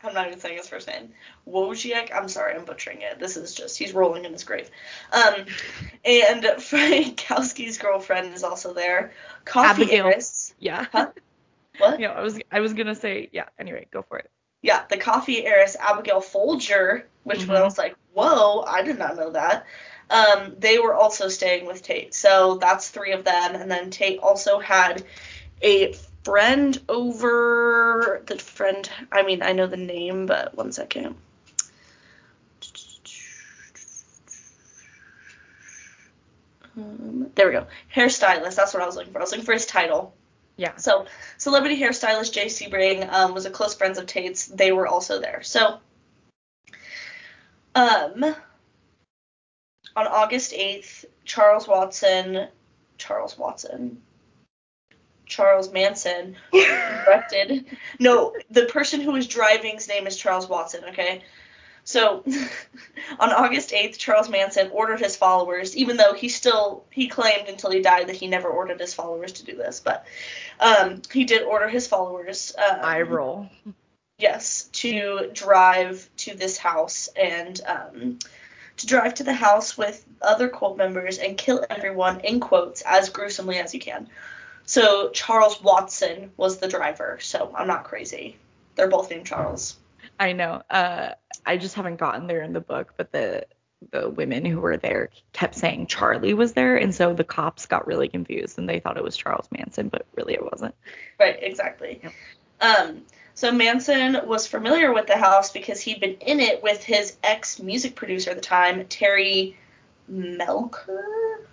I'm 0.05 0.15
not 0.15 0.27
even 0.27 0.41
saying 0.41 0.57
his 0.57 0.69
first 0.69 0.87
name. 0.89 1.11
Wojciech. 1.49 2.11
I'm 2.15 2.29
sorry, 2.29 2.55
I'm 2.55 2.65
butchering 2.65 3.03
it. 3.03 3.19
This 3.19 3.37
is 3.37 3.55
just 3.55 3.79
he's 3.79 3.93
rolling 3.93 4.25
in 4.25 4.33
his 4.33 4.45
grave. 4.45 4.71
Um, 5.13 5.47
and 6.05 6.43
Frankowski's 6.59 7.79
girlfriend 7.79 8.35
is 8.35 8.45
also 8.45 8.75
there. 8.75 9.13
Coffee 9.45 9.83
Abigail. 9.85 10.07
heiress. 10.07 10.55
Yeah. 10.59 10.87
Huh? 10.93 11.09
What? 11.79 12.01
Yeah, 12.01 12.11
I 12.13 12.21
was 12.21 12.39
I 12.51 12.61
was 12.61 12.75
gonna 12.75 12.95
say 12.95 13.29
yeah. 13.33 13.47
Anyway, 13.59 13.87
go 13.93 14.03
for 14.03 14.19
it. 14.19 14.31
Yeah, 14.61 14.83
the 14.89 14.97
coffee 14.99 15.45
heiress 15.45 15.77
Abigail 15.79 16.21
Folger, 16.21 17.07
which 17.25 17.41
Mhm. 17.41 17.57
I 17.57 17.63
was 17.63 17.79
like, 17.79 17.97
whoa, 18.13 18.61
I 18.63 18.83
did 18.83 18.99
not 18.99 19.17
know 19.17 19.31
that. 19.31 19.67
Um, 20.11 20.55
they 20.59 20.79
were 20.79 20.95
also 20.95 21.29
staying 21.29 21.67
with 21.67 21.83
Tate, 21.83 22.15
so 22.15 22.57
that's 22.61 22.91
three 22.91 23.13
of 23.13 23.25
them. 23.25 23.55
And 23.55 23.71
then 23.71 23.91
Tate 23.91 24.19
also 24.21 24.59
had 24.59 25.03
a 25.63 25.95
friend 26.25 26.79
over. 26.89 28.23
The 28.27 28.39
friend, 28.39 28.89
I 29.11 29.23
mean, 29.23 29.43
I 29.43 29.53
know 29.53 29.67
the 29.67 29.77
name, 29.77 30.27
but 30.27 30.57
one 30.57 30.73
second. 30.73 31.17
Um, 36.77 37.31
there 37.35 37.47
we 37.47 37.53
go. 37.53 37.67
Hairstylist. 37.95 38.55
That's 38.55 38.73
what 38.73 38.83
I 38.83 38.87
was 38.87 38.97
looking 38.97 39.13
for. 39.13 39.19
I 39.19 39.23
was 39.23 39.31
looking 39.31 39.45
for 39.45 39.53
his 39.53 39.67
title. 39.67 40.15
Yeah. 40.57 40.77
So, 40.77 41.07
celebrity 41.39 41.81
hairstylist 41.81 42.33
Jay 42.33 42.47
Sebring 42.47 43.11
um, 43.11 43.35
was 43.35 43.47
a 43.47 43.51
close 43.51 43.75
friend 43.75 43.97
of 43.97 44.07
Tate's. 44.07 44.47
They 44.47 44.73
were 44.73 44.87
also 44.87 45.21
there. 45.21 45.43
So, 45.43 45.79
um, 47.75 48.25
on 49.97 50.07
August 50.07 50.53
8th, 50.53 51.05
Charles 51.25 51.67
Watson, 51.69 52.49
Charles 52.99 53.37
Watson, 53.37 54.01
Charles 55.33 55.73
Manson 55.73 56.37
directed. 56.53 57.65
No, 57.99 58.35
the 58.51 58.67
person 58.67 59.01
who 59.01 59.13
was 59.13 59.27
driving's 59.27 59.89
name 59.89 60.07
is 60.07 60.17
Charles 60.17 60.49
Watson. 60.49 60.85
Okay. 60.91 61.23
So, 61.85 62.23
on 63.19 63.33
August 63.33 63.71
8th, 63.71 63.97
Charles 63.97 64.29
Manson 64.29 64.71
ordered 64.73 65.01
his 65.01 65.17
followers, 65.17 65.77
even 65.77 65.97
though 65.97 66.13
he 66.13 66.29
still 66.29 66.85
he 66.91 67.09
claimed 67.09 67.49
until 67.49 67.71
he 67.71 67.81
died 67.81 68.09
that 68.09 68.17
he 68.17 68.27
never 68.27 68.49
ordered 68.49 68.79
his 68.79 68.95
followers 68.95 69.33
to 69.35 69.45
do 69.45 69.57
this, 69.57 69.81
but 69.81 70.07
um, 70.61 71.03
he 71.13 71.25
did 71.25 71.43
order 71.43 71.69
his 71.69 71.87
followers. 71.87 72.55
Um, 72.57 72.81
I 72.83 73.03
roll. 73.03 73.49
Yes, 74.19 74.69
to 74.75 75.31
drive 75.33 76.09
to 76.19 76.37
this 76.37 76.57
house 76.59 77.09
and 77.17 77.61
um, 77.67 78.19
to 78.77 78.87
drive 78.87 79.15
to 79.15 79.25
the 79.25 79.33
house 79.33 79.77
with 79.77 80.05
other 80.21 80.49
cult 80.49 80.77
members 80.77 81.19
and 81.19 81.37
kill 81.37 81.65
everyone 81.69 82.21
in 82.21 82.39
quotes 82.39 82.83
as 82.83 83.09
gruesomely 83.09 83.59
as 83.59 83.75
you 83.75 83.81
can. 83.81 84.09
So 84.65 85.11
Charles 85.11 85.63
Watson 85.63 86.31
was 86.37 86.59
the 86.59 86.69
driver. 86.69 87.19
So 87.21 87.53
I'm 87.57 87.67
not 87.67 87.85
crazy. 87.85 88.37
They're 88.75 88.89
both 88.89 89.11
named 89.11 89.27
Charles. 89.27 89.77
I 90.19 90.33
know. 90.33 90.63
Uh, 90.71 91.11
I 91.45 91.57
just 91.57 91.75
haven't 91.75 91.97
gotten 91.97 92.27
there 92.27 92.43
in 92.43 92.53
the 92.53 92.61
book, 92.61 92.95
but 92.97 93.13
the 93.13 93.47
the 93.91 94.09
women 94.09 94.45
who 94.45 94.61
were 94.61 94.77
there 94.77 95.11
kept 95.33 95.57
saying 95.57 95.89
Charlie 95.89 96.35
was 96.35 96.53
there, 96.53 96.77
and 96.77 96.95
so 96.95 97.13
the 97.13 97.25
cops 97.25 97.67
got 97.67 97.87
really 97.87 98.09
confused 98.09 98.59
and 98.59 98.69
they 98.69 98.79
thought 98.79 98.97
it 98.97 99.03
was 99.03 99.17
Charles 99.17 99.49
Manson, 99.51 99.89
but 99.89 100.07
really 100.15 100.35
it 100.35 100.43
wasn't. 100.43 100.75
Right, 101.19 101.37
exactly. 101.43 102.01
Um, 102.61 103.03
so 103.35 103.51
Manson 103.51 104.21
was 104.27 104.47
familiar 104.47 104.93
with 104.93 105.09
the 105.09 105.17
house 105.17 105.51
because 105.51 105.81
he'd 105.81 106.01
been 106.01 106.15
in 106.21 106.39
it 106.39 106.63
with 106.63 106.85
his 106.85 107.17
ex 107.25 107.59
music 107.59 107.97
producer 107.97 108.31
at 108.31 108.37
the 108.37 108.43
time, 108.43 108.87
Terry 108.87 109.57
Melcher. 110.07 111.49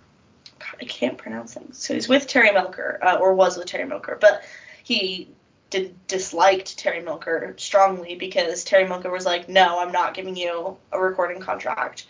I 0.80 0.84
can't 0.84 1.16
pronounce 1.18 1.54
things. 1.54 1.78
So 1.78 1.94
he's 1.94 2.08
with 2.08 2.26
Terry 2.26 2.52
Melcher, 2.52 2.98
uh, 3.02 3.16
or 3.16 3.34
was 3.34 3.56
with 3.56 3.66
Terry 3.66 3.86
Melcher, 3.86 4.18
but 4.20 4.42
he 4.82 5.28
did 5.70 6.06
disliked 6.06 6.78
Terry 6.78 7.00
Melcher 7.00 7.54
strongly 7.56 8.16
because 8.16 8.64
Terry 8.64 8.88
Melcher 8.88 9.10
was 9.10 9.24
like, 9.24 9.48
"No, 9.48 9.78
I'm 9.80 9.92
not 9.92 10.14
giving 10.14 10.36
you 10.36 10.76
a 10.92 11.00
recording 11.00 11.40
contract." 11.40 12.06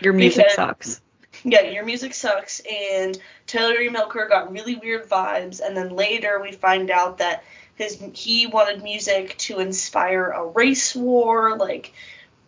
Your 0.00 0.12
music 0.12 0.44
Because- 0.44 0.54
sucks. 0.54 1.00
yeah, 1.42 1.62
your 1.62 1.84
music 1.84 2.14
sucks, 2.14 2.60
and 2.60 3.18
Terry 3.46 3.88
Melker 3.88 4.28
got 4.28 4.52
really 4.52 4.76
weird 4.76 5.08
vibes, 5.08 5.60
and 5.60 5.76
then 5.76 5.90
later 5.90 6.40
we 6.40 6.52
find 6.52 6.90
out 6.90 7.18
that 7.18 7.44
his 7.74 8.02
he 8.12 8.46
wanted 8.46 8.82
music 8.82 9.36
to 9.38 9.58
inspire 9.60 10.30
a 10.30 10.44
race 10.46 10.94
war, 10.94 11.56
like 11.56 11.92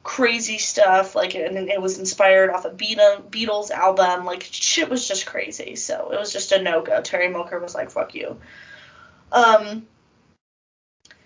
crazy 0.02 0.58
stuff, 0.58 1.14
like 1.14 1.34
and 1.34 1.56
it 1.68 1.80
was 1.80 1.98
inspired 1.98 2.50
off 2.50 2.64
a 2.64 2.70
Beatle- 2.70 3.28
Beatles 3.30 3.70
album, 3.70 4.24
like 4.24 4.42
shit 4.42 4.88
was 4.88 5.06
just 5.06 5.26
crazy, 5.26 5.76
so 5.76 6.10
it 6.12 6.18
was 6.18 6.32
just 6.32 6.52
a 6.52 6.62
no 6.62 6.82
go. 6.82 7.00
Terry 7.00 7.28
Melcher 7.28 7.58
was 7.58 7.74
like, 7.74 7.90
"Fuck 7.90 8.14
you." 8.14 8.38
Um. 9.32 9.86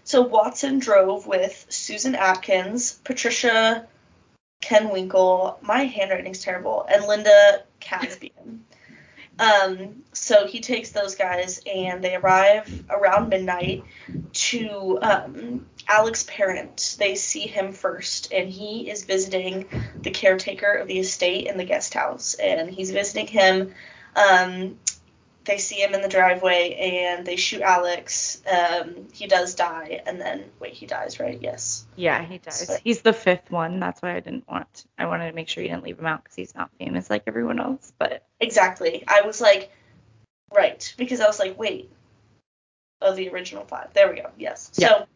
So 0.07 0.21
Watson 0.21 0.81
drove 0.81 1.27
with 1.27 1.67
Susan 1.71 2.15
Atkins, 2.15 2.93
Patricia 3.05 3.87
Krenwinkel, 4.63 5.63
my 5.63 5.85
handwriting's 5.85 6.43
terrible, 6.43 6.87
and 6.89 7.05
Linda 7.07 7.63
Casbian. 7.81 8.61
Um, 9.37 10.05
so 10.13 10.47
he 10.47 10.61
takes 10.61 10.91
those 10.91 11.17
guys 11.17 11.61
and 11.67 12.05
they 12.05 12.15
arrive 12.15 12.85
around 12.89 13.31
midnight 13.31 13.83
to 14.33 14.99
um, 15.03 15.67
Alex 15.89 16.25
parents, 16.29 16.97
they 16.97 17.15
see 17.15 17.47
him 17.47 17.73
first, 17.73 18.33
and 18.33 18.49
he 18.49 18.91
is 18.91 19.05
visiting 19.05 19.67
the 20.03 20.11
caretaker 20.11 20.73
of 20.73 20.89
the 20.89 20.99
estate 20.99 21.47
in 21.47 21.59
the 21.59 21.65
guest 21.65 21.95
house, 21.95 22.35
and 22.35 22.71
he's 22.71 22.91
visiting 22.91 23.27
him. 23.27 23.75
Um, 24.17 24.79
they 25.45 25.59
see 25.59 25.83
him 25.83 25.93
in 25.93 26.01
the 26.01 26.09
driveway, 26.09 26.75
and 26.75 27.27
they 27.27 27.37
shoot 27.37 27.61
Alex. 27.61 28.43
Um, 28.51 29.09
he 29.13 29.27
does 29.27 29.55
die, 29.55 30.03
and 30.07 30.21
then 30.21 30.45
wait, 30.59 30.73
he 30.73 30.87
dies, 30.87 31.21
right? 31.21 31.39
Yes. 31.41 31.87
Yeah, 31.97 32.23
he 32.25 32.39
dies. 32.39 32.79
He's 32.83 33.03
the 33.03 33.13
fifth 33.13 33.51
one. 33.51 33.79
That's 33.79 34.01
why 34.01 34.17
I 34.17 34.21
didn't 34.21 34.49
want. 34.49 34.87
I 34.99 35.07
wanted 35.07 35.29
to 35.29 35.35
make 35.35 35.49
sure 35.49 35.63
you 35.63 35.69
didn't 35.69 35.85
leave 35.85 35.99
him 35.99 36.07
out 36.07 36.25
because 36.25 36.37
he's 36.37 36.55
not 36.55 36.71
famous 36.79 37.11
like 37.11 37.25
everyone 37.27 37.61
else. 37.61 37.93
But 37.99 38.25
exactly, 38.41 39.05
I 39.07 39.23
was 39.23 39.41
like, 39.41 39.71
right, 40.55 40.95
because 40.97 41.21
I 41.21 41.27
was 41.27 41.39
like, 41.39 41.59
wait, 41.59 41.91
of 43.03 43.17
the 43.17 43.29
original 43.29 43.65
five. 43.65 43.93
There 43.93 44.11
we 44.11 44.17
go. 44.17 44.31
Yes. 44.39 44.71
Yeah. 44.77 44.89
So 44.89 45.07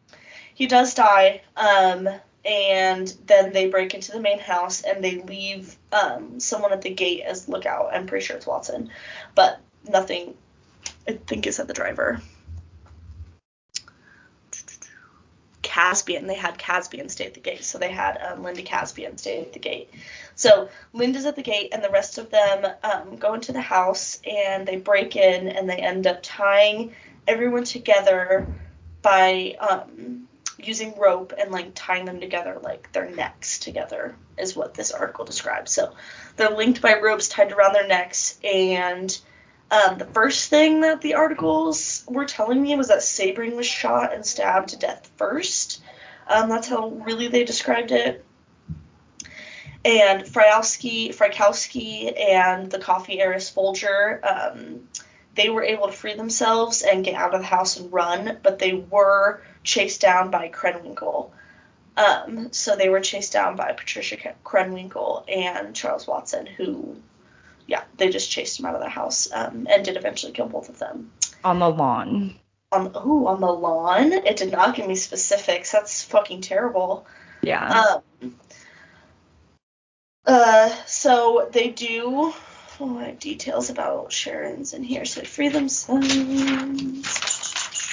he 0.59 0.67
does 0.67 0.93
die. 0.93 1.41
Um, 1.55 2.09
and 2.43 3.07
then 3.27 3.53
they 3.53 3.69
break 3.69 3.93
into 3.93 4.11
the 4.11 4.19
main 4.19 4.39
house 4.39 4.81
and 4.81 5.01
they 5.01 5.21
leave 5.21 5.77
um, 5.93 6.41
someone 6.41 6.73
at 6.73 6.81
the 6.81 6.89
gate 6.89 7.21
as 7.21 7.47
lookout. 7.47 7.91
I'm 7.93 8.07
pretty 8.07 8.25
sure 8.25 8.35
it's 8.35 8.45
Watson, 8.45 8.89
but 9.35 9.61
nothing. 9.87 10.35
I 11.07 11.13
think 11.13 11.47
is 11.47 11.59
at 11.59 11.67
the 11.67 11.73
driver. 11.73 12.21
Caspian. 15.61 16.27
They 16.27 16.35
had 16.35 16.57
Caspian 16.57 17.07
stay 17.07 17.25
at 17.25 17.35
the 17.35 17.39
gate, 17.39 17.63
so 17.63 17.77
they 17.77 17.91
had 17.91 18.17
um, 18.17 18.43
Linda 18.43 18.61
Caspian 18.61 19.17
stay 19.17 19.39
at 19.39 19.53
the 19.53 19.59
gate. 19.59 19.89
So 20.35 20.67
Linda's 20.91 21.25
at 21.25 21.37
the 21.37 21.41
gate, 21.41 21.69
and 21.71 21.81
the 21.81 21.89
rest 21.89 22.17
of 22.17 22.31
them 22.31 22.69
um, 22.83 23.15
go 23.15 23.33
into 23.33 23.53
the 23.53 23.61
house 23.61 24.19
and 24.29 24.67
they 24.67 24.75
break 24.75 25.15
in 25.15 25.47
and 25.47 25.69
they 25.69 25.77
end 25.77 26.05
up 26.05 26.19
tying 26.21 26.93
everyone 27.27 27.63
together 27.63 28.45
by 29.01 29.55
um, 29.59 30.27
using 30.65 30.97
rope 30.97 31.33
and 31.37 31.51
like 31.51 31.71
tying 31.75 32.05
them 32.05 32.19
together 32.19 32.59
like 32.61 32.91
their 32.91 33.09
necks 33.09 33.59
together 33.59 34.15
is 34.37 34.55
what 34.55 34.73
this 34.73 34.91
article 34.91 35.25
describes. 35.25 35.71
So 35.71 35.93
they're 36.35 36.49
linked 36.49 36.81
by 36.81 36.99
ropes 36.99 37.27
tied 37.27 37.51
around 37.51 37.73
their 37.73 37.87
necks 37.87 38.39
and 38.43 39.17
um, 39.71 39.99
the 39.99 40.05
first 40.05 40.49
thing 40.49 40.81
that 40.81 41.01
the 41.01 41.13
articles 41.13 42.03
were 42.07 42.25
telling 42.25 42.61
me 42.61 42.75
was 42.75 42.87
that 42.87 42.99
Sebring 42.99 43.55
was 43.55 43.67
shot 43.67 44.13
and 44.13 44.25
stabbed 44.25 44.69
to 44.69 44.77
death 44.77 45.11
first. 45.15 45.83
Um, 46.27 46.49
that's 46.49 46.67
how 46.67 46.89
really 46.89 47.27
they 47.27 47.43
described 47.43 47.91
it. 47.91 48.25
And 49.85 50.23
Frykowski, 50.23 51.15
Frykowski 51.15 52.19
and 52.19 52.69
the 52.69 52.79
coffee 52.79 53.21
heiress 53.21 53.49
Folger 53.49 54.19
um, 54.23 54.81
they 55.39 55.49
were 55.49 55.63
able 55.63 55.87
to 55.87 55.93
free 55.93 56.15
themselves 56.15 56.81
and 56.81 57.05
get 57.05 57.15
out 57.15 57.33
of 57.33 57.39
the 57.39 57.47
house 57.47 57.77
and 57.77 57.93
run, 57.93 58.39
but 58.43 58.59
they 58.59 58.73
were 58.73 59.41
chased 59.63 60.01
down 60.01 60.31
by 60.31 60.49
Krenwinkel. 60.49 61.31
Um, 61.97 62.51
so 62.53 62.75
they 62.75 62.89
were 62.89 63.01
chased 63.01 63.33
down 63.33 63.55
by 63.55 63.73
Patricia 63.73 64.17
Krenwinkel 64.43 65.25
and 65.27 65.75
Charles 65.75 66.07
Watson, 66.07 66.45
who, 66.45 66.97
yeah, 67.67 67.83
they 67.97 68.09
just 68.09 68.31
chased 68.31 68.57
them 68.57 68.65
out 68.65 68.75
of 68.75 68.81
the 68.81 68.89
house 68.89 69.29
um, 69.33 69.67
and 69.69 69.83
did 69.83 69.97
eventually 69.97 70.31
kill 70.31 70.47
both 70.47 70.69
of 70.69 70.79
them. 70.79 71.11
On 71.43 71.59
the 71.59 71.69
lawn. 71.69 72.35
On 72.71 72.87
ooh, 73.05 73.27
on 73.27 73.41
the 73.41 73.51
lawn. 73.51 74.13
It 74.13 74.37
did 74.37 74.51
not 74.51 74.75
give 74.75 74.87
me 74.87 74.95
specifics. 74.95 75.71
That's 75.71 76.03
fucking 76.03 76.41
terrible. 76.41 77.05
Yeah. 77.41 78.01
Um. 78.21 78.35
Uh. 80.25 80.69
So 80.85 81.49
they 81.51 81.69
do 81.69 82.33
Oh, 82.81 83.11
details 83.19 83.69
about 83.69 84.13
Sharon's 84.13 84.73
in 84.73 84.83
here. 84.83 85.03
So 85.03 85.21
free 85.23 85.49
themselves. 85.49 86.07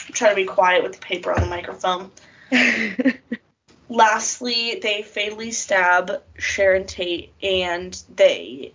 I'm 0.09 0.15
to 0.31 0.35
be 0.37 0.45
quiet 0.45 0.83
with 0.83 0.93
the 0.93 0.99
paper 0.99 1.33
on 1.33 1.41
the 1.41 1.47
microphone. 1.47 2.11
Lastly, 3.89 4.79
they 4.83 5.03
fatally 5.03 5.51
stab 5.51 6.23
Sharon 6.39 6.87
Tate 6.87 7.33
and 7.43 8.01
they 8.15 8.73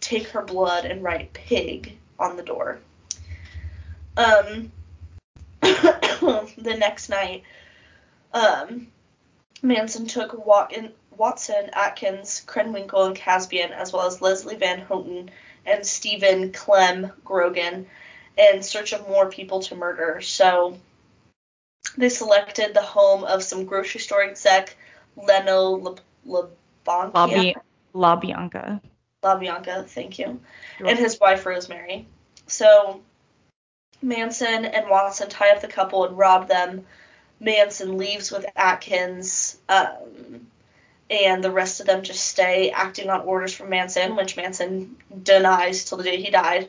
take 0.00 0.28
her 0.28 0.42
blood 0.42 0.84
and 0.84 1.02
write 1.02 1.32
pig 1.32 1.96
on 2.18 2.36
the 2.36 2.42
door. 2.42 2.78
Um, 4.16 4.72
the 5.60 6.76
next 6.78 7.08
night, 7.08 7.44
um, 8.32 8.88
Manson 9.62 10.06
took 10.06 10.46
Watson, 10.46 10.92
Watson, 11.16 11.70
Atkins, 11.72 12.42
Krenwinkel, 12.46 13.06
and 13.06 13.16
Caspian, 13.16 13.72
as 13.72 13.92
well 13.92 14.06
as 14.06 14.22
Leslie 14.22 14.56
Van 14.56 14.80
Houten 14.80 15.30
and 15.66 15.84
Stephen 15.86 16.52
Clem 16.52 17.12
Grogan, 17.24 17.86
in 18.38 18.62
search 18.62 18.92
of 18.92 19.08
more 19.08 19.28
people 19.28 19.60
to 19.62 19.74
murder. 19.74 20.20
So 20.22 20.78
they 21.96 22.08
selected 22.08 22.72
the 22.72 22.82
home 22.82 23.24
of 23.24 23.42
some 23.42 23.64
grocery 23.64 24.00
store 24.00 24.22
exec, 24.22 24.76
Leno 25.16 25.96
LaBianca. 26.26 27.54
La 27.92 28.16
Bianca. 28.16 28.80
LaBianca, 29.24 29.86
thank 29.86 30.18
you. 30.18 30.40
Sure. 30.78 30.86
And 30.86 30.98
his 30.98 31.18
wife, 31.20 31.44
Rosemary. 31.44 32.06
So 32.46 33.00
Manson 34.00 34.64
and 34.64 34.88
Watson 34.88 35.28
tie 35.28 35.50
up 35.50 35.60
the 35.60 35.68
couple 35.68 36.04
and 36.04 36.16
rob 36.16 36.48
them. 36.48 36.86
Manson 37.40 37.98
leaves 37.98 38.30
with 38.30 38.46
Atkins. 38.56 39.58
Um, 39.68 40.46
and 41.10 41.42
the 41.42 41.50
rest 41.50 41.80
of 41.80 41.86
them 41.86 42.02
just 42.02 42.24
stay 42.26 42.70
acting 42.70 43.08
on 43.08 43.22
orders 43.22 43.54
from 43.54 43.70
Manson, 43.70 44.14
which 44.14 44.36
Manson 44.36 44.96
denies 45.22 45.84
till 45.84 45.98
the 45.98 46.04
day 46.04 46.20
he 46.22 46.30
died. 46.30 46.68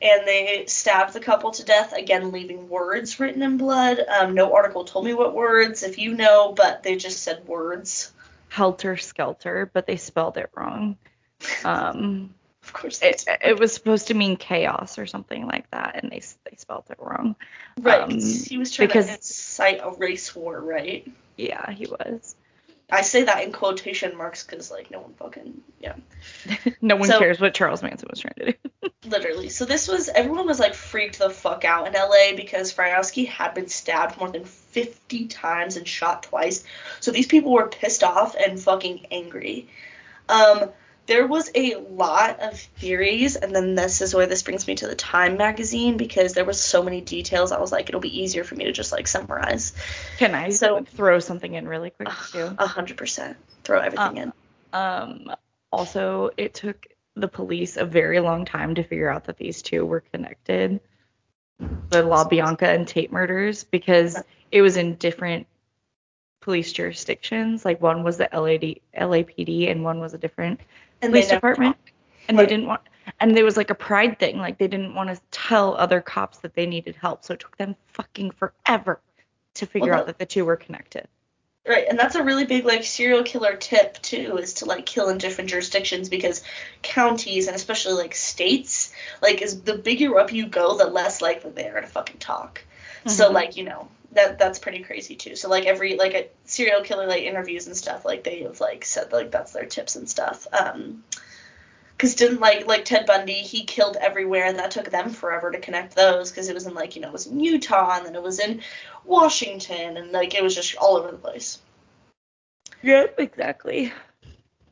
And 0.00 0.26
they 0.26 0.64
stabbed 0.66 1.12
the 1.12 1.20
couple 1.20 1.50
to 1.52 1.64
death, 1.64 1.92
again, 1.92 2.30
leaving 2.30 2.68
words 2.68 3.18
written 3.18 3.42
in 3.42 3.56
blood. 3.56 4.00
Um, 4.00 4.34
no 4.34 4.54
article 4.54 4.84
told 4.84 5.04
me 5.04 5.14
what 5.14 5.34
words, 5.34 5.82
if 5.82 5.98
you 5.98 6.14
know, 6.14 6.52
but 6.52 6.82
they 6.82 6.96
just 6.96 7.22
said 7.22 7.46
words. 7.46 8.12
Helter 8.48 8.96
Skelter, 8.96 9.70
but 9.72 9.86
they 9.86 9.96
spelled 9.96 10.36
it 10.36 10.50
wrong. 10.56 10.96
Um, 11.64 12.34
of 12.62 12.72
course. 12.72 13.02
It, 13.02 13.24
it, 13.44 13.58
was 13.58 13.72
supposed 13.72 14.08
to 14.08 14.14
mean 14.14 14.36
chaos 14.36 14.98
or 14.98 15.06
something 15.06 15.46
like 15.46 15.70
that, 15.72 16.00
and 16.02 16.12
they 16.12 16.20
they 16.44 16.56
spelled 16.56 16.84
it 16.90 16.98
wrong. 17.00 17.34
Right. 17.80 18.00
Um, 18.00 18.10
he 18.10 18.56
was 18.56 18.72
trying 18.72 18.88
because, 18.88 19.06
to 19.06 19.14
incite 19.14 19.80
a 19.82 19.90
race 19.90 20.34
war, 20.34 20.60
right? 20.60 21.10
Yeah, 21.36 21.70
he 21.72 21.86
was. 21.86 22.36
I 22.90 23.02
say 23.02 23.24
that 23.24 23.44
in 23.44 23.52
quotation 23.52 24.16
marks 24.16 24.44
because 24.44 24.70
like 24.70 24.90
no 24.90 25.00
one 25.00 25.12
fucking 25.14 25.60
yeah. 25.80 25.96
no 26.80 26.96
one 26.96 27.08
so, 27.08 27.18
cares 27.18 27.40
what 27.40 27.54
Charles 27.54 27.82
Manson 27.82 28.08
was 28.10 28.20
trying 28.20 28.34
to 28.38 28.52
do. 28.52 28.90
literally. 29.04 29.50
So 29.50 29.66
this 29.66 29.88
was 29.88 30.08
everyone 30.08 30.46
was 30.46 30.58
like 30.58 30.74
freaked 30.74 31.18
the 31.18 31.28
fuck 31.28 31.64
out 31.64 31.86
in 31.86 31.92
LA 31.92 32.34
because 32.34 32.72
Frykowski 32.72 33.28
had 33.28 33.52
been 33.52 33.68
stabbed 33.68 34.18
more 34.18 34.30
than 34.30 34.44
50 34.44 35.26
times 35.26 35.76
and 35.76 35.86
shot 35.86 36.22
twice. 36.24 36.64
So 37.00 37.10
these 37.10 37.26
people 37.26 37.52
were 37.52 37.68
pissed 37.68 38.02
off 38.02 38.34
and 38.34 38.58
fucking 38.58 39.06
angry. 39.10 39.68
Um 40.28 40.70
there 41.08 41.26
was 41.26 41.50
a 41.54 41.76
lot 41.76 42.38
of 42.40 42.60
theories, 42.76 43.34
and 43.34 43.56
then 43.56 43.74
this 43.74 44.02
is 44.02 44.14
where 44.14 44.26
this 44.26 44.42
brings 44.42 44.66
me 44.66 44.74
to 44.74 44.86
the 44.86 44.94
Time 44.94 45.38
magazine 45.38 45.96
because 45.96 46.34
there 46.34 46.44
was 46.44 46.60
so 46.60 46.82
many 46.82 47.00
details. 47.00 47.50
I 47.50 47.58
was 47.58 47.72
like, 47.72 47.88
it'll 47.88 48.00
be 48.00 48.20
easier 48.20 48.44
for 48.44 48.54
me 48.54 48.66
to 48.66 48.72
just 48.72 48.92
like 48.92 49.08
summarize. 49.08 49.72
Can 50.18 50.34
I 50.34 50.50
so 50.50 50.84
throw 50.84 51.18
something 51.18 51.54
in 51.54 51.66
really 51.66 51.90
quick 51.90 52.10
too? 52.30 52.54
A 52.58 52.66
hundred 52.66 52.98
percent. 52.98 53.38
Throw 53.64 53.80
everything 53.80 54.06
um, 54.06 54.16
in. 54.16 54.32
Um. 54.72 55.34
Also, 55.72 56.30
it 56.36 56.54
took 56.54 56.86
the 57.16 57.28
police 57.28 57.78
a 57.78 57.84
very 57.84 58.20
long 58.20 58.44
time 58.44 58.74
to 58.74 58.82
figure 58.82 59.10
out 59.10 59.24
that 59.24 59.38
these 59.38 59.62
two 59.62 59.84
were 59.84 60.00
connected, 60.00 60.78
the 61.88 62.02
La 62.02 62.24
Bianca 62.24 62.68
and 62.68 62.86
Tate 62.86 63.10
murders, 63.10 63.64
because 63.64 64.22
it 64.52 64.62
was 64.62 64.76
in 64.76 64.94
different 64.96 65.46
police 66.40 66.72
jurisdictions. 66.72 67.64
Like 67.64 67.80
one 67.80 68.02
was 68.02 68.18
the 68.18 68.28
LAD, 68.32 68.80
LAPD 68.94 69.70
and 69.70 69.84
one 69.84 70.00
was 70.00 70.14
a 70.14 70.18
different 70.18 70.60
and 71.02 71.12
police 71.12 71.28
department. 71.28 71.76
And 72.28 72.36
right. 72.36 72.48
they 72.48 72.54
didn't 72.54 72.68
want 72.68 72.82
and 73.20 73.36
there 73.36 73.44
was 73.44 73.56
like 73.56 73.70
a 73.70 73.74
pride 73.74 74.18
thing. 74.18 74.38
Like 74.38 74.58
they 74.58 74.68
didn't 74.68 74.94
want 74.94 75.10
to 75.10 75.20
tell 75.30 75.74
other 75.74 76.00
cops 76.00 76.38
that 76.38 76.54
they 76.54 76.66
needed 76.66 76.96
help. 76.96 77.24
So 77.24 77.34
it 77.34 77.40
took 77.40 77.56
them 77.56 77.76
fucking 77.86 78.32
forever 78.32 79.00
to 79.54 79.66
figure 79.66 79.90
well, 79.90 80.00
out 80.00 80.06
that 80.06 80.18
the 80.18 80.26
two 80.26 80.44
were 80.44 80.56
connected. 80.56 81.08
Right, 81.66 81.86
and 81.86 81.98
that's 81.98 82.14
a 82.14 82.22
really 82.22 82.46
big 82.46 82.64
like 82.64 82.84
serial 82.84 83.22
killer 83.24 83.54
tip 83.54 84.00
too, 84.00 84.38
is 84.38 84.54
to 84.54 84.64
like 84.64 84.86
kill 84.86 85.10
in 85.10 85.18
different 85.18 85.50
jurisdictions 85.50 86.08
because 86.08 86.42
counties 86.80 87.46
and 87.46 87.54
especially 87.54 87.92
like 87.92 88.14
states, 88.14 88.92
like 89.20 89.42
is 89.42 89.62
the 89.62 89.76
bigger 89.76 90.18
up 90.18 90.32
you 90.32 90.46
go, 90.46 90.78
the 90.78 90.86
less 90.86 91.20
likely 91.20 91.50
they 91.50 91.68
are 91.68 91.80
to 91.80 91.86
fucking 91.86 92.18
talk. 92.18 92.64
Mm-hmm. 93.00 93.10
So 93.10 93.30
like 93.30 93.56
you 93.56 93.64
know, 93.64 93.88
that 94.12 94.38
that's 94.38 94.58
pretty 94.58 94.82
crazy 94.82 95.16
too. 95.16 95.36
So 95.36 95.48
like 95.48 95.66
every 95.66 95.96
like 95.96 96.14
a 96.14 96.28
serial 96.44 96.82
killer 96.82 97.06
like 97.06 97.22
interviews 97.22 97.66
and 97.66 97.76
stuff 97.76 98.04
like 98.04 98.24
they 98.24 98.42
have 98.42 98.60
like 98.60 98.84
said 98.84 99.12
like 99.12 99.30
that's 99.30 99.52
their 99.52 99.66
tips 99.66 99.96
and 99.96 100.08
stuff. 100.08 100.46
Um, 100.52 101.04
because 101.96 102.14
didn't 102.14 102.40
like 102.40 102.66
like 102.66 102.84
Ted 102.84 103.06
Bundy 103.06 103.34
he 103.34 103.64
killed 103.64 103.96
everywhere 104.00 104.44
and 104.44 104.58
that 104.58 104.70
took 104.70 104.90
them 104.90 105.10
forever 105.10 105.50
to 105.50 105.58
connect 105.58 105.96
those 105.96 106.30
because 106.30 106.48
it 106.48 106.54
was 106.54 106.66
in 106.66 106.74
like 106.74 106.94
you 106.94 107.02
know 107.02 107.08
it 107.08 107.12
was 107.12 107.26
in 107.26 107.40
Utah 107.40 107.96
and 107.96 108.06
then 108.06 108.14
it 108.14 108.22
was 108.22 108.38
in 108.38 108.62
Washington 109.04 109.96
and 109.96 110.12
like 110.12 110.34
it 110.34 110.42
was 110.42 110.54
just 110.54 110.76
all 110.76 110.96
over 110.96 111.10
the 111.10 111.18
place. 111.18 111.58
Yep, 112.82 113.18
exactly. 113.18 113.92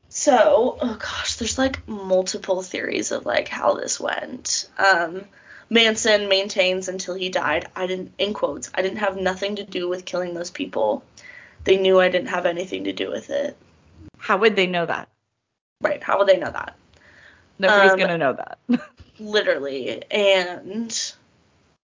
So, 0.08 0.78
oh 0.80 0.94
gosh, 0.94 1.36
there's 1.36 1.58
like 1.58 1.86
multiple 1.88 2.62
theories 2.62 3.10
of 3.10 3.26
like 3.26 3.48
how 3.48 3.74
this 3.74 3.98
went. 3.98 4.70
Um, 4.78 5.24
Manson 5.68 6.28
maintains 6.28 6.88
until 6.88 7.14
he 7.14 7.28
died, 7.28 7.68
I 7.74 7.86
didn't, 7.86 8.12
in 8.18 8.34
quotes, 8.34 8.70
I 8.74 8.82
didn't 8.82 8.98
have 8.98 9.16
nothing 9.16 9.56
to 9.56 9.64
do 9.64 9.88
with 9.88 10.04
killing 10.04 10.34
those 10.34 10.50
people. 10.50 11.02
They 11.64 11.76
knew 11.76 12.00
I 12.00 12.08
didn't 12.08 12.28
have 12.28 12.46
anything 12.46 12.84
to 12.84 12.92
do 12.92 13.10
with 13.10 13.30
it. 13.30 13.56
How 14.18 14.38
would 14.38 14.54
they 14.54 14.66
know 14.66 14.86
that? 14.86 15.08
Right. 15.80 16.02
How 16.02 16.18
would 16.18 16.28
they 16.28 16.38
know 16.38 16.50
that? 16.50 16.76
Nobody's 17.58 17.92
Um, 17.92 17.98
gonna 17.98 18.18
know 18.18 18.32
that. 18.34 18.58
Literally. 19.18 20.02
And 20.10 21.12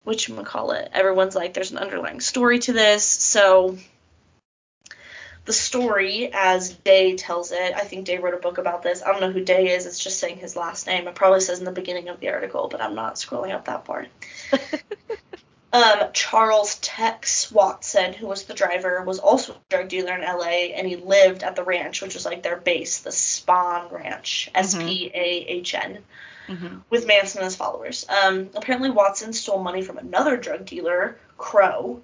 which 0.03 0.29
call 0.43 0.71
it? 0.71 0.89
Everyone's 0.91 1.35
like, 1.35 1.53
there's 1.53 1.71
an 1.71 1.77
underlying 1.77 2.19
story 2.19 2.59
to 2.59 2.73
this. 2.73 3.03
So 3.03 3.77
the 5.45 5.53
story, 5.53 6.29
as 6.33 6.69
Day 6.69 7.15
tells 7.15 7.51
it, 7.51 7.73
I 7.75 7.81
think 7.81 8.05
Day 8.05 8.17
wrote 8.19 8.33
a 8.35 8.37
book 8.37 8.57
about 8.59 8.83
this. 8.83 9.01
I 9.01 9.11
don't 9.11 9.21
know 9.21 9.31
who 9.31 9.43
Day 9.43 9.75
is. 9.75 9.85
It's 9.85 9.99
just 10.03 10.19
saying 10.19 10.37
his 10.37 10.55
last 10.55 10.85
name. 10.87 11.07
It 11.07 11.15
probably 11.15 11.39
says 11.41 11.59
in 11.59 11.65
the 11.65 11.71
beginning 11.71 12.09
of 12.09 12.19
the 12.19 12.29
article, 12.29 12.67
but 12.69 12.81
I'm 12.81 12.95
not 12.95 13.15
scrolling 13.15 13.53
up 13.53 13.65
that 13.65 13.85
far. 13.85 14.07
Um, 15.71 15.99
Charles 16.13 16.79
Tex 16.79 17.51
Watson, 17.51 18.13
who 18.13 18.25
was 18.25 18.45
the 18.45 18.55
driver, 18.55 19.03
was 19.03 19.19
also 19.19 19.53
a 19.53 19.57
drug 19.69 19.87
dealer 19.87 20.15
in 20.15 20.21
LA, 20.21 20.73
and 20.75 20.87
he 20.87 20.95
lived 20.95 21.43
at 21.43 21.55
the 21.55 21.63
ranch, 21.63 22.01
which 22.01 22.15
was 22.15 22.25
like 22.25 22.41
their 22.41 22.57
base, 22.57 23.01
the 23.01 23.11
Spahn 23.11 23.91
Ranch, 23.91 24.49
S 24.55 24.75
P 24.75 25.11
A 25.13 25.19
H 25.47 25.75
N, 25.75 25.99
Mhm. 26.47 26.81
with 26.89 27.05
Manson 27.05 27.41
and 27.41 27.45
his 27.45 27.55
followers. 27.55 28.07
Um, 28.09 28.49
apparently, 28.55 28.89
Watson 28.89 29.31
stole 29.31 29.59
money 29.61 29.83
from 29.83 29.99
another 29.99 30.37
drug 30.37 30.65
dealer, 30.65 31.19
Crowe, 31.37 32.01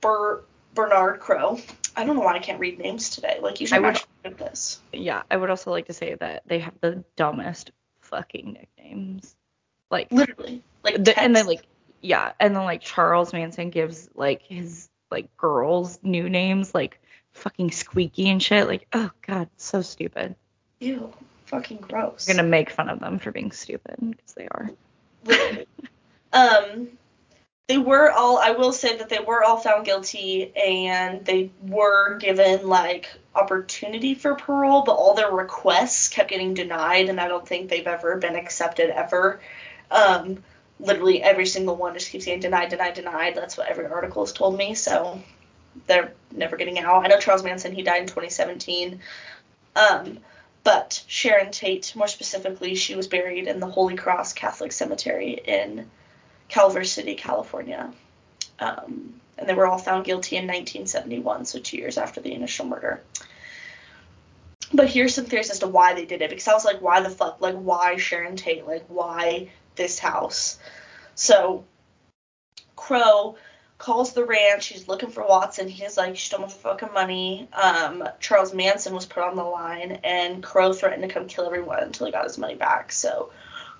Ber- 0.00 0.44
Bernard 0.72 1.18
Crowe. 1.18 1.58
I 1.98 2.04
don't 2.04 2.14
know 2.16 2.22
why 2.22 2.34
I 2.34 2.38
can't 2.38 2.60
read 2.60 2.78
names 2.78 3.10
today. 3.10 3.40
Like, 3.42 3.60
you 3.60 3.66
should 3.66 3.82
would- 3.82 3.96
actually 3.96 4.34
this. 4.38 4.80
Yeah, 4.92 5.22
I 5.30 5.36
would 5.36 5.50
also 5.50 5.70
like 5.72 5.86
to 5.86 5.92
say 5.92 6.14
that 6.14 6.44
they 6.46 6.60
have 6.60 6.74
the 6.80 7.04
dumbest 7.16 7.72
fucking 8.00 8.52
nicknames. 8.52 9.34
Like, 9.90 10.12
Literally. 10.12 10.62
Like, 10.84 11.02
the, 11.02 11.18
and 11.18 11.34
then 11.34 11.46
like, 11.46 11.62
yeah, 12.00 12.32
and 12.38 12.54
then 12.54 12.64
like 12.64 12.82
Charles 12.82 13.32
Manson 13.32 13.70
gives 13.70 14.08
like 14.14 14.42
his 14.42 14.88
like 15.10 15.34
girls 15.36 15.98
new 16.02 16.28
names 16.28 16.74
like 16.74 17.00
fucking 17.32 17.72
Squeaky 17.72 18.28
and 18.28 18.40
shit. 18.42 18.68
Like, 18.68 18.86
oh 18.92 19.10
god, 19.26 19.48
so 19.56 19.82
stupid. 19.82 20.36
Ew. 20.80 21.12
Fucking 21.46 21.78
gross. 21.78 22.28
I'm 22.28 22.36
gonna 22.36 22.48
make 22.48 22.70
fun 22.70 22.88
of 22.88 23.00
them 23.00 23.18
for 23.18 23.32
being 23.32 23.50
stupid 23.50 23.96
because 23.98 24.34
they 24.34 24.46
are. 24.48 24.70
Um, 26.30 26.88
they 27.68 27.78
were 27.78 28.10
all. 28.10 28.38
I 28.38 28.52
will 28.52 28.72
say 28.72 28.96
that 28.96 29.10
they 29.10 29.18
were 29.18 29.44
all 29.44 29.58
found 29.58 29.84
guilty, 29.84 30.56
and 30.56 31.24
they 31.24 31.50
were 31.62 32.16
given 32.16 32.66
like 32.66 33.10
opportunity 33.34 34.14
for 34.14 34.34
parole, 34.34 34.82
but 34.82 34.94
all 34.94 35.14
their 35.14 35.30
requests 35.30 36.08
kept 36.08 36.30
getting 36.30 36.54
denied, 36.54 37.10
and 37.10 37.20
I 37.20 37.28
don't 37.28 37.46
think 37.46 37.68
they've 37.68 37.86
ever 37.86 38.16
been 38.16 38.36
accepted 38.36 38.90
ever. 38.90 39.40
Um, 39.90 40.42
literally 40.80 41.22
every 41.22 41.44
single 41.44 41.76
one 41.76 41.92
just 41.92 42.10
keeps 42.10 42.24
getting 42.24 42.40
denied, 42.40 42.70
denied, 42.70 42.94
denied. 42.94 43.34
That's 43.34 43.56
what 43.58 43.68
every 43.68 43.86
article 43.86 44.24
has 44.24 44.32
told 44.32 44.56
me. 44.56 44.74
So 44.74 45.22
they're 45.86 46.14
never 46.32 46.56
getting 46.56 46.78
out. 46.78 47.04
I 47.04 47.08
know 47.08 47.20
Charles 47.20 47.44
Manson. 47.44 47.74
He 47.74 47.82
died 47.82 48.02
in 48.02 48.08
2017. 48.08 49.00
Um, 49.76 50.18
but 50.64 51.02
Sharon 51.06 51.50
Tate, 51.50 51.94
more 51.94 52.08
specifically, 52.08 52.74
she 52.74 52.96
was 52.96 53.08
buried 53.08 53.46
in 53.46 53.60
the 53.60 53.66
Holy 53.66 53.96
Cross 53.96 54.32
Catholic 54.32 54.72
Cemetery 54.72 55.32
in 55.44 55.90
Culver 56.48 56.84
City, 56.84 57.14
California. 57.14 57.92
Um, 58.58 59.14
and 59.36 59.48
they 59.48 59.54
were 59.54 59.66
all 59.66 59.78
found 59.78 60.04
guilty 60.04 60.36
in 60.36 60.46
1971, 60.46 61.44
so 61.44 61.60
two 61.60 61.76
years 61.76 61.96
after 61.96 62.20
the 62.20 62.32
initial 62.32 62.66
murder. 62.66 63.02
But 64.72 64.88
here's 64.88 65.14
some 65.14 65.24
theories 65.24 65.50
as 65.50 65.60
to 65.60 65.68
why 65.68 65.94
they 65.94 66.04
did 66.04 66.22
it, 66.22 66.30
because 66.30 66.48
I 66.48 66.54
was 66.54 66.64
like, 66.64 66.82
why 66.82 67.00
the 67.00 67.10
fuck? 67.10 67.40
Like, 67.40 67.54
why 67.54 67.96
Sharon 67.96 68.36
Tate? 68.36 68.66
Like, 68.66 68.84
why 68.88 69.50
this 69.76 69.98
house? 69.98 70.58
So, 71.14 71.64
Crowe 72.76 73.36
calls 73.78 74.12
the 74.12 74.24
ranch. 74.24 74.66
He's 74.66 74.88
looking 74.88 75.10
for 75.10 75.24
Watson. 75.26 75.68
He's 75.68 75.96
like, 75.96 76.16
she 76.16 76.26
stole 76.26 76.40
my 76.40 76.48
fucking 76.48 76.92
money. 76.92 77.48
Um, 77.52 78.06
Charles 78.20 78.52
Manson 78.52 78.92
was 78.92 79.06
put 79.06 79.22
on 79.22 79.36
the 79.36 79.44
line, 79.44 80.00
and 80.04 80.42
Crowe 80.42 80.72
threatened 80.72 81.02
to 81.02 81.08
come 81.08 81.28
kill 81.28 81.46
everyone 81.46 81.82
until 81.82 82.06
he 82.06 82.12
got 82.12 82.24
his 82.24 82.38
money 82.38 82.56
back. 82.56 82.92
So 82.92 83.30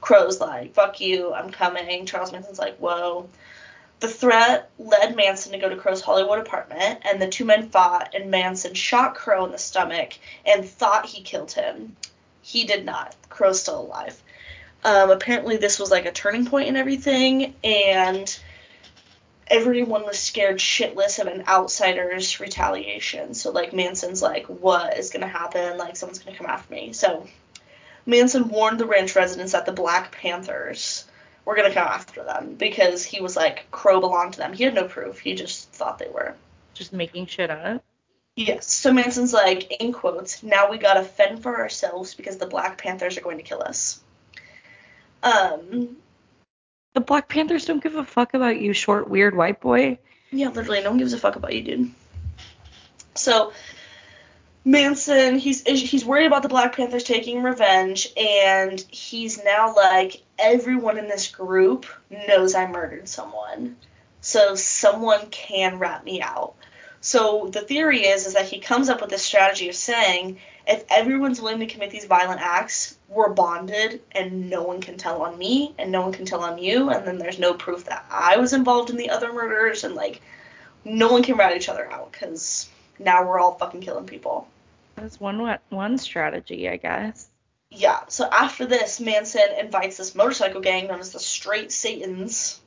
Crowe's 0.00 0.40
like, 0.40 0.74
fuck 0.74 1.00
you, 1.00 1.32
I'm 1.32 1.50
coming. 1.50 2.06
Charles 2.06 2.32
Manson's 2.32 2.58
like, 2.58 2.76
whoa. 2.78 3.28
The 4.00 4.08
threat 4.08 4.70
led 4.78 5.16
Manson 5.16 5.52
to 5.52 5.58
go 5.58 5.68
to 5.68 5.76
Crowe's 5.76 6.00
Hollywood 6.00 6.38
apartment, 6.38 7.00
and 7.04 7.20
the 7.20 7.26
two 7.26 7.44
men 7.44 7.68
fought, 7.68 8.14
and 8.14 8.30
Manson 8.30 8.74
shot 8.74 9.16
Crowe 9.16 9.44
in 9.44 9.50
the 9.50 9.58
stomach 9.58 10.12
and 10.46 10.64
thought 10.64 11.06
he 11.06 11.22
killed 11.22 11.50
him. 11.50 11.96
He 12.42 12.64
did 12.64 12.84
not. 12.84 13.16
Crowe's 13.28 13.60
still 13.60 13.80
alive. 13.80 14.20
Um, 14.84 15.10
apparently, 15.10 15.56
this 15.56 15.80
was 15.80 15.90
like 15.90 16.06
a 16.06 16.12
turning 16.12 16.46
point 16.46 16.68
in 16.68 16.76
everything, 16.76 17.54
and 17.64 18.38
everyone 19.50 20.04
was 20.04 20.18
scared 20.18 20.58
shitless 20.58 21.18
of 21.18 21.26
an 21.26 21.44
outsider's 21.48 22.38
retaliation. 22.38 23.34
So 23.34 23.50
like 23.50 23.72
Manson's 23.72 24.22
like, 24.22 24.46
what 24.46 24.96
is 24.96 25.10
gonna 25.10 25.26
happen? 25.26 25.78
Like 25.78 25.96
someone's 25.96 26.18
gonna 26.18 26.36
come 26.36 26.46
after 26.46 26.72
me. 26.72 26.92
So 26.92 27.26
Manson 28.08 28.48
warned 28.48 28.80
the 28.80 28.86
ranch 28.86 29.14
residents 29.14 29.52
that 29.52 29.66
the 29.66 29.72
Black 29.72 30.12
Panthers 30.12 31.04
were 31.44 31.54
gonna 31.54 31.74
come 31.74 31.86
after 31.86 32.24
them 32.24 32.54
because 32.54 33.04
he 33.04 33.20
was 33.20 33.36
like 33.36 33.70
Crowe 33.70 34.00
belonged 34.00 34.32
to 34.32 34.38
them. 34.38 34.54
He 34.54 34.64
had 34.64 34.74
no 34.74 34.88
proof. 34.88 35.18
He 35.20 35.34
just 35.34 35.70
thought 35.72 35.98
they 35.98 36.08
were. 36.08 36.34
Just 36.72 36.94
making 36.94 37.26
shit 37.26 37.50
up. 37.50 37.84
Yes. 38.34 38.72
So 38.72 38.94
Manson's 38.94 39.34
like, 39.34 39.70
in 39.82 39.92
quotes, 39.92 40.42
now 40.42 40.70
we 40.70 40.78
gotta 40.78 41.04
fend 41.04 41.42
for 41.42 41.58
ourselves 41.58 42.14
because 42.14 42.38
the 42.38 42.46
Black 42.46 42.78
Panthers 42.78 43.18
are 43.18 43.20
going 43.22 43.36
to 43.36 43.42
kill 43.42 43.62
us. 43.62 44.00
Um, 45.22 45.98
The 46.94 47.00
Black 47.00 47.28
Panthers 47.28 47.66
don't 47.66 47.82
give 47.82 47.96
a 47.96 48.04
fuck 48.04 48.32
about 48.32 48.58
you, 48.58 48.72
short, 48.72 49.10
weird 49.10 49.36
white 49.36 49.60
boy. 49.60 49.98
Yeah, 50.30 50.48
literally, 50.48 50.82
no 50.82 50.90
one 50.90 50.98
gives 50.98 51.12
a 51.12 51.18
fuck 51.18 51.36
about 51.36 51.54
you, 51.54 51.62
dude. 51.62 51.90
So 53.14 53.52
Manson, 54.68 55.38
he's 55.38 55.62
he's 55.62 56.04
worried 56.04 56.26
about 56.26 56.42
the 56.42 56.48
Black 56.50 56.76
Panthers 56.76 57.04
taking 57.04 57.42
revenge, 57.42 58.06
and 58.18 58.78
he's 58.90 59.42
now 59.42 59.74
like 59.74 60.22
everyone 60.38 60.98
in 60.98 61.08
this 61.08 61.28
group 61.28 61.86
knows 62.10 62.54
I 62.54 62.66
murdered 62.66 63.08
someone, 63.08 63.76
so 64.20 64.54
someone 64.56 65.30
can 65.30 65.78
rat 65.78 66.04
me 66.04 66.20
out. 66.20 66.54
So 67.00 67.48
the 67.50 67.62
theory 67.62 68.00
is 68.00 68.26
is 68.26 68.34
that 68.34 68.44
he 68.44 68.58
comes 68.58 68.90
up 68.90 69.00
with 69.00 69.08
this 69.08 69.22
strategy 69.22 69.70
of 69.70 69.74
saying 69.74 70.38
if 70.66 70.84
everyone's 70.90 71.40
willing 71.40 71.60
to 71.60 71.66
commit 71.66 71.90
these 71.90 72.04
violent 72.04 72.42
acts, 72.42 72.98
we're 73.08 73.30
bonded 73.30 74.02
and 74.12 74.50
no 74.50 74.64
one 74.64 74.82
can 74.82 74.98
tell 74.98 75.22
on 75.22 75.38
me 75.38 75.74
and 75.78 75.90
no 75.90 76.02
one 76.02 76.12
can 76.12 76.26
tell 76.26 76.44
on 76.44 76.58
you 76.58 76.90
and 76.90 77.06
then 77.06 77.16
there's 77.16 77.38
no 77.38 77.54
proof 77.54 77.86
that 77.86 78.04
I 78.10 78.36
was 78.36 78.52
involved 78.52 78.90
in 78.90 78.98
the 78.98 79.08
other 79.08 79.32
murders 79.32 79.84
and 79.84 79.94
like 79.94 80.20
no 80.84 81.10
one 81.10 81.22
can 81.22 81.38
rat 81.38 81.56
each 81.56 81.70
other 81.70 81.90
out 81.90 82.12
cuz 82.12 82.68
now 82.98 83.26
we're 83.26 83.38
all 83.38 83.54
fucking 83.54 83.80
killing 83.80 84.04
people. 84.04 84.46
That's 85.00 85.20
one 85.20 85.58
one 85.70 85.98
strategy, 85.98 86.68
I 86.68 86.76
guess. 86.76 87.30
Yeah, 87.70 88.00
so 88.08 88.28
after 88.30 88.66
this, 88.66 88.98
Manson 88.98 89.42
invites 89.58 89.98
this 89.98 90.14
motorcycle 90.14 90.60
gang 90.60 90.86
known 90.86 91.00
as 91.00 91.12
the 91.12 91.20
Straight 91.20 91.70
Satans. 91.70 92.60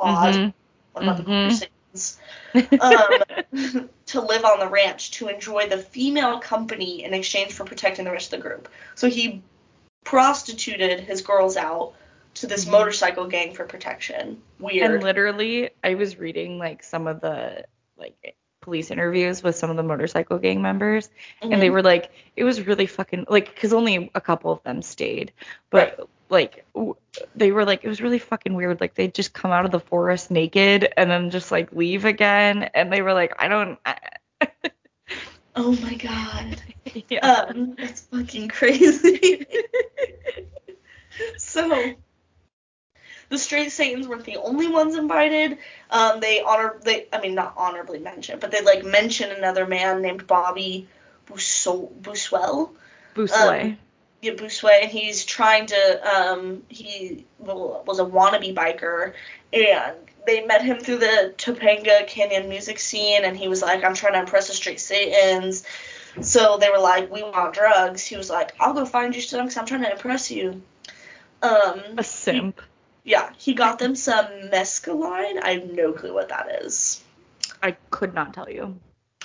Odd. 0.00 0.34
Mhm. 0.34 0.54
What 0.92 1.02
about 1.04 1.16
the 1.18 1.22
Mhm. 1.24 1.52
Satans? 1.52 2.18
Um, 2.80 3.90
to 4.06 4.20
live 4.20 4.44
on 4.44 4.60
the 4.60 4.68
ranch 4.68 5.10
to 5.12 5.28
enjoy 5.28 5.68
the 5.68 5.78
female 5.78 6.38
company 6.40 7.04
in 7.04 7.12
exchange 7.12 7.52
for 7.52 7.64
protecting 7.64 8.04
the 8.04 8.10
rest 8.10 8.32
of 8.32 8.40
the 8.42 8.48
group. 8.48 8.68
So 8.94 9.08
he 9.08 9.42
prostituted 10.04 11.00
his 11.00 11.22
girls 11.22 11.56
out 11.56 11.92
to 12.34 12.46
this 12.46 12.64
Mhm. 12.64 12.70
motorcycle 12.72 13.26
gang 13.26 13.54
for 13.54 13.64
protection. 13.66 14.40
Weird. 14.58 14.90
And 14.92 15.02
literally, 15.02 15.70
I 15.84 15.94
was 15.94 16.18
reading 16.18 16.58
like 16.58 16.82
some 16.82 17.06
of 17.06 17.20
the 17.20 17.64
like 17.96 18.36
police 18.68 18.90
interviews 18.90 19.42
with 19.42 19.56
some 19.56 19.70
of 19.70 19.76
the 19.76 19.82
motorcycle 19.82 20.38
gang 20.38 20.60
members, 20.60 21.08
and 21.40 21.62
they 21.62 21.68
Mhm. 21.68 21.72
were 21.72 21.82
like, 21.82 22.10
it 22.36 22.44
was 22.44 22.60
really 22.66 22.86
fucking 22.86 23.24
like, 23.30 23.48
because 23.54 23.72
only 23.72 24.10
a 24.14 24.20
couple 24.20 24.52
of 24.52 24.62
them 24.62 24.82
stayed, 24.82 25.32
but 25.70 25.98
like 26.28 26.66
w- 26.74 26.94
they 27.34 27.50
were 27.50 27.64
like, 27.64 27.82
it 27.82 27.88
was 27.88 28.02
really 28.02 28.18
fucking 28.18 28.52
weird. 28.54 28.80
Like 28.80 28.94
they'd 28.94 29.14
just 29.14 29.32
come 29.32 29.50
out 29.52 29.64
of 29.64 29.70
the 29.70 29.80
forest 29.80 30.30
naked 30.30 30.86
and 30.98 31.10
then 31.10 31.30
just 31.30 31.50
like 31.50 31.72
leave 31.72 32.04
again, 32.04 32.64
and 32.74 32.92
they 32.92 33.00
were 33.00 33.14
like, 33.14 33.32
I 33.38 33.48
don't. 33.48 33.78
I, 33.86 33.96
Oh 35.56 35.72
my 35.82 35.94
god. 35.94 36.62
yeah. 37.08 37.26
Um, 37.26 37.74
that's 37.74 38.02
fucking 38.02 38.48
crazy. 38.48 39.46
so, 41.36 41.94
the 43.28 43.38
straight 43.38 43.72
Satans 43.72 44.08
weren't 44.08 44.24
the 44.24 44.36
only 44.36 44.68
ones 44.68 44.96
invited. 44.96 45.58
Um, 45.90 46.20
they 46.20 46.42
honor 46.42 46.76
they 46.82 47.06
I 47.12 47.20
mean 47.20 47.34
not 47.34 47.54
honorably 47.56 47.98
mentioned, 47.98 48.40
but 48.40 48.50
they 48.50 48.62
like 48.62 48.84
mention 48.84 49.30
another 49.30 49.66
man 49.66 50.02
named 50.02 50.26
Bobby. 50.26 50.88
Bouswell. 51.28 52.70
Bousway. 53.14 53.64
um, 53.72 53.78
Yeah, 54.22 54.32
Bousway, 54.32 54.82
and 54.82 54.90
he's 54.90 55.24
trying 55.24 55.66
to 55.66 56.16
um 56.16 56.62
he 56.68 57.26
well, 57.38 57.82
was 57.86 57.98
a 57.98 58.04
wannabe 58.04 58.54
biker 58.54 59.12
and 59.52 59.96
they 60.26 60.44
met 60.44 60.62
him 60.62 60.78
through 60.78 60.98
the 60.98 61.34
Topanga 61.38 62.06
Canyon 62.06 62.48
music 62.48 62.78
scene 62.78 63.24
and 63.24 63.36
he 63.36 63.48
was 63.48 63.62
like, 63.62 63.82
I'm 63.84 63.94
trying 63.94 64.12
to 64.14 64.20
impress 64.20 64.48
the 64.48 64.54
straight 64.54 64.80
Satans. 64.80 65.64
So 66.20 66.58
they 66.58 66.68
were 66.70 66.78
like, 66.78 67.10
We 67.10 67.22
want 67.22 67.54
drugs. 67.54 68.04
He 68.04 68.16
was 68.16 68.30
like, 68.30 68.54
I'll 68.58 68.74
go 68.74 68.86
find 68.86 69.14
you 69.14 69.20
some 69.20 69.44
because 69.44 69.56
I'm 69.58 69.66
trying 69.66 69.82
to 69.82 69.92
impress 69.92 70.30
you. 70.30 70.62
Um 71.42 71.80
a 71.98 72.04
simp. 72.04 72.60
Yeah, 73.08 73.30
he 73.38 73.54
got 73.54 73.78
them 73.78 73.96
some 73.96 74.26
mescaline. 74.52 75.42
I 75.42 75.54
have 75.54 75.70
no 75.70 75.92
clue 75.92 76.12
what 76.12 76.28
that 76.28 76.60
is. 76.60 77.02
I 77.62 77.70
could 77.88 78.12
not 78.12 78.34
tell 78.34 78.50
you. 78.50 78.78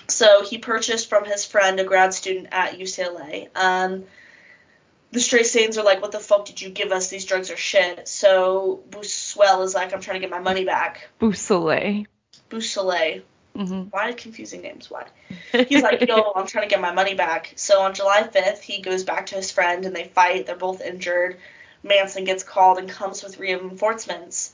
So 0.08 0.42
he 0.42 0.58
purchased 0.58 1.10
from 1.10 1.26
his 1.26 1.44
friend, 1.44 1.78
a 1.82 1.84
grad 1.84 2.14
student 2.14 2.48
at 2.54 2.80
UCLA. 2.80 3.50
Um, 3.54 4.06
the 5.12 5.20
Straight 5.20 5.48
Satans 5.48 5.78
are 5.78 5.84
like, 5.84 6.02
what 6.02 6.14
the 6.14 6.22
fuck 6.22 6.46
did 6.46 6.62
you 6.62 6.70
give 6.70 6.94
us? 6.94 7.10
These 7.10 7.26
drugs 7.26 7.52
are 7.52 7.58
shit. 7.58 8.08
So 8.08 8.82
Buswell 8.90 9.64
is 9.64 9.76
like, 9.76 9.94
I'm 9.94 10.00
trying 10.00 10.16
to 10.16 10.22
get 10.22 10.30
my 10.30 10.40
money 10.40 10.64
back. 10.64 11.10
Busole. 11.20 12.06
Busole. 12.50 13.22
Mm-hmm. 13.54 13.82
Why 13.90 14.14
confusing 14.14 14.62
names? 14.62 14.90
Why? 14.90 15.08
He's 15.68 15.84
like, 15.84 16.08
yo, 16.08 16.32
I'm 16.38 16.48
trying 16.48 16.70
to 16.70 16.74
get 16.74 16.80
my 16.80 16.94
money 16.94 17.16
back. 17.16 17.52
So 17.58 17.82
on 17.82 17.94
July 17.94 18.24
5th, 18.24 18.62
he 18.62 18.82
goes 18.82 19.04
back 19.04 19.26
to 19.28 19.36
his 19.36 19.52
friend 19.52 19.86
and 19.86 19.94
they 19.94 20.06
fight. 20.06 20.46
They're 20.46 20.56
both 20.56 20.80
injured. 20.80 21.38
Manson 21.84 22.24
gets 22.24 22.44
called 22.44 22.80
and 22.80 22.90
comes 22.90 23.24
with 23.24 23.40
reinforcements. 23.40 24.54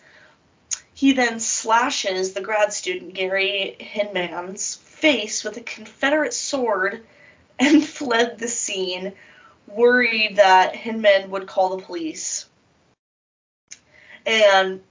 He 0.94 1.14
then 1.14 1.40
slashes 1.40 2.34
the 2.34 2.42
grad 2.42 2.74
student, 2.74 3.14
Gary 3.14 3.78
Hinman's, 3.80 4.76
face 4.76 5.44
with 5.44 5.56
a 5.58 5.62
Confederate 5.62 6.34
sword 6.34 7.06
and 7.58 7.86
fled 7.98 8.38
the 8.38 8.48
scene, 8.48 9.14
worried 9.68 10.38
that 10.38 10.76
Hinman 10.76 11.30
would 11.30 11.48
call 11.48 11.78
the 11.78 11.84
police. 11.84 12.48
And 14.26 14.82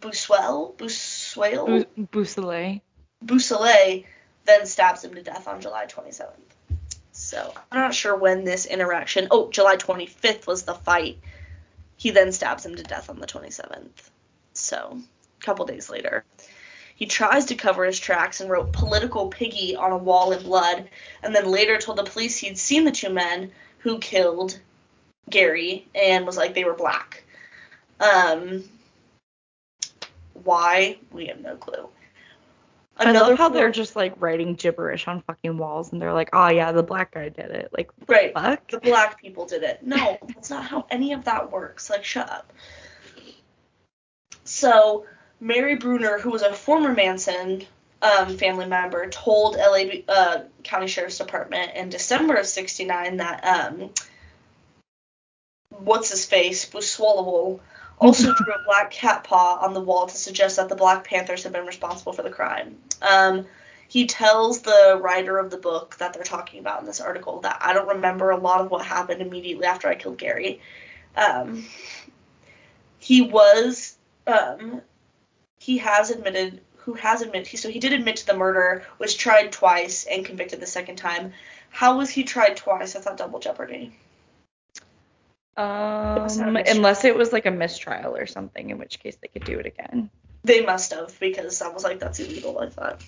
Buswell, 0.00 0.74
Buswell, 0.78 1.66
Bu- 1.66 2.06
Busole. 2.06 2.80
Busole 3.24 4.04
then 4.44 4.66
stabs 4.66 5.04
him 5.04 5.14
to 5.14 5.22
death 5.22 5.46
on 5.46 5.60
July 5.60 5.86
27th. 5.86 6.30
So 7.12 7.52
I'm 7.70 7.80
not 7.80 7.94
sure 7.94 8.16
when 8.16 8.44
this 8.44 8.64
interaction. 8.64 9.28
Oh, 9.30 9.50
July 9.50 9.76
25th 9.76 10.46
was 10.46 10.62
the 10.62 10.74
fight. 10.74 11.18
He 11.98 12.10
then 12.10 12.32
stabs 12.32 12.64
him 12.64 12.76
to 12.76 12.82
death 12.82 13.10
on 13.10 13.18
the 13.18 13.26
27th. 13.26 14.10
So 14.54 14.98
a 15.38 15.44
couple 15.44 15.66
days 15.66 15.90
later. 15.90 16.24
He 16.94 17.06
tries 17.06 17.44
to 17.46 17.54
cover 17.54 17.84
his 17.84 18.00
tracks 18.00 18.40
and 18.40 18.50
wrote 18.50 18.72
political 18.72 19.28
piggy 19.28 19.76
on 19.76 19.92
a 19.92 19.96
wall 19.96 20.32
in 20.32 20.42
blood, 20.42 20.88
and 21.22 21.34
then 21.34 21.50
later 21.50 21.76
told 21.78 21.98
the 21.98 22.04
police 22.04 22.36
he'd 22.36 22.58
seen 22.58 22.84
the 22.84 22.90
two 22.90 23.10
men 23.10 23.52
who 23.78 23.98
killed 23.98 24.58
Gary 25.28 25.86
and 25.94 26.26
was 26.26 26.36
like 26.36 26.54
they 26.54 26.64
were 26.64 26.74
black. 26.74 27.22
Um, 28.00 28.64
why? 30.44 30.98
We 31.12 31.26
have 31.26 31.40
no 31.40 31.56
clue. 31.56 31.88
I 32.98 33.12
love 33.12 33.38
how 33.38 33.48
they're 33.48 33.70
just 33.70 33.94
like 33.96 34.14
writing 34.18 34.54
gibberish 34.54 35.06
on 35.06 35.22
fucking 35.22 35.56
walls 35.56 35.92
and 35.92 36.02
they're 36.02 36.12
like, 36.12 36.30
oh 36.32 36.48
yeah, 36.48 36.72
the 36.72 36.82
black 36.82 37.14
guy 37.14 37.28
did 37.28 37.50
it. 37.50 37.70
Like, 37.76 37.90
right. 38.06 38.32
fuck? 38.34 38.68
The 38.70 38.80
black 38.80 39.20
people 39.20 39.46
did 39.46 39.62
it. 39.62 39.80
No, 39.82 40.18
that's 40.26 40.50
not 40.50 40.64
how 40.64 40.86
any 40.90 41.12
of 41.12 41.24
that 41.24 41.52
works. 41.52 41.90
Like, 41.90 42.04
shut 42.04 42.28
up. 42.28 42.52
So, 44.44 45.06
Mary 45.40 45.76
Brunner, 45.76 46.18
who 46.18 46.30
was 46.30 46.42
a 46.42 46.52
former 46.52 46.92
Manson 46.92 47.64
um, 48.02 48.36
family 48.36 48.66
member, 48.66 49.08
told 49.08 49.56
LA 49.56 50.00
uh, 50.08 50.42
County 50.64 50.86
Sheriff's 50.86 51.18
Department 51.18 51.72
in 51.74 51.90
December 51.90 52.34
of 52.34 52.46
'69 52.46 53.18
that 53.18 53.44
um, 53.44 53.90
what's 55.70 56.10
his 56.10 56.24
face, 56.24 56.68
Buswallowell, 56.68 57.60
also 58.00 58.34
drew 58.34 58.54
a 58.54 58.64
black 58.64 58.90
cat 58.90 59.24
paw 59.24 59.58
on 59.60 59.74
the 59.74 59.80
wall 59.80 60.06
to 60.06 60.16
suggest 60.16 60.56
that 60.56 60.68
the 60.68 60.74
Black 60.74 61.04
Panthers 61.04 61.42
had 61.42 61.52
been 61.52 61.66
responsible 61.66 62.12
for 62.12 62.22
the 62.22 62.30
crime. 62.30 62.78
Um, 63.02 63.46
he 63.88 64.06
tells 64.06 64.60
the 64.60 64.98
writer 65.00 65.38
of 65.38 65.50
the 65.50 65.56
book 65.56 65.96
that 65.98 66.12
they're 66.12 66.22
talking 66.22 66.60
about 66.60 66.80
in 66.80 66.86
this 66.86 67.00
article 67.00 67.40
that 67.40 67.58
I 67.60 67.72
don't 67.72 67.88
remember 67.88 68.30
a 68.30 68.36
lot 68.36 68.60
of 68.60 68.70
what 68.70 68.84
happened 68.84 69.22
immediately 69.22 69.64
after 69.64 69.88
I 69.88 69.94
killed 69.94 70.18
Gary. 70.18 70.60
Um, 71.16 71.64
he 72.98 73.22
was, 73.22 73.96
um, 74.26 74.82
he 75.58 75.78
has 75.78 76.10
admitted, 76.10 76.60
who 76.76 76.94
has 76.94 77.22
admitted, 77.22 77.58
so 77.58 77.70
he 77.70 77.80
did 77.80 77.94
admit 77.94 78.16
to 78.16 78.26
the 78.26 78.36
murder, 78.36 78.84
was 78.98 79.14
tried 79.14 79.52
twice 79.52 80.04
and 80.04 80.24
convicted 80.24 80.60
the 80.60 80.66
second 80.66 80.96
time. 80.96 81.32
How 81.70 81.96
was 81.96 82.10
he 82.10 82.24
tried 82.24 82.56
twice? 82.56 82.94
I 82.94 83.00
thought 83.00 83.16
double 83.16 83.40
jeopardy. 83.40 83.94
Was 85.58 86.38
not 86.38 86.48
a 86.48 86.50
Um, 86.50 86.64
unless 86.66 87.04
it 87.04 87.16
was 87.16 87.32
like 87.32 87.46
a 87.46 87.50
mistrial 87.50 88.16
or 88.16 88.26
something, 88.26 88.70
in 88.70 88.78
which 88.78 89.00
case 89.00 89.16
they 89.20 89.28
could 89.28 89.44
do 89.44 89.58
it 89.58 89.66
again. 89.66 90.10
They 90.44 90.64
must 90.64 90.92
have 90.92 91.18
because 91.18 91.60
I 91.60 91.68
was 91.68 91.82
like, 91.84 91.98
that's 91.98 92.20
illegal. 92.20 92.58
I 92.58 92.68
thought. 92.68 93.02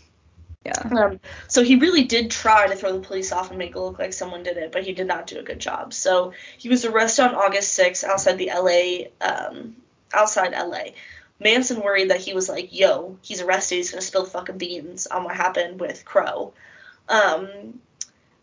Yeah. 0.64 0.82
Um, 0.94 1.20
so 1.48 1.62
he 1.62 1.76
really 1.76 2.04
did 2.04 2.30
try 2.30 2.66
to 2.66 2.76
throw 2.76 2.92
the 2.92 3.06
police 3.06 3.32
off 3.32 3.48
and 3.48 3.58
make 3.58 3.70
it 3.70 3.78
look 3.78 3.98
like 3.98 4.12
someone 4.12 4.42
did 4.42 4.58
it, 4.58 4.72
but 4.72 4.82
he 4.82 4.92
did 4.92 5.06
not 5.06 5.26
do 5.26 5.38
a 5.38 5.42
good 5.42 5.58
job. 5.58 5.94
So 5.94 6.34
he 6.58 6.68
was 6.68 6.84
arrested 6.84 7.22
on 7.22 7.34
August 7.34 7.78
6th 7.78 8.04
outside 8.04 8.36
the 8.36 8.50
LA, 8.52 9.26
um, 9.26 9.76
outside 10.12 10.52
LA. 10.52 10.92
Manson 11.38 11.80
worried 11.80 12.10
that 12.10 12.20
he 12.20 12.34
was 12.34 12.48
like, 12.48 12.74
yo, 12.74 13.16
he's 13.22 13.40
arrested, 13.40 13.76
he's 13.76 13.90
gonna 13.90 14.02
spill 14.02 14.24
the 14.24 14.30
fucking 14.30 14.58
beans 14.58 15.06
on 15.06 15.24
what 15.24 15.34
happened 15.34 15.80
with 15.80 16.04
Crowe. 16.04 16.52
Um, 17.08 17.80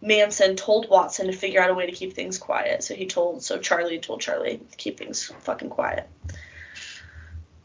Manson 0.01 0.55
told 0.55 0.89
Watson 0.89 1.27
to 1.27 1.33
figure 1.33 1.61
out 1.61 1.69
a 1.69 1.73
way 1.73 1.85
to 1.85 1.91
keep 1.91 2.13
things 2.13 2.37
quiet. 2.37 2.83
So 2.83 2.93
he 2.93 3.07
told, 3.07 3.43
so 3.43 3.57
Charlie 3.57 3.99
told 3.99 4.21
Charlie 4.21 4.59
to 4.69 4.77
keep 4.77 4.97
things 4.97 5.31
fucking 5.41 5.69
quiet. 5.69 6.07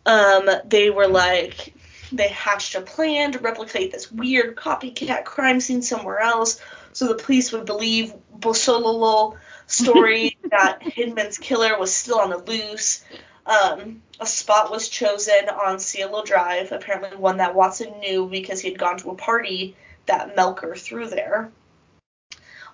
Um, 0.07 0.49
they 0.65 0.91
were 0.91 1.09
like, 1.09 1.75
they 2.11 2.29
hatched 2.29 2.75
a 2.75 2.81
plan 2.81 3.33
to 3.33 3.39
replicate 3.39 3.93
this 3.93 4.11
weird 4.11 4.57
copycat 4.57 5.25
crime 5.25 5.61
scene 5.61 5.83
somewhere 5.83 6.21
else 6.21 6.61
so 6.93 7.09
the 7.09 7.15
police 7.15 7.53
would 7.53 7.65
believe 7.65 8.15
Bosololo 8.39 9.37
story 9.67 10.39
that 10.51 10.83
Hinman's 10.83 11.39
killer 11.39 11.79
was 11.79 11.93
still 11.93 12.19
on 12.19 12.31
the 12.31 12.39
loose. 12.39 13.05
Um, 13.47 14.03
a 14.21 14.27
spot 14.27 14.71
was 14.71 14.89
chosen 14.89 15.49
on 15.49 15.81
Cielo 15.81 16.23
Drive, 16.23 16.71
apparently 16.71 17.17
one 17.17 17.39
that 17.39 17.55
Watson 17.55 17.99
knew 18.01 18.29
because 18.29 18.61
he 18.61 18.69
had 18.69 18.79
gone 18.79 18.99
to 18.99 19.11
a 19.11 19.17
party 19.17 19.75
that 20.07 20.37
Melcher 20.37 20.77
threw 20.77 21.09
there. 21.09 21.51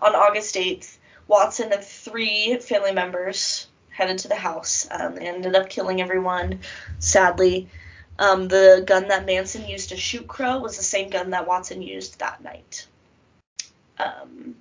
On 0.01 0.15
August 0.15 0.55
8th, 0.55 0.97
Watson 1.27 1.73
and 1.73 1.83
three 1.83 2.57
family 2.59 2.93
members 2.93 3.67
headed 3.91 4.19
to 4.19 4.29
the 4.29 4.37
house. 4.37 4.87
Um, 4.91 5.17
they 5.17 5.27
ended 5.27 5.57
up 5.57 5.69
killing 5.69 6.01
everyone, 6.01 6.61
sadly. 6.99 7.69
Um, 8.19 8.49
the 8.49 8.83
gun 8.87 9.09
that 9.09 9.27
Manson 9.27 9.67
used 9.67 9.91
to 9.91 9.97
shoot 9.97 10.27
Crowe 10.27 10.61
was 10.61 10.77
the 10.77 10.83
same 10.83 11.11
gun 11.11 11.31
that 11.31 11.47
Watson 11.47 11.83
used 11.83 12.19
that 12.19 12.43
night. 12.43 12.87
Um, 13.99 14.57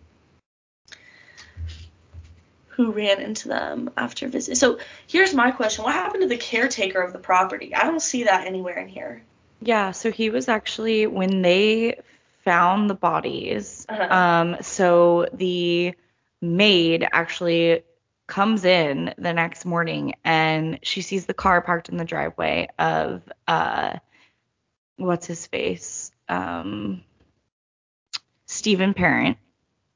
who 2.70 2.92
ran 2.92 3.20
into 3.22 3.48
them 3.48 3.90
after 3.98 4.28
visit? 4.28 4.58
So 4.58 4.80
here's 5.08 5.34
my 5.34 5.52
question: 5.52 5.84
What 5.84 5.94
happened 5.94 6.22
to 6.22 6.28
the 6.28 6.38
caretaker 6.38 7.02
of 7.02 7.14
the 7.14 7.20
property? 7.20 7.74
I 7.74 7.84
don't 7.84 8.02
see 8.02 8.26
that 8.26 8.46
anywhere 8.46 8.78
in 8.78 8.88
here. 8.88 9.24
Yeah, 9.62 9.92
so 9.92 10.12
he 10.12 10.30
was 10.30 10.48
actually 10.48 11.08
when 11.08 11.42
they 11.42 12.00
found 12.48 12.90
the 12.90 12.96
bodies. 12.96 13.86
Uh-huh. 13.90 14.16
Um, 14.16 14.58
so 14.62 15.28
the 15.34 15.94
maid 16.42 17.06
actually 17.12 17.84
comes 18.26 18.64
in 18.64 19.14
the 19.18 19.34
next 19.34 19.66
morning 19.66 20.14
and 20.24 20.80
she 20.82 21.02
sees 21.02 21.26
the 21.26 21.34
car 21.34 21.62
parked 21.62 21.90
in 21.90 21.98
the 21.98 22.06
driveway 22.06 22.70
of 22.80 23.22
uh, 23.50 23.98
what's 24.96 25.28
his 25.28 25.46
face, 25.46 26.12
um, 26.30 27.04
Stephen 28.46 28.94
Parent. 28.94 29.38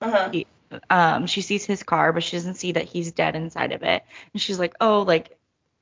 Uh-huh. 0.01 0.29
He- 0.31 0.47
Um, 0.89 1.27
she 1.27 1.41
sees 1.41 1.65
his 1.65 1.83
car, 1.83 2.13
but 2.13 2.23
she 2.23 2.35
doesn't 2.37 2.55
see 2.55 2.73
that 2.73 2.85
he's 2.85 3.11
dead 3.11 3.35
inside 3.35 3.71
of 3.71 3.83
it. 3.83 4.03
And 4.33 4.41
she's 4.41 4.59
like, 4.59 4.73
oh, 4.79 5.01
like 5.03 5.37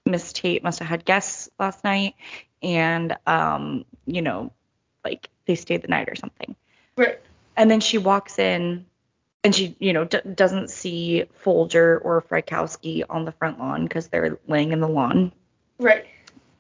Miss 0.05 0.33
Tate 0.33 0.63
must 0.63 0.79
have 0.79 0.87
had 0.87 1.05
guests 1.05 1.49
last 1.59 1.83
night, 1.83 2.15
and 2.63 3.15
um, 3.27 3.85
you 4.07 4.23
know, 4.23 4.51
like 5.03 5.29
they 5.45 5.55
stayed 5.55 5.81
the 5.81 5.87
night 5.87 6.09
or 6.09 6.15
something. 6.15 6.55
Right. 6.95 7.19
And 7.55 7.69
then 7.69 7.79
she 7.79 7.97
walks 7.97 8.39
in, 8.39 8.85
and 9.43 9.53
she, 9.53 9.75
you 9.79 9.93
know, 9.93 10.05
d- 10.05 10.21
doesn't 10.35 10.69
see 10.69 11.25
Folger 11.39 11.99
or 11.99 12.21
Frykowski 12.21 13.03
on 13.09 13.25
the 13.25 13.31
front 13.31 13.59
lawn 13.59 13.83
because 13.83 14.07
they're 14.07 14.39
laying 14.47 14.71
in 14.71 14.79
the 14.79 14.87
lawn. 14.87 15.31
Right. 15.79 16.05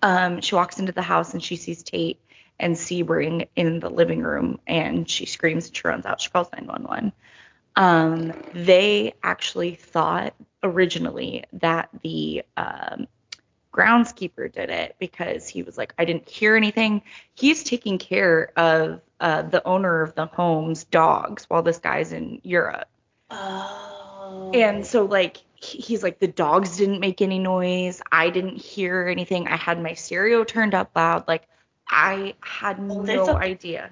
Um, 0.01 0.41
she 0.41 0.55
walks 0.55 0.79
into 0.79 0.91
the 0.91 1.01
house 1.01 1.33
and 1.33 1.43
she 1.43 1.57
sees 1.57 1.83
Tate 1.83 2.19
and 2.59 2.75
Sebring 2.75 3.47
in 3.55 3.79
the 3.79 3.89
living 3.89 4.21
room, 4.21 4.59
and 4.67 5.09
she 5.09 5.25
screams 5.25 5.67
and 5.67 5.75
she 5.75 5.87
runs 5.87 6.05
out. 6.05 6.21
She 6.21 6.29
calls 6.29 6.49
911. 6.53 7.13
Um, 7.75 8.33
they 8.53 9.13
actually 9.23 9.75
thought 9.75 10.33
originally 10.63 11.45
that 11.53 11.89
the 12.03 12.43
um, 12.57 13.07
groundskeeper 13.79 14.51
did 14.51 14.69
it 14.69 14.95
because 14.99 15.47
he 15.47 15.63
was 15.63 15.77
like, 15.77 15.93
I 15.97 16.05
didn't 16.05 16.27
hear 16.27 16.55
anything. 16.55 17.01
He's 17.35 17.63
taking 17.63 17.97
care 17.97 18.51
of 18.57 19.01
uh, 19.19 19.43
the 19.43 19.65
owner 19.67 20.01
of 20.01 20.15
the 20.15 20.25
home's 20.25 20.83
dogs 20.85 21.45
while 21.49 21.63
this 21.63 21.77
guy's 21.79 22.11
in 22.11 22.41
Europe. 22.43 22.87
Oh. 23.31 24.51
And 24.53 24.85
so 24.85 25.05
like 25.05 25.37
he's 25.55 26.03
like 26.03 26.19
the 26.19 26.27
dogs 26.27 26.77
didn't 26.77 26.99
make 26.99 27.21
any 27.21 27.39
noise. 27.39 28.01
I 28.11 28.29
didn't 28.29 28.57
hear 28.57 29.07
anything. 29.07 29.47
I 29.47 29.55
had 29.57 29.81
my 29.81 29.93
stereo 29.93 30.43
turned 30.43 30.73
up 30.73 30.91
loud. 30.95 31.27
Like 31.27 31.47
I 31.87 32.33
had 32.41 32.77
Oh, 32.89 33.03
they 33.03 33.15
no 33.15 33.25
thought- 33.25 33.41
idea. 33.43 33.91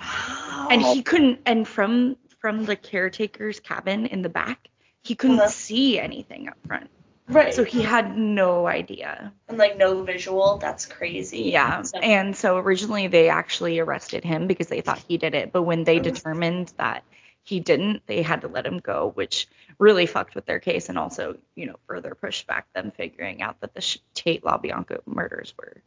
Wow. 0.00 0.68
And 0.70 0.80
he 0.82 1.02
couldn't 1.02 1.40
and 1.46 1.66
from 1.66 2.16
from 2.40 2.64
the 2.66 2.76
caretaker's 2.76 3.58
cabin 3.58 4.06
in 4.06 4.22
the 4.22 4.28
back, 4.28 4.68
he 5.02 5.14
couldn't 5.16 5.40
Uh-huh. 5.40 5.48
see 5.48 5.98
anything 5.98 6.48
up 6.48 6.56
front. 6.66 6.88
Right. 7.28 7.52
So 7.52 7.62
he 7.64 7.82
had 7.82 8.16
no 8.16 8.66
idea. 8.66 9.32
and 9.48 9.58
like 9.58 9.76
no 9.76 10.02
visual. 10.02 10.58
That's 10.58 10.86
crazy. 10.86 11.42
Yeah. 11.42 11.82
So- 11.82 11.98
And 11.98 12.34
so 12.36 12.56
originally 12.56 13.06
they 13.08 13.28
actually 13.28 13.78
arrested 13.78 14.24
him 14.24 14.46
because 14.46 14.68
they 14.68 14.80
thought 14.80 15.02
he 15.06 15.18
did 15.18 15.34
it. 15.34 15.52
But 15.52 15.62
when 15.62 15.84
they 15.84 15.98
determined 15.98 16.72
that 16.78 17.04
he 17.44 17.60
didn't, 17.60 18.02
they 18.06 18.22
had 18.22 18.40
to 18.42 18.48
let 18.48 18.66
him 18.66 18.78
go, 18.78 19.10
which 19.14 19.46
really 19.78 20.06
fucked 20.06 20.34
with 20.34 20.44
their 20.46 20.58
case 20.58 20.88
and 20.88 20.98
also, 20.98 21.36
you 21.54 21.66
know, 21.66 21.76
further 21.86 22.14
pushed 22.14 22.46
back 22.46 22.66
them 22.72 22.90
figuring 22.90 23.42
out 23.42 23.60
that 23.60 23.74
the 23.74 23.98
Tate 24.14 24.42
LaBianca 24.42 25.00
murders 25.06 25.54
were 25.58 25.82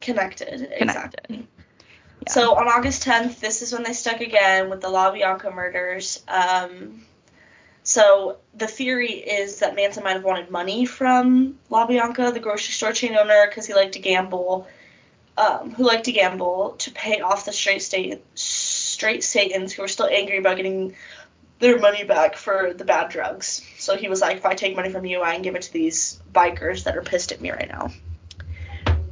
connected. 0.00 0.48
connected. 0.48 0.82
Exactly. 0.82 1.48
Yeah. 2.26 2.32
So 2.32 2.54
on 2.56 2.68
August 2.68 3.04
10th, 3.04 3.40
this 3.40 3.62
is 3.62 3.72
when 3.72 3.82
they 3.82 3.92
stuck 3.94 4.20
again 4.20 4.68
with 4.70 4.80
the 4.82 4.88
LaBianca 4.88 5.54
murders. 5.54 6.22
Um, 6.28 7.02
so 7.82 8.38
the 8.54 8.66
theory 8.66 9.12
is 9.12 9.60
that 9.60 9.74
Manson 9.74 10.04
might 10.04 10.12
have 10.12 10.24
wanted 10.24 10.50
money 10.50 10.86
from 10.86 11.58
LaBianca, 11.70 12.32
the 12.32 12.40
grocery 12.40 12.72
store 12.72 12.92
chain 12.92 13.16
owner, 13.16 13.46
because 13.48 13.66
he 13.66 13.74
liked 13.74 13.92
to 13.94 13.98
gamble. 13.98 14.66
Um, 15.38 15.70
who 15.70 15.86
liked 15.86 16.04
to 16.04 16.12
gamble 16.12 16.74
to 16.78 16.90
pay 16.90 17.20
off 17.20 17.46
the 17.46 17.52
straight 17.52 17.82
state 17.82 18.22
straight 18.34 19.24
Satans 19.24 19.72
who 19.72 19.80
were 19.80 19.88
still 19.88 20.08
angry 20.08 20.36
about 20.36 20.56
getting 20.56 20.94
their 21.60 21.78
money 21.78 22.04
back 22.04 22.36
for 22.36 22.74
the 22.74 22.84
bad 22.84 23.10
drugs. 23.10 23.62
So 23.78 23.96
he 23.96 24.08
was 24.08 24.20
like, 24.20 24.38
if 24.38 24.44
I 24.44 24.54
take 24.54 24.76
money 24.76 24.90
from 24.90 25.06
you, 25.06 25.22
I 25.22 25.32
can 25.32 25.42
give 25.42 25.54
it 25.54 25.62
to 25.62 25.72
these 25.72 26.20
bikers 26.30 26.84
that 26.84 26.96
are 26.96 27.02
pissed 27.02 27.32
at 27.32 27.40
me 27.40 27.50
right 27.52 27.68
now 27.68 27.90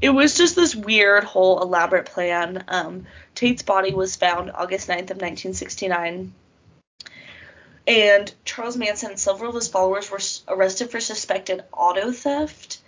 it 0.01 0.11
was 0.11 0.37
just 0.37 0.55
this 0.55 0.75
weird 0.75 1.25
whole 1.25 1.61
elaborate 1.61 2.07
plan. 2.07 2.65
Um, 2.69 3.07
Tate's 3.35 3.63
body 3.63 3.95
was 3.95 4.17
found 4.17 4.51
August 4.53 4.89
9th 4.89 5.11
of 5.11 5.19
1969. 5.19 6.33
And 7.89 8.31
Charles 8.45 8.77
Manson 8.77 9.13
and 9.13 9.19
several 9.19 9.49
of 9.49 9.55
his 9.55 9.69
followers 9.69 10.11
were 10.11 10.21
arrested 10.47 10.91
for 10.91 11.01
suspected 11.01 11.65
auto 11.73 12.13
theft. 12.13 12.83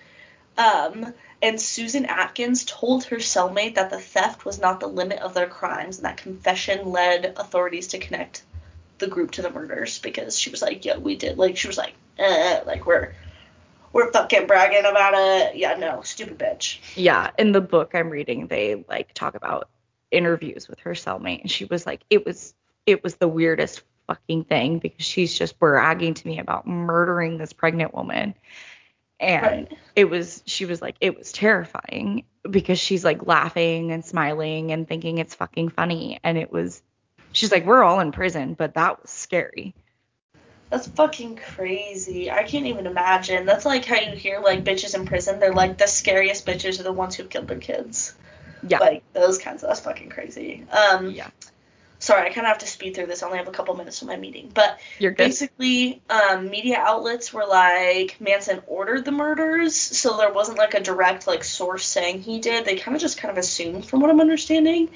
Um, 0.58 1.14
and 1.40 1.58
Susan 1.58 2.04
Atkins 2.04 2.66
told 2.66 3.04
her 3.04 3.16
cellmate 3.16 3.76
that 3.76 3.88
the 3.88 3.98
theft 3.98 4.44
was 4.44 4.60
not 4.60 4.78
the 4.78 4.88
limit 4.88 5.20
of 5.20 5.32
their 5.32 5.46
crimes, 5.46 5.96
and 5.96 6.04
that 6.04 6.18
confession 6.18 6.90
led 6.90 7.34
authorities 7.38 7.88
to 7.88 7.98
connect 7.98 8.42
the 8.98 9.06
group 9.06 9.30
to 9.30 9.42
the 9.42 9.50
murders 9.50 9.98
because 9.98 10.38
she 10.38 10.50
was 10.50 10.60
like, 10.60 10.84
"Yeah, 10.84 10.98
we 10.98 11.16
did." 11.16 11.38
Like 11.38 11.56
she 11.56 11.68
was 11.68 11.78
like, 11.78 11.94
"Uh, 12.18 12.60
like 12.66 12.84
we're 12.84 13.14
we're 13.94 14.12
fucking 14.12 14.46
bragging 14.46 14.84
about 14.84 15.14
it." 15.14 15.56
Yeah, 15.56 15.76
no, 15.76 16.02
stupid 16.02 16.38
bitch. 16.38 16.78
Yeah, 16.94 17.30
in 17.38 17.52
the 17.52 17.62
book 17.62 17.92
I'm 17.94 18.10
reading, 18.10 18.48
they 18.48 18.84
like 18.86 19.14
talk 19.14 19.34
about 19.34 19.70
interviews 20.10 20.68
with 20.68 20.80
her 20.80 20.92
cellmate, 20.92 21.40
and 21.40 21.50
she 21.50 21.64
was 21.64 21.86
like, 21.86 22.02
it 22.10 22.26
was 22.26 22.52
it 22.84 23.02
was 23.02 23.16
the 23.16 23.28
weirdest 23.28 23.82
fucking 24.10 24.44
thing 24.44 24.80
because 24.80 25.04
she's 25.04 25.32
just 25.36 25.58
bragging 25.60 26.14
to 26.14 26.26
me 26.26 26.40
about 26.40 26.66
murdering 26.66 27.38
this 27.38 27.52
pregnant 27.52 27.94
woman, 27.94 28.34
and 29.20 29.68
Right. 29.68 29.78
it 29.94 30.10
was 30.10 30.42
she 30.46 30.64
was 30.66 30.82
like 30.82 30.96
it 31.00 31.16
was 31.16 31.30
terrifying 31.30 32.24
because 32.50 32.80
she's 32.80 33.04
like 33.04 33.24
laughing 33.26 33.92
and 33.92 34.04
smiling 34.04 34.72
and 34.72 34.88
thinking 34.88 35.18
it's 35.18 35.34
fucking 35.36 35.68
funny, 35.68 36.18
and 36.24 36.36
it 36.36 36.50
was 36.50 36.82
she's 37.32 37.52
like 37.52 37.64
we're 37.64 37.84
all 37.84 38.00
in 38.00 38.10
prison, 38.10 38.54
but 38.54 38.74
that 38.74 39.00
was 39.00 39.10
scary. 39.10 39.74
That's 40.70 40.88
fucking 40.88 41.36
crazy. 41.36 42.30
I 42.30 42.42
can't 42.44 42.66
even 42.66 42.86
imagine. 42.86 43.44
That's 43.46 43.64
like 43.64 43.84
how 43.84 43.96
you 43.96 44.16
hear 44.16 44.40
like 44.40 44.64
bitches 44.64 44.94
in 44.94 45.04
prison. 45.06 45.38
They're 45.38 45.52
like 45.52 45.78
the 45.78 45.86
scariest 45.86 46.46
bitches 46.46 46.80
are 46.80 46.84
the 46.84 46.92
ones 46.92 47.14
who've 47.14 47.28
killed 47.28 47.48
their 47.48 47.58
kids. 47.58 48.14
Yeah, 48.68 48.78
Like 48.78 49.02
those 49.12 49.38
kinds 49.38 49.62
of 49.62 49.68
that's 49.68 49.80
fucking 49.80 50.10
crazy. 50.10 50.64
Um 50.70 51.10
yeah, 51.10 51.28
sorry, 52.00 52.28
I 52.28 52.32
kinda 52.32 52.48
have 52.48 52.58
to 52.58 52.66
speed 52.66 52.96
through 52.96 53.06
this. 53.06 53.22
I 53.22 53.26
only 53.26 53.38
have 53.38 53.46
a 53.46 53.52
couple 53.52 53.76
minutes 53.76 54.00
for 54.00 54.06
my 54.06 54.16
meeting. 54.16 54.50
But 54.52 54.80
basically, 55.28 56.02
um, 56.10 56.50
media 56.50 56.78
outlets 56.78 57.32
were 57.32 57.46
like 57.46 58.16
Manson 58.20 58.62
ordered 58.66 59.04
the 59.04 59.12
murders, 59.12 59.76
so 59.76 60.16
there 60.16 60.32
wasn't 60.32 60.58
like 60.58 60.74
a 60.74 60.80
direct 60.80 61.28
like 61.28 61.44
source 61.44 61.86
saying 61.86 62.22
he 62.22 62.40
did. 62.40 62.64
They 62.64 62.76
kind 62.76 62.96
of 62.96 63.00
just 63.00 63.18
kind 63.18 63.30
of 63.30 63.38
assumed, 63.38 63.86
from 63.86 64.00
what 64.00 64.10
I'm 64.10 64.20
understanding. 64.20 64.90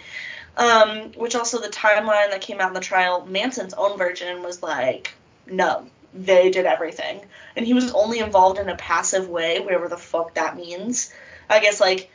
Um, 0.57 1.13
which 1.17 1.35
also 1.35 1.61
the 1.61 1.69
timeline 1.69 2.31
that 2.31 2.41
came 2.41 2.61
out 2.61 2.69
in 2.69 2.75
the 2.75 2.81
trial, 2.81 3.27
Manson's 3.27 3.75
own 3.75 3.99
version 3.99 4.43
was 4.43 4.63
like, 4.63 5.13
no, 5.47 5.87
they 6.15 6.51
did 6.51 6.65
everything, 6.65 7.21
and 7.57 7.67
he 7.67 7.75
was 7.75 7.93
only 7.93 8.21
involved 8.21 8.61
in 8.61 8.69
a 8.69 8.77
passive 8.77 9.29
way, 9.29 9.59
whatever 9.59 9.89
the 9.89 9.97
fuck 9.97 10.35
that 10.35 10.57
means. 10.57 11.13
I 11.51 11.59
guess 11.59 11.81
like 11.81 12.09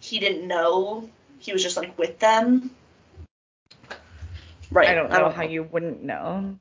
he 0.00 0.18
didn't 0.18 0.46
know, 0.46 1.08
he 1.38 1.52
was 1.52 1.62
just 1.62 1.76
like 1.76 1.96
with 1.96 2.18
them. 2.18 2.70
Right. 4.74 4.88
I 4.88 4.94
don't 4.94 5.10
know 5.10 5.30
how 5.30 5.44
you 5.44 5.62
wouldn't 5.62 6.02
know. 6.02 6.58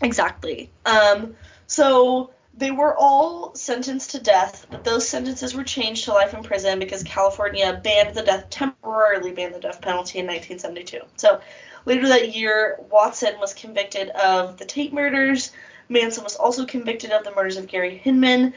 Exactly. 0.00 0.70
Um, 0.84 1.36
so 1.66 2.30
they 2.54 2.70
were 2.70 2.96
all 2.96 3.54
sentenced 3.54 4.12
to 4.12 4.20
death, 4.20 4.66
but 4.70 4.84
those 4.84 5.06
sentences 5.06 5.54
were 5.54 5.64
changed 5.64 6.04
to 6.04 6.12
life 6.12 6.32
in 6.32 6.42
prison 6.42 6.78
because 6.78 7.02
California 7.02 7.78
banned 7.84 8.14
the 8.14 8.22
death 8.22 8.48
temporarily 8.48 9.32
banned 9.32 9.54
the 9.54 9.60
death 9.60 9.82
penalty 9.82 10.18
in 10.18 10.26
1972. 10.26 11.00
So 11.16 11.40
later 11.84 12.08
that 12.08 12.34
year, 12.34 12.78
Watson 12.90 13.38
was 13.38 13.52
convicted 13.52 14.08
of 14.10 14.56
the 14.56 14.64
Tate 14.64 14.94
murders. 14.94 15.52
Manson 15.90 16.24
was 16.24 16.36
also 16.36 16.64
convicted 16.64 17.10
of 17.10 17.24
the 17.24 17.32
murders 17.32 17.58
of 17.58 17.68
Gary 17.68 17.98
Hinman, 17.98 18.54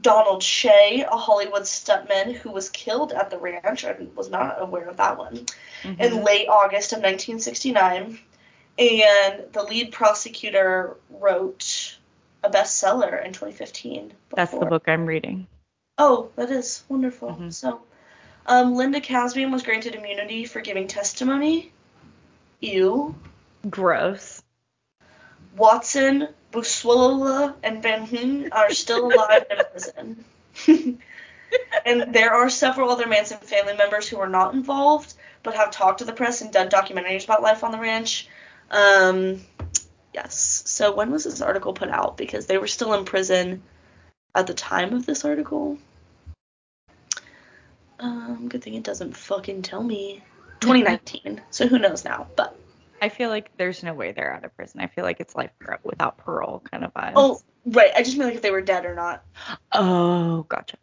Donald 0.00 0.42
Shea, 0.42 1.06
a 1.10 1.16
Hollywood 1.16 1.62
stuntman 1.62 2.34
who 2.34 2.50
was 2.50 2.68
killed 2.70 3.12
at 3.12 3.30
the 3.30 3.38
ranch. 3.38 3.84
I 3.84 3.96
was 4.14 4.28
not 4.28 4.60
aware 4.60 4.88
of 4.88 4.96
that 4.96 5.16
one 5.16 5.46
Mhm. 5.82 6.00
in 6.00 6.24
late 6.24 6.48
August 6.48 6.92
of 6.92 7.00
1969, 7.00 8.18
and 8.78 9.44
the 9.52 9.62
lead 9.62 9.92
prosecutor 9.92 10.96
wrote 11.10 11.96
a 12.42 12.50
bestseller 12.50 13.24
in 13.24 13.32
2015. 13.32 14.12
That's 14.34 14.52
the 14.52 14.66
book 14.66 14.88
I'm 14.88 15.06
reading. 15.06 15.46
Oh, 15.96 16.30
that 16.36 16.50
is 16.50 16.82
wonderful. 16.88 17.30
Mhm. 17.30 17.52
So, 17.52 17.80
um, 18.46 18.74
Linda 18.74 19.00
Kasabian 19.00 19.52
was 19.52 19.62
granted 19.62 19.94
immunity 19.94 20.44
for 20.44 20.60
giving 20.60 20.88
testimony. 20.88 21.72
Ew. 22.60 23.14
Gross. 23.70 24.42
Watson, 25.56 26.28
Beausoleil, 26.54 27.56
and 27.62 27.82
Van 27.82 28.06
Houten 28.06 28.52
are 28.52 28.70
still 28.70 29.12
alive 29.12 29.44
in 29.50 29.58
prison. 29.72 30.24
and 31.84 32.14
there 32.14 32.32
are 32.32 32.48
several 32.48 32.90
other 32.90 33.08
Manson 33.08 33.38
family 33.38 33.76
members 33.76 34.08
who 34.08 34.18
are 34.18 34.28
not 34.28 34.54
involved, 34.54 35.14
but 35.42 35.56
have 35.56 35.72
talked 35.72 35.98
to 35.98 36.04
the 36.04 36.12
press 36.12 36.40
and 36.40 36.52
done 36.52 36.68
documentaries 36.68 37.24
about 37.24 37.42
life 37.42 37.64
on 37.64 37.72
the 37.72 37.78
ranch. 37.78 38.28
Um, 38.70 39.40
yes. 40.14 40.62
So 40.66 40.94
when 40.94 41.10
was 41.10 41.24
this 41.24 41.40
article 41.40 41.72
put 41.72 41.90
out? 41.90 42.16
Because 42.16 42.46
they 42.46 42.56
were 42.56 42.68
still 42.68 42.94
in 42.94 43.04
prison 43.04 43.62
at 44.32 44.46
the 44.46 44.54
time 44.54 44.94
of 44.94 45.06
this 45.06 45.24
article. 45.24 45.76
Um, 47.98 48.48
good 48.48 48.62
thing 48.62 48.74
it 48.74 48.84
doesn't 48.84 49.16
fucking 49.16 49.62
tell 49.62 49.82
me. 49.82 50.22
2019. 50.60 51.42
so 51.50 51.66
who 51.66 51.78
knows 51.80 52.04
now? 52.04 52.28
But 52.36 52.56
I 53.04 53.10
feel 53.10 53.28
like 53.28 53.54
there's 53.58 53.82
no 53.82 53.92
way 53.92 54.12
they're 54.12 54.32
out 54.32 54.46
of 54.46 54.56
prison. 54.56 54.80
I 54.80 54.86
feel 54.86 55.04
like 55.04 55.20
it's 55.20 55.36
life 55.36 55.50
without 55.82 56.16
parole 56.16 56.62
kind 56.70 56.86
of 56.86 56.94
vibes. 56.94 57.12
oh, 57.16 57.38
right. 57.66 57.90
I 57.94 58.02
just 58.02 58.16
mean 58.16 58.28
like 58.28 58.36
if 58.36 58.40
they 58.40 58.50
were 58.50 58.62
dead 58.62 58.86
or 58.86 58.94
not. 58.94 59.22
Oh, 59.72 60.46
gotcha. 60.48 60.78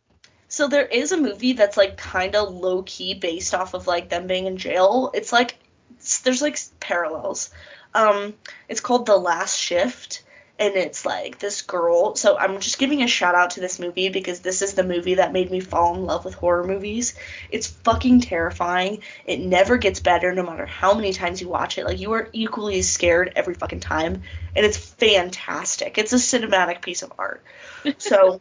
So 0.48 0.68
there 0.68 0.86
is 0.86 1.12
a 1.12 1.18
movie 1.18 1.54
that's 1.54 1.78
like 1.78 1.98
kind 1.98 2.36
of 2.36 2.54
low 2.54 2.84
key 2.84 3.16
based 3.16 3.56
off 3.56 3.74
of 3.74 3.88
like 3.88 4.10
them 4.10 4.28
being 4.28 4.46
in 4.46 4.58
jail. 4.58 5.10
It's 5.16 5.34
like 5.34 5.56
it's, 5.98 6.20
there's 6.20 6.44
like 6.44 6.60
parallels. 6.80 7.50
Um, 7.96 8.36
it's 8.70 8.82
called 8.82 9.08
The 9.08 9.18
Last 9.18 9.58
Shift, 9.58 10.22
and 10.62 10.76
it's 10.76 11.08
like 11.08 11.40
this 11.40 11.64
girl. 11.64 12.16
So 12.16 12.38
I'm 12.38 12.60
just 12.60 12.78
giving 12.78 13.02
a 13.02 13.08
shout 13.08 13.34
out 13.34 13.52
to 13.52 13.60
this 13.60 13.80
movie 13.80 14.10
because 14.10 14.42
this 14.42 14.62
is 14.62 14.76
the 14.76 14.84
movie 14.84 15.16
that 15.16 15.34
made 15.34 15.50
me 15.50 15.60
fall 15.60 15.96
in 15.96 16.06
love 16.06 16.24
with 16.24 16.36
horror 16.36 16.64
movies. 16.64 17.16
It's 17.50 17.66
fucking 17.66 18.22
terrifying. 18.22 19.02
It 19.26 19.40
never 19.40 19.78
gets 19.78 20.02
better 20.02 20.32
no 20.36 20.44
matter 20.44 20.68
how 20.68 20.94
many 20.94 21.14
times 21.14 21.42
you 21.42 21.50
watch 21.50 21.80
it. 21.80 21.86
Like 21.86 22.00
you 22.00 22.12
are 22.12 22.30
equally 22.32 22.78
as 22.78 22.88
scared 22.88 23.34
every 23.36 23.56
fucking 23.56 23.80
time, 23.80 24.22
and 24.56 24.64
it's 24.64 24.78
fantastic. 24.78 25.98
It's 25.98 26.14
a 26.14 26.18
cinematic 26.18 26.82
piece 26.82 27.02
of 27.02 27.12
art. 27.18 27.44
So. 27.98 28.40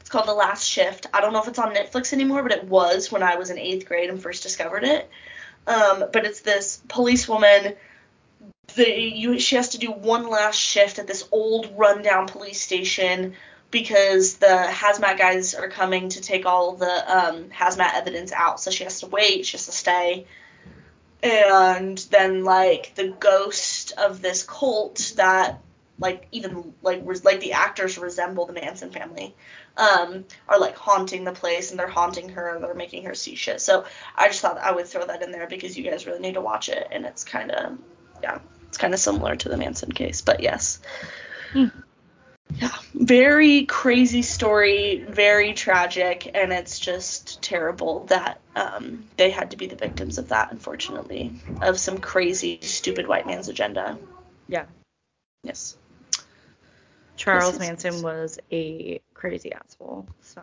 It's 0.00 0.10
called 0.10 0.26
The 0.26 0.32
Last 0.32 0.64
Shift. 0.64 1.06
I 1.12 1.20
don't 1.20 1.34
know 1.34 1.42
if 1.42 1.48
it's 1.48 1.58
on 1.58 1.74
Netflix 1.74 2.14
anymore, 2.14 2.42
but 2.42 2.52
it 2.52 2.64
was 2.64 3.12
when 3.12 3.22
I 3.22 3.36
was 3.36 3.50
in 3.50 3.58
eighth 3.58 3.86
grade 3.86 4.08
and 4.08 4.22
first 4.22 4.42
discovered 4.42 4.84
it. 4.84 5.10
Um, 5.66 6.04
but 6.10 6.24
it's 6.24 6.40
this 6.40 6.80
policewoman. 6.88 7.74
The 8.74 8.88
you 8.88 9.38
she 9.38 9.56
has 9.56 9.70
to 9.70 9.78
do 9.78 9.90
one 9.90 10.28
last 10.28 10.56
shift 10.56 10.98
at 10.98 11.06
this 11.06 11.28
old 11.32 11.74
rundown 11.76 12.26
police 12.26 12.60
station 12.60 13.34
because 13.70 14.36
the 14.36 14.46
hazmat 14.46 15.18
guys 15.18 15.54
are 15.54 15.68
coming 15.68 16.08
to 16.10 16.20
take 16.20 16.46
all 16.46 16.74
the 16.76 16.86
um, 16.86 17.44
hazmat 17.50 17.94
evidence 17.94 18.32
out. 18.32 18.60
So 18.60 18.70
she 18.70 18.84
has 18.84 19.00
to 19.00 19.06
wait. 19.06 19.46
She 19.46 19.56
has 19.56 19.66
to 19.66 19.72
stay. 19.72 20.26
And 21.22 21.98
then 22.10 22.44
like 22.44 22.92
the 22.94 23.08
ghost 23.08 23.92
of 23.92 24.22
this 24.22 24.44
cult 24.44 25.12
that 25.16 25.60
like 25.98 26.28
even 26.32 26.74
like 26.82 27.00
res- 27.04 27.24
like 27.24 27.40
the 27.40 27.52
actors 27.52 27.98
resemble 27.98 28.46
the 28.46 28.52
Manson 28.52 28.90
family 28.90 29.34
um, 29.76 30.24
are 30.48 30.58
like 30.58 30.76
haunting 30.76 31.24
the 31.24 31.32
place 31.32 31.70
and 31.70 31.78
they're 31.78 31.88
haunting 31.88 32.30
her 32.30 32.54
and 32.54 32.62
they're 32.62 32.74
making 32.74 33.04
her 33.04 33.14
see 33.14 33.34
shit 33.34 33.60
so 33.60 33.84
i 34.16 34.28
just 34.28 34.40
thought 34.40 34.58
i 34.58 34.70
would 34.70 34.86
throw 34.86 35.06
that 35.06 35.22
in 35.22 35.32
there 35.32 35.46
because 35.46 35.76
you 35.76 35.88
guys 35.88 36.06
really 36.06 36.20
need 36.20 36.34
to 36.34 36.40
watch 36.40 36.68
it 36.68 36.86
and 36.90 37.04
it's 37.04 37.24
kind 37.24 37.50
of 37.50 37.78
yeah 38.22 38.38
it's 38.68 38.78
kind 38.78 38.94
of 38.94 39.00
similar 39.00 39.34
to 39.36 39.48
the 39.48 39.56
manson 39.56 39.90
case 39.90 40.20
but 40.20 40.40
yes 40.40 40.78
Hmm. 41.52 41.66
Yeah, 42.54 42.76
very 42.94 43.66
crazy 43.66 44.22
story, 44.22 45.04
very 45.08 45.52
tragic, 45.52 46.30
and 46.34 46.52
it's 46.52 46.78
just 46.78 47.42
terrible 47.42 48.04
that 48.06 48.40
um, 48.56 49.04
they 49.16 49.30
had 49.30 49.50
to 49.52 49.56
be 49.56 49.66
the 49.66 49.76
victims 49.76 50.18
of 50.18 50.28
that, 50.28 50.50
unfortunately, 50.50 51.32
of 51.60 51.78
some 51.78 51.98
crazy, 51.98 52.58
stupid 52.62 53.06
white 53.06 53.26
man's 53.26 53.48
agenda. 53.48 53.98
Yeah. 54.48 54.64
Yes. 55.44 55.76
Charles 57.16 57.58
Manson 57.58 58.02
was 58.02 58.38
a 58.50 59.00
crazy 59.14 59.52
asshole. 59.52 60.06
So 60.22 60.42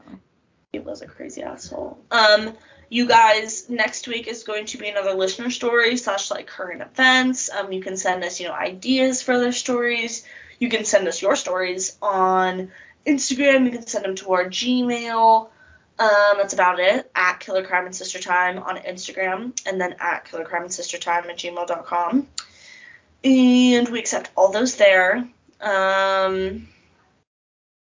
He 0.76 0.80
was 0.80 1.02
a 1.02 1.08
crazy 1.08 1.42
asshole. 1.42 1.98
Um, 2.12 2.54
you 2.90 3.08
guys, 3.08 3.70
next 3.70 4.10
week 4.10 4.28
is 4.28 4.44
going 4.44 4.66
to 4.66 4.78
be 4.78 4.90
another 4.90 5.14
listener 5.14 5.50
story 5.50 5.96
slash 5.96 6.30
like 6.30 6.48
current 6.48 6.82
events. 6.82 7.50
Um, 7.50 7.72
you 7.72 7.82
can 7.82 7.96
send 7.96 8.26
us, 8.26 8.42
you 8.42 8.50
know, 8.50 8.54
ideas 8.54 9.22
for 9.22 9.40
their 9.40 9.54
stories. 9.54 10.26
You 10.60 10.68
can 10.68 10.84
send 10.84 11.08
us 11.08 11.22
your 11.22 11.38
stories 11.38 11.98
on 12.02 12.74
Instagram. 13.08 13.64
You 13.64 13.72
can 13.72 13.88
send 13.88 14.04
them 14.04 14.16
to 14.16 14.34
our 14.34 14.50
Gmail. 14.50 15.48
Um, 15.98 16.34
that's 16.36 16.54
about 16.54 16.82
it. 16.82 17.10
At 17.16 17.40
Killer 17.40 17.64
Crime 17.64 17.86
and 17.86 17.96
Sister 17.96 18.20
Time 18.20 18.60
on 18.60 18.76
Instagram, 18.76 19.58
and 19.66 19.80
then 19.80 19.96
at 20.02 20.26
Killer 20.26 20.44
Crime 20.44 20.64
and 20.64 20.74
Sister 20.74 20.98
Time 20.98 21.30
at 21.30 21.38
gmail.com. 21.38 22.28
And 23.24 23.88
we 23.88 24.00
accept 24.00 24.30
all 24.36 24.52
those 24.52 24.76
there. 24.76 25.26
Um, 25.62 26.68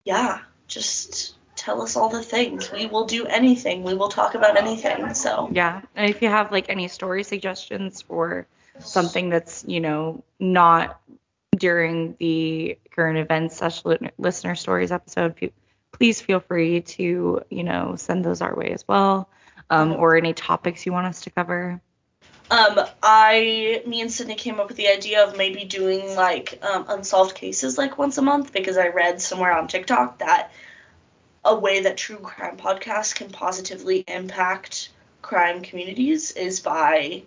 yeah, 0.05 0.39
just 0.67 1.35
tell 1.59 1.81
us 1.81 1.97
all 1.97 2.09
the 2.09 2.23
things. 2.23 2.71
We 2.71 2.85
will 2.85 3.05
do 3.05 3.25
anything. 3.25 3.83
We 3.83 3.93
will 3.93 4.07
talk 4.07 4.33
about 4.33 4.57
anything. 4.57 5.13
So 5.13 5.49
yeah. 5.51 5.81
And 5.95 6.09
if 6.09 6.21
you 6.21 6.29
have 6.29 6.51
like 6.51 6.69
any 6.69 6.87
story 6.87 7.23
suggestions 7.23 8.01
for 8.01 8.47
something 8.79 9.29
that's, 9.29 9.65
you 9.67 9.81
know, 9.81 10.23
not 10.39 11.01
during 11.57 12.15
the 12.17 12.77
current 12.91 13.17
events 13.17 13.57
slash 13.57 13.83
listener 14.17 14.55
stories 14.55 14.91
episode, 14.91 15.51
please 15.91 16.21
feel 16.21 16.39
free 16.39 16.81
to, 16.81 17.41
you 17.49 17.63
know, 17.63 17.95
send 17.97 18.23
those 18.23 18.41
our 18.41 18.55
way 18.55 18.71
as 18.71 18.87
well. 18.87 19.29
Um, 19.69 19.91
or 19.91 20.15
any 20.15 20.33
topics 20.33 20.85
you 20.85 20.93
want 20.93 21.07
us 21.07 21.21
to 21.21 21.29
cover. 21.29 21.79
Um, 22.49 22.79
I, 23.03 23.83
me 23.85 24.01
and 24.01 24.11
Sydney 24.11 24.33
came 24.33 24.59
up 24.59 24.69
with 24.69 24.77
the 24.77 24.87
idea 24.87 25.23
of 25.23 25.37
maybe 25.37 25.65
doing 25.65 26.15
like 26.15 26.59
um, 26.63 26.85
unsolved 26.87 27.35
cases 27.35 27.77
like 27.77 27.99
once 27.99 28.17
a 28.17 28.23
month 28.23 28.51
because 28.51 28.77
I 28.77 28.87
read 28.87 29.21
somewhere 29.21 29.55
on 29.55 29.67
TikTok 29.67 30.19
that 30.19 30.51
a 31.43 31.55
way 31.55 31.81
that 31.81 31.97
true 31.97 32.17
crime 32.17 32.57
podcasts 32.57 33.13
can 33.15 33.29
positively 33.29 34.03
impact 34.07 34.89
crime 35.21 35.61
communities 35.61 36.31
is 36.31 36.59
by 36.59 37.23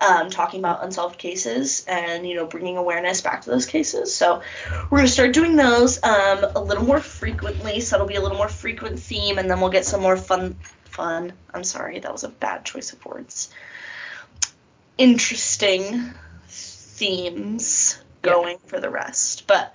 um, 0.00 0.30
talking 0.30 0.58
about 0.60 0.84
unsolved 0.84 1.18
cases 1.18 1.84
and 1.86 2.26
you 2.26 2.34
know 2.34 2.46
bringing 2.46 2.76
awareness 2.76 3.20
back 3.20 3.42
to 3.42 3.50
those 3.50 3.66
cases. 3.66 4.14
So 4.14 4.42
we're 4.90 4.98
gonna 4.98 5.08
start 5.08 5.32
doing 5.32 5.56
those 5.56 6.02
um, 6.02 6.44
a 6.56 6.60
little 6.60 6.84
more 6.84 7.00
frequently. 7.00 7.80
So 7.80 7.96
it'll 7.96 8.06
be 8.06 8.16
a 8.16 8.22
little 8.22 8.38
more 8.38 8.48
frequent 8.48 8.98
theme, 8.98 9.38
and 9.38 9.50
then 9.50 9.60
we'll 9.60 9.70
get 9.70 9.84
some 9.84 10.02
more 10.02 10.16
fun. 10.16 10.56
Fun. 10.84 11.32
I'm 11.54 11.64
sorry, 11.64 12.00
that 12.00 12.12
was 12.12 12.22
a 12.22 12.28
bad 12.28 12.66
choice 12.66 12.92
of 12.92 13.02
words 13.06 13.50
interesting 14.98 16.12
themes 16.48 18.00
going 18.22 18.58
for 18.66 18.80
the 18.80 18.90
rest. 18.90 19.46
But 19.46 19.74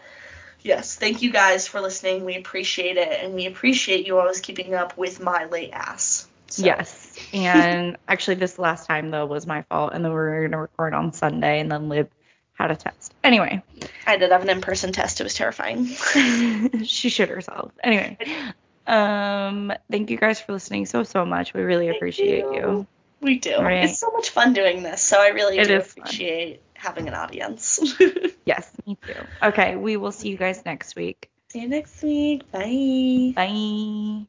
yes, 0.68 0.96
thank 0.96 1.22
you 1.22 1.32
guys 1.32 1.68
for 1.68 1.82
listening. 1.82 2.26
We 2.26 2.36
appreciate 2.36 2.98
it, 2.98 3.24
and 3.24 3.34
we 3.34 3.46
appreciate 3.46 4.06
you 4.06 4.20
always 4.20 4.42
keeping 4.42 4.74
up 4.74 4.98
with 4.98 5.20
my 5.20 5.46
late 5.46 5.72
ass. 5.74 6.28
So, 6.48 6.66
Yes. 6.66 7.16
And 7.34 7.98
actually, 8.08 8.36
this 8.36 8.60
last 8.60 8.86
time, 8.86 9.10
though, 9.12 9.26
was 9.26 9.48
my 9.48 9.64
fault. 9.64 9.94
And 9.94 10.04
then 10.04 10.12
we 10.12 10.18
were 10.18 10.40
going 10.40 10.52
to 10.52 10.58
record 10.58 10.94
on 10.94 11.14
Sunday, 11.14 11.60
and 11.60 11.72
then 11.72 11.90
Liv 11.90 12.10
had 12.54 12.72
a 12.72 12.76
test. 12.76 13.14
Anyway, 13.24 13.62
I 14.06 14.18
did 14.18 14.32
have 14.32 14.44
an 14.44 14.50
in-person 14.50 14.92
test. 14.92 15.20
It 15.22 15.24
was 15.24 15.34
terrifying. 15.34 15.86
she 16.84 17.10
shit 17.10 17.30
herself. 17.30 17.72
Anyway, 17.84 18.18
um, 18.88 19.74
thank 19.92 20.10
you 20.10 20.18
guys 20.18 20.40
for 20.40 20.54
listening 20.54 20.86
so, 20.86 21.04
so 21.04 21.26
much. 21.26 21.54
We 21.54 21.62
really 21.62 21.88
Thank 21.88 21.98
appreciate 21.98 22.46
you. 22.46 22.54
you. 22.54 22.88
We 23.20 23.40
do. 23.40 23.60
Right. 23.60 23.84
It's 23.84 24.00
so 24.00 24.12
much 24.12 24.30
fun 24.30 24.54
doing 24.54 24.84
this. 24.84 25.02
So 25.02 25.20
I 25.20 25.30
really 25.30 25.58
It 25.58 25.68
do 25.68 25.80
appreciate. 25.80 26.58
fun. 26.58 26.67
Having 26.78 27.08
an 27.08 27.14
audience. 27.14 27.80
Yes, 28.46 28.72
me 28.86 28.98
too. 29.06 29.28
Okay, 29.44 29.76
we 29.76 29.98
will 29.98 30.14
see 30.14 30.30
you 30.30 30.38
guys 30.38 30.64
next 30.64 30.96
week. 30.96 31.30
See 31.50 31.60
you 31.62 31.68
next 31.68 32.02
week. 32.02 32.50
Bye. 32.52 33.34
Bye. 33.36 34.28